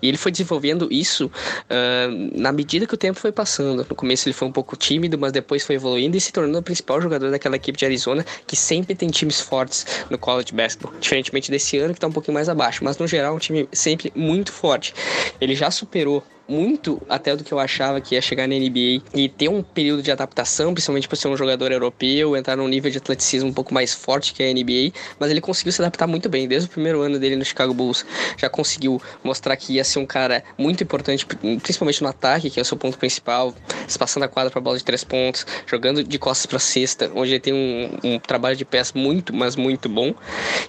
[0.00, 3.86] E ele foi desenvolvendo isso uh, na medida que o tempo foi passando.
[3.88, 6.62] No começo ele foi um pouco tímido, mas depois foi evoluindo e se tornando o
[6.62, 11.50] principal jogador daquela equipe de Arizona, que sempre tem times fortes no college basketball, diferentemente
[11.50, 14.52] desse ano que está um pouquinho mais abaixo, mas no geral um time sempre muito
[14.52, 14.94] forte.
[15.40, 19.28] Ele já superou muito até do que eu achava que ia chegar na NBA e
[19.28, 22.98] ter um período de adaptação, principalmente por ser um jogador europeu, entrar num nível de
[22.98, 26.46] atleticismo um pouco mais forte que a NBA, mas ele conseguiu se adaptar muito bem.
[26.46, 28.04] Desde o primeiro ano dele no Chicago Bulls,
[28.36, 32.62] já conseguiu mostrar que ia ser um cara muito importante, principalmente no ataque, que é
[32.62, 33.54] o seu ponto principal,
[33.88, 37.40] espaçando a quadra para bola de três pontos, jogando de costas para cesta, onde ele
[37.40, 40.14] tem um, um trabalho de pés muito, mas muito bom.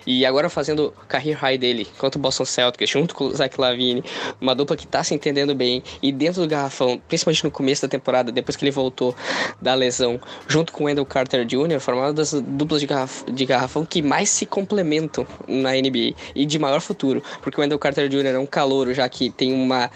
[0.05, 4.03] E agora fazendo career high dele contra o Boston Celtics, junto com o Zach Lavine,
[4.39, 5.64] uma dupla que tá se entendendo bem
[6.01, 9.15] e dentro do garrafão, principalmente no começo da temporada, depois que ele voltou
[9.61, 14.01] da lesão, junto com Wendell Carter Jr., formaram das duplas de, garraf de garrafão que
[14.01, 18.35] mais se complementam na NBA e de maior futuro, porque o Wendell Carter Jr.
[18.35, 19.89] é um calouro, já que tem uma,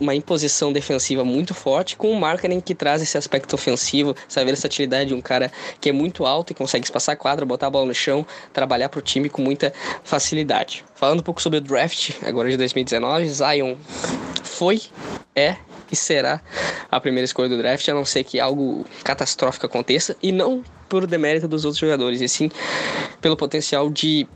[0.00, 5.08] uma imposição defensiva muito forte, com o marketing que traz esse aspecto ofensivo, essa versatilidade
[5.08, 7.86] de um cara que é muito alto e consegue espaçar a quadra, botar a bola
[7.86, 9.72] no chão, trabalhar para o time com muita
[10.02, 10.84] facilidade.
[11.02, 13.74] Falando um pouco sobre o draft, agora de 2019, Zion
[14.44, 14.80] foi,
[15.34, 15.56] é
[15.90, 16.40] e será
[16.88, 21.04] a primeira escolha do draft, a não ser que algo catastrófico aconteça, e não por
[21.04, 22.52] demérito dos outros jogadores, e sim
[23.20, 24.28] pelo potencial de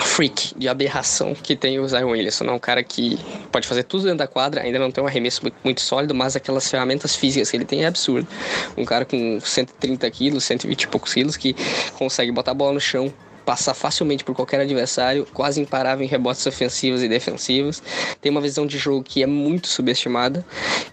[0.00, 2.44] freak, de aberração que tem o Zion Williamson.
[2.44, 3.18] É um cara que
[3.50, 6.70] pode fazer tudo dentro da quadra, ainda não tem um arremesso muito sólido, mas aquelas
[6.70, 8.28] ferramentas físicas que ele tem é absurdo.
[8.76, 11.56] Um cara com 130 quilos, 120 e poucos quilos, que
[11.96, 13.10] consegue botar a bola no chão,
[13.44, 17.82] passar facilmente por qualquer adversário, quase imparável em rebotes ofensivos e defensivos.
[18.20, 20.44] Tem uma visão de jogo que é muito subestimada,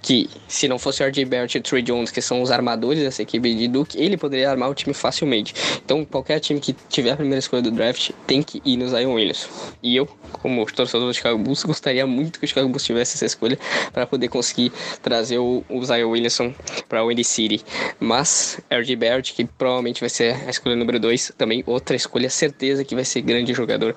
[0.02, 3.02] que se não fosse o RJ Barrett e o Trey Jones, que são os armadores
[3.02, 5.54] dessa equipe de Duke, ele poderia armar o time facilmente.
[5.84, 9.14] Então, qualquer time que tiver a primeira escolha do draft tem que ir no Zion
[9.14, 9.48] Williams.
[9.82, 13.26] E eu, como torcedor do Chicago Bulls, gostaria muito que o Chicago Bulls tivesse essa
[13.26, 13.58] escolha
[13.94, 14.72] para poder conseguir
[15.02, 16.54] trazer o, Zion Williamson
[16.88, 17.64] para o Indy City.
[18.00, 22.84] Mas RJ Barrett, que provavelmente vai ser a escolha número 2, também outra escolha certeza
[22.84, 23.96] que vai ser grande jogador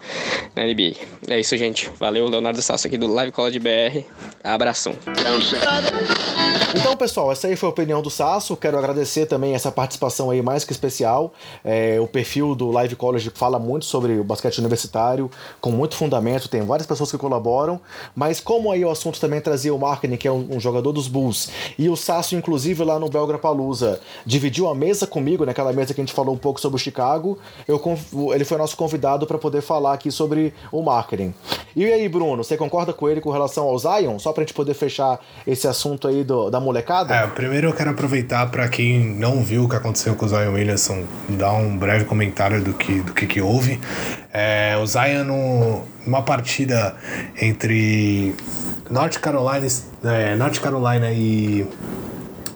[0.54, 0.96] na NBA.
[1.28, 1.90] É isso, gente.
[1.98, 4.04] Valeu, Leonardo Sasso aqui do Live College BR.
[4.42, 4.94] Abração.
[6.74, 8.56] Então, pessoal, essa aí foi a opinião do Sasso.
[8.56, 11.32] Quero agradecer também essa participação aí mais que especial.
[11.62, 16.48] É, o perfil do Live College fala muito sobre o basquete universitário, com muito fundamento.
[16.48, 17.78] Tem várias pessoas que colaboram.
[18.16, 21.08] Mas como aí o assunto também trazia o Marketing, que é um, um jogador dos
[21.08, 25.92] Bulls, e o Sasso, inclusive, lá no Belgra Palusa, dividiu a mesa comigo, naquela mesa
[25.92, 27.38] que a gente falou um pouco sobre o Chicago,
[27.68, 27.80] eu,
[28.34, 31.34] ele foi nosso convidado para poder falar aqui sobre o marketing.
[31.76, 34.18] E aí, Bruno, você concorda com ele com relação ao Zion?
[34.18, 37.14] Só para a gente poder fechar esse assunto aí do, da molecada?
[37.14, 40.52] É, primeiro eu quero aproveitar para quem não viu o que aconteceu com o Zion
[40.52, 43.80] Williamson, dar um breve comentário do que, do que, que houve.
[44.32, 46.96] É, o Zion, numa partida
[47.40, 48.34] entre
[48.90, 49.66] North Carolina,
[50.04, 51.66] é, North Carolina e,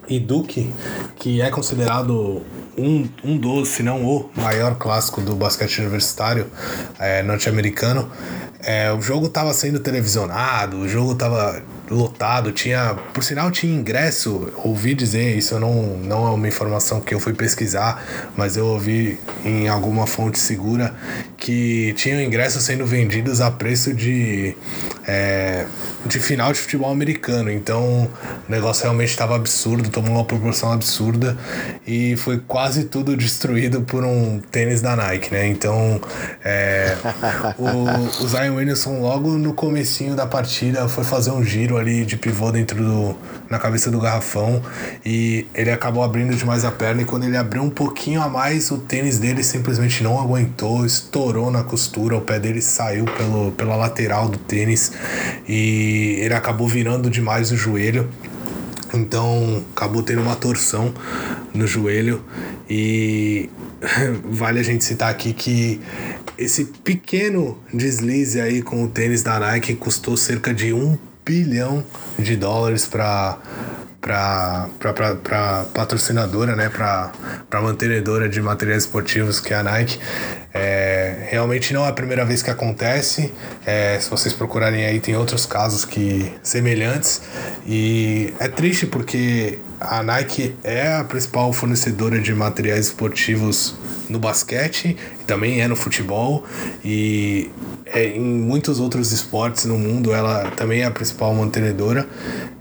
[0.09, 0.73] e Duke,
[1.17, 2.43] que é considerado
[2.77, 6.47] um, um dos, se não o maior clássico do basquete universitário
[6.99, 8.11] é, norte-americano.
[8.61, 14.53] É, o jogo estava sendo televisionado, o jogo estava lotado, tinha, por sinal tinha ingresso,
[14.65, 18.05] ouvi dizer, isso não, não é uma informação que eu fui pesquisar,
[18.37, 20.95] mas eu ouvi em alguma fonte segura
[21.37, 24.57] que tinham ingressos sendo vendidos a preço de
[25.07, 25.65] é,
[26.05, 27.51] de final de futebol americano.
[27.51, 28.11] Então
[28.49, 31.37] o negócio realmente estava absurdo, tomou uma proporção absurda
[31.87, 35.47] e foi quase tudo destruído por um tênis da Nike, né?
[35.47, 36.01] Então
[36.45, 36.97] é,
[37.59, 42.17] o, o Zion Williamson logo no comecinho da partida foi fazer um giro ali de
[42.17, 43.17] pivô dentro do
[43.49, 44.61] na cabeça do garrafão
[45.05, 48.71] e ele acabou abrindo demais a perna e quando ele abriu um pouquinho a mais
[48.71, 53.77] o tênis dele simplesmente não aguentou, estourou na costura, o pé dele saiu pelo, pela
[53.77, 54.93] lateral do tênis
[55.49, 58.09] e ele acabou virando demais o joelho.
[58.95, 60.93] Então acabou tendo uma torção
[61.53, 62.23] no joelho
[62.69, 63.49] e
[64.25, 65.81] vale a gente citar aqui que
[66.39, 71.85] esse pequeno deslize aí com o tênis da Nike custou cerca de um bilhão
[72.19, 73.39] de dólares para
[74.07, 74.69] para
[75.75, 79.99] patrocinadora, né, para mantenedora de materiais esportivos que é a Nike.
[80.55, 83.35] É, realmente não é a primeira vez que acontece.
[83.67, 87.21] É, se vocês procurarem aí, tem outros casos que semelhantes.
[87.67, 93.75] E é triste porque a Nike é a principal fornecedora de materiais esportivos
[94.09, 96.45] no basquete e também é no futebol.
[96.85, 97.51] E
[97.87, 102.09] é, em muitos outros esportes no mundo ela também é a principal mantenedora,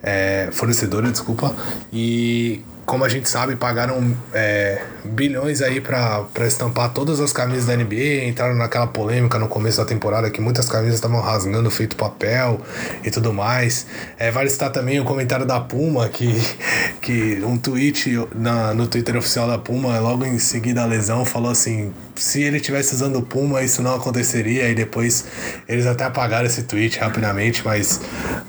[0.04, 1.56] é, fornecedora, desculpa,
[1.92, 7.76] e como a gente sabe, pagaram é, bilhões aí para estampar todas as camisas da
[7.76, 12.62] NBA, entraram naquela polêmica no começo da temporada que muitas camisas estavam rasgando feito papel
[13.04, 13.88] e tudo mais.
[14.20, 16.40] É, vale citar também o comentário da Puma, que,
[17.02, 21.52] que um tweet na, no Twitter oficial da Puma, logo em seguida a lesão, falou
[21.52, 25.26] assim: se ele tivesse usando Puma, isso não aconteceria, e depois
[25.68, 28.00] eles até apagaram esse tweet rapidamente, mas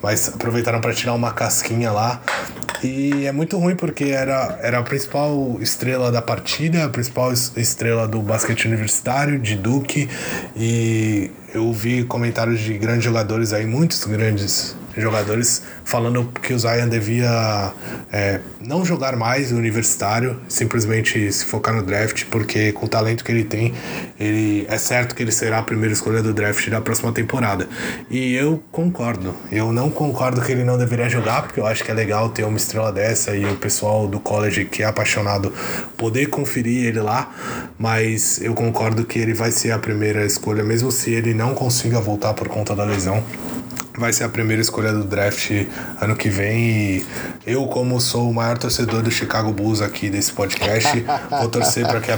[0.02, 2.20] mas aproveitaram para tirar uma casquinha lá.
[2.86, 8.06] E é muito ruim porque era, era a principal estrela da partida, a principal estrela
[8.06, 10.08] do basquete universitário, de Duke.
[10.54, 16.88] E eu vi comentários de grandes jogadores aí, muitos grandes jogadores falando que o Zion
[16.88, 17.72] devia
[18.12, 23.24] é, não jogar mais no universitário, simplesmente se focar no draft, porque com o talento
[23.24, 23.74] que ele tem,
[24.18, 27.68] ele é certo que ele será a primeira escolha do draft da próxima temporada.
[28.10, 29.34] E eu concordo.
[29.50, 32.44] Eu não concordo que ele não deveria jogar, porque eu acho que é legal ter
[32.44, 35.52] uma estrela dessa e o pessoal do college que é apaixonado
[35.96, 37.32] poder conferir ele lá,
[37.78, 42.00] mas eu concordo que ele vai ser a primeira escolha, mesmo se ele não consiga
[42.00, 43.22] voltar por conta da lesão
[43.98, 45.50] vai ser a primeira escolha do draft
[46.00, 46.58] ano que vem.
[46.58, 47.06] E
[47.46, 52.00] eu, como sou o maior torcedor do Chicago Bulls aqui desse podcast, vou torcer para
[52.00, 52.16] que a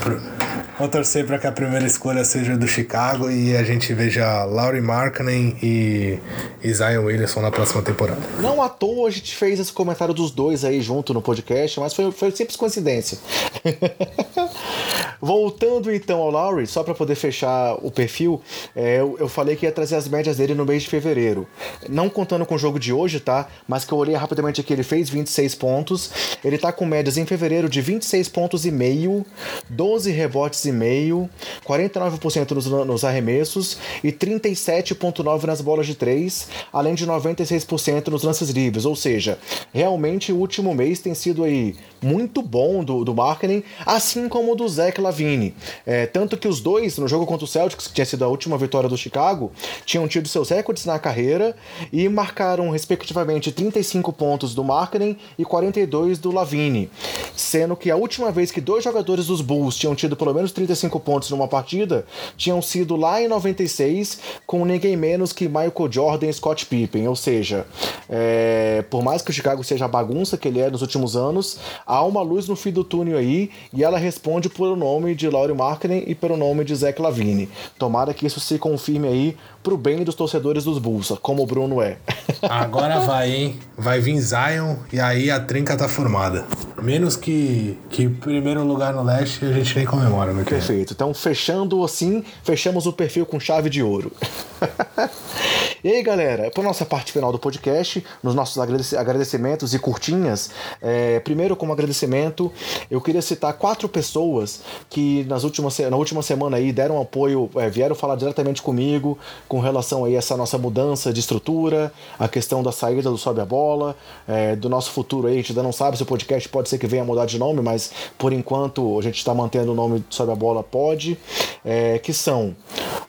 [0.79, 4.81] Vou torcer para que a primeira escolha seja do Chicago e a gente veja Laurie
[4.81, 6.21] Markkanen e,
[6.63, 8.21] e Zion Williamson na próxima temporada.
[8.41, 11.93] Não à toa a gente fez esse comentário dos dois aí junto no podcast, mas
[11.95, 13.19] foi, foi simples coincidência.
[15.21, 18.41] Voltando então ao Lowry, só para poder fechar o perfil,
[18.75, 21.45] é, eu, eu, falei que ia trazer as médias dele no mês de fevereiro.
[21.89, 23.49] Não contando com o jogo de hoje, tá?
[23.67, 26.11] Mas que eu olhei rapidamente aqui, ele fez 26 pontos.
[26.45, 29.25] Ele tá com médias em fevereiro de 26 pontos e meio,
[29.69, 31.29] 12 rebotes e meio,
[31.67, 38.51] 49% nos, nos arremessos e 37,9% nas bolas de 3, além de 96% nos lances
[38.51, 38.85] livres.
[38.85, 39.39] Ou seja,
[39.73, 44.55] realmente o último mês tem sido aí muito bom do, do marketing, assim como o
[44.55, 45.55] do Zach Lavine.
[45.87, 48.57] É, tanto que os dois, no jogo contra o Celtics, que tinha sido a última
[48.57, 49.53] vitória do Chicago,
[49.85, 51.57] tinham tido seus recordes na carreira
[51.93, 56.91] e marcaram, respectivamente, 35 pontos do marketing e 42 do Lavine.
[57.37, 60.99] Sendo que a última vez que dois jogadores dos Bulls tinham tido pelo menos 35
[61.01, 62.05] pontos numa partida
[62.37, 67.07] tinham sido lá em 96 com ninguém menos que Michael Jordan e Scott Pippen.
[67.09, 67.67] Ou seja,
[68.09, 71.59] é, por mais que o Chicago seja a bagunça que ele é nos últimos anos,
[71.87, 75.55] há uma luz no fim do túnel aí e ela responde pelo nome de Laurie
[75.55, 77.49] Markkinen e pelo nome de Zach Lavine.
[77.79, 81.97] Tomara que isso se confirme aí pro bem dos torcedores dos Bulls, como Bruno é.
[82.43, 83.61] Agora vai, hein?
[83.77, 86.45] Vai vir Zion e aí a trinca tá formada.
[86.81, 90.93] Menos que, que primeiro lugar no leste a gente nem comemora, meu Perfeito.
[90.93, 94.13] Então, fechando assim, fechamos o perfil com chave de ouro.
[95.85, 100.51] E aí, galera, para nossa parte final do podcast, nos nossos agradecimentos e curtinhas,
[100.83, 102.53] é, primeiro, como agradecimento,
[102.91, 104.61] eu queria citar quatro pessoas
[104.91, 109.17] que nas últimas, na última semana aí deram apoio, é, vieram falar diretamente comigo
[109.47, 113.41] com relação aí a essa nossa mudança de estrutura, a questão da saída do Sobe
[113.41, 113.95] a Bola,
[114.27, 115.35] é, do nosso futuro aí.
[115.35, 117.61] A gente ainda não sabe se o podcast pode ser que venha mudar de nome,
[117.61, 121.19] mas por enquanto a gente está mantendo o nome Sobe a Bola, pode.
[121.65, 122.57] É, que são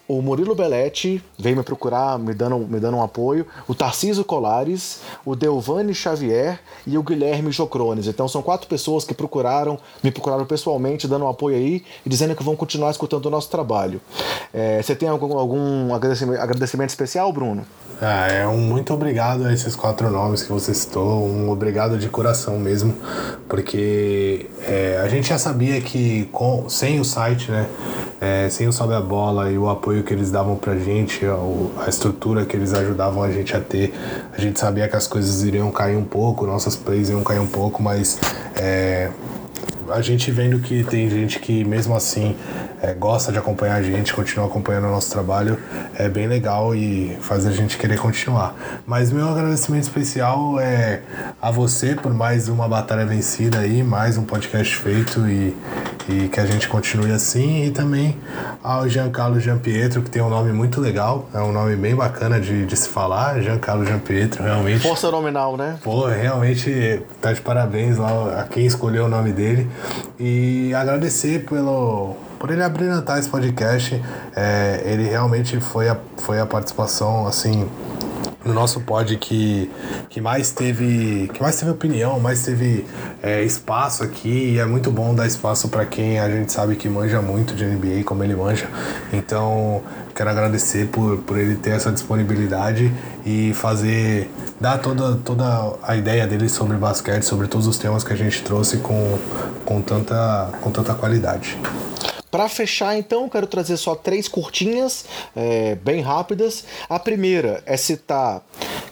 [0.10, 5.02] o Murilo Belletti, veio me procurar, me dando me dando um apoio, o Tarciso Colares,
[5.23, 8.07] o Delvani Xavier e o Guilherme Jocrones.
[8.07, 12.36] Então são quatro pessoas que procuraram, me procuraram pessoalmente, dando um apoio aí e dizendo
[12.36, 14.02] que vão continuar escutando o nosso trabalho.
[14.52, 17.64] É, você tem algum, algum agradecimento, agradecimento especial, Bruno?
[18.02, 22.07] Ah, é um muito obrigado a esses quatro nomes que você citou, um obrigado de
[22.10, 22.95] coração mesmo,
[23.48, 27.68] porque é, a gente já sabia que com, sem o site, né,
[28.22, 31.89] é, sem o Sobe a Bola e o apoio que eles davam pra gente, a
[31.89, 33.93] estrutura que eles ajudavam a gente a ter,
[34.35, 37.47] a gente sabia que as coisas iriam cair um pouco, nossas plays iam cair um
[37.47, 38.19] pouco, mas
[38.55, 39.09] é,
[39.91, 42.36] a gente vendo que tem gente que mesmo assim
[42.82, 45.57] é, gosta de acompanhar a gente, continua acompanhando o nosso trabalho,
[45.95, 48.56] é bem legal e faz a gente querer continuar.
[48.86, 51.02] Mas meu agradecimento especial é
[51.41, 55.56] a você por mais uma batalha vencida aí, mais um podcast feito e,
[56.07, 57.66] e que a gente continue assim.
[57.66, 58.18] E também
[58.64, 62.66] ao Giancarlo Giampietro, que tem um nome muito legal, é um nome bem bacana de,
[62.66, 64.82] de se falar, Giancarlo Giampietro, realmente.
[64.82, 65.78] Força nominal, né?
[65.84, 69.70] Pô, realmente tá de parabéns lá a quem escolheu o nome dele.
[70.19, 74.01] E agradecer pelo por ele abrilhantar esse podcast.
[74.35, 77.68] É, ele realmente foi a, foi a participação, assim,
[78.44, 79.70] no nosso pod que,
[80.10, 82.86] que mais teve que mais teve opinião, mais teve
[83.22, 86.88] é, espaço aqui e é muito bom dar espaço para quem a gente sabe que
[86.88, 88.68] manja muito de NBA como ele manja.
[89.11, 89.82] Então
[90.16, 92.91] quero agradecer por, por ele ter essa disponibilidade
[93.26, 94.30] e fazer
[94.60, 98.44] dar toda, toda a ideia dele sobre basquete, sobre todos os temas que a gente
[98.44, 99.18] trouxe com,
[99.66, 101.57] com, tanta, com tanta qualidade.
[102.31, 106.64] Para fechar, então, quero trazer só três curtinhas, é, bem rápidas.
[106.88, 108.43] A primeira é citar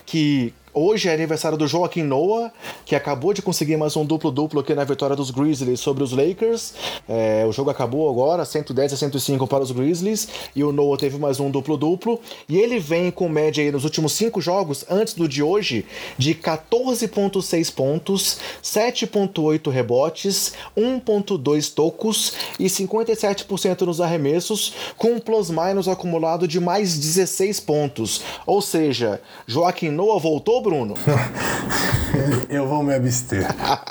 [0.06, 2.54] que Hoje é aniversário do Joaquim Noah,
[2.86, 6.76] que acabou de conseguir mais um duplo-duplo aqui na vitória dos Grizzlies sobre os Lakers.
[7.10, 11.18] É, o jogo acabou agora, 110 a 105 para os Grizzlies, e o Noah teve
[11.18, 12.20] mais um duplo-duplo.
[12.48, 15.84] E ele vem com média aí nos últimos cinco jogos, antes do de hoje,
[16.16, 26.48] de 14,6 pontos, 7,8 rebotes, 1,2 tocos e 57% nos arremessos, com um plus-minus acumulado
[26.48, 28.22] de mais 16 pontos.
[28.46, 30.96] Ou seja, Joaquim Noah voltou, Bruno?
[32.50, 33.46] Eu vou me abster.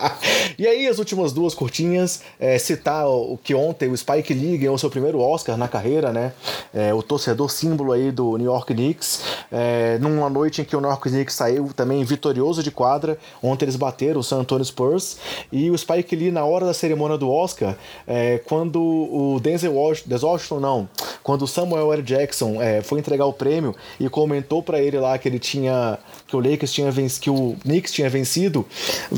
[0.59, 4.77] e aí, as últimas duas curtinhas, é, citar o que ontem o Spike Lee ganhou
[4.77, 6.33] seu primeiro Oscar na carreira, né?
[6.75, 10.81] É, o torcedor símbolo aí do New York Knicks, é, numa noite em que o
[10.81, 13.19] New York Knicks saiu também vitorioso de quadra.
[13.43, 15.19] Ontem eles bateram o San Antonio Spurs.
[15.51, 17.77] E o Spike Lee, na hora da cerimônia do Oscar,
[18.07, 20.89] é, quando o Denzel Washington, Denzel Washington não,
[21.23, 22.03] quando o Samuel L.
[22.03, 26.37] Jackson é, foi entregar o prêmio e comentou para ele lá que ele tinha, que
[26.37, 28.67] o Lakers tinha vencido, que o Knicks tinha vencido,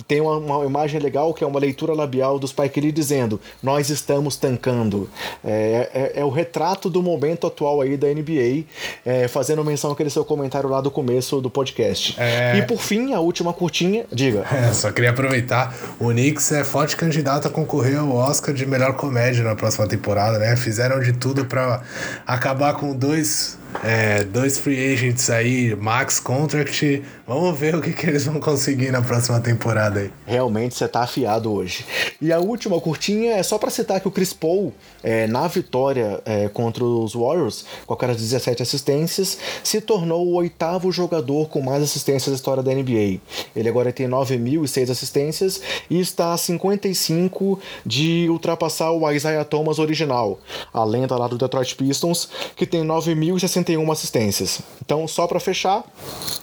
[0.06, 3.90] tem uma, uma, imagem legal que é uma leitura labial do Spike Lee dizendo: Nós
[3.90, 5.08] estamos tancando.
[5.44, 8.64] É, é, é o retrato do momento atual aí da NBA,
[9.04, 12.16] é, fazendo menção àquele seu comentário lá do começo do podcast.
[12.18, 12.58] É.
[12.58, 14.44] E por fim, a última curtinha, diga.
[14.58, 15.72] É, só queria aproveitar.
[16.00, 20.38] O Knicks é forte candidato a concorrer ao Oscar de melhor comédia na próxima temporada,
[20.38, 20.56] né?
[20.56, 21.82] Fizeram de tudo para
[22.26, 27.02] acabar com dois é, dois free agents aí, max contract.
[27.28, 30.10] Vamos ver o que, que eles vão conseguir na próxima temporada aí.
[30.26, 31.84] Realmente você tá afiado hoje.
[32.22, 34.72] E a última curtinha é só para citar que o Chris Paul,
[35.02, 40.90] é, na vitória é, contra os Warriors, com aquelas 17 assistências, se tornou o oitavo
[40.90, 43.20] jogador com mais assistências da história da NBA.
[43.54, 45.60] Ele agora tem 9.006 assistências
[45.90, 50.40] e está a 55 de ultrapassar o Isaiah Thomas original,
[50.72, 52.26] a lenda lá do Detroit Pistons,
[52.56, 54.60] que tem 9.060 61 assistências.
[54.82, 55.84] Então, só para fechar,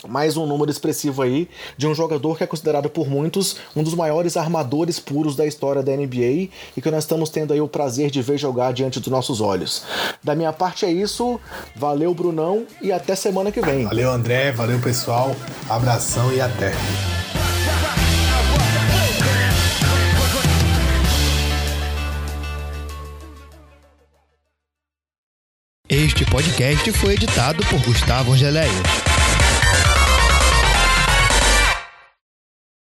[0.08, 1.48] mais um número expressivo aí
[1.78, 5.82] de um jogador que é considerado por muitos um dos maiores armadores puros da história
[5.82, 9.10] da NBA e que nós estamos tendo aí o prazer de ver jogar diante dos
[9.10, 9.84] nossos olhos.
[10.24, 11.40] Da minha parte é isso.
[11.76, 13.86] Valeu, Brunão, e até semana que vem.
[13.86, 14.52] Valeu, André.
[14.52, 15.36] Valeu, pessoal.
[15.70, 16.74] Abração e até.
[25.88, 29.15] Este podcast foi editado por Gustavo Angeléia.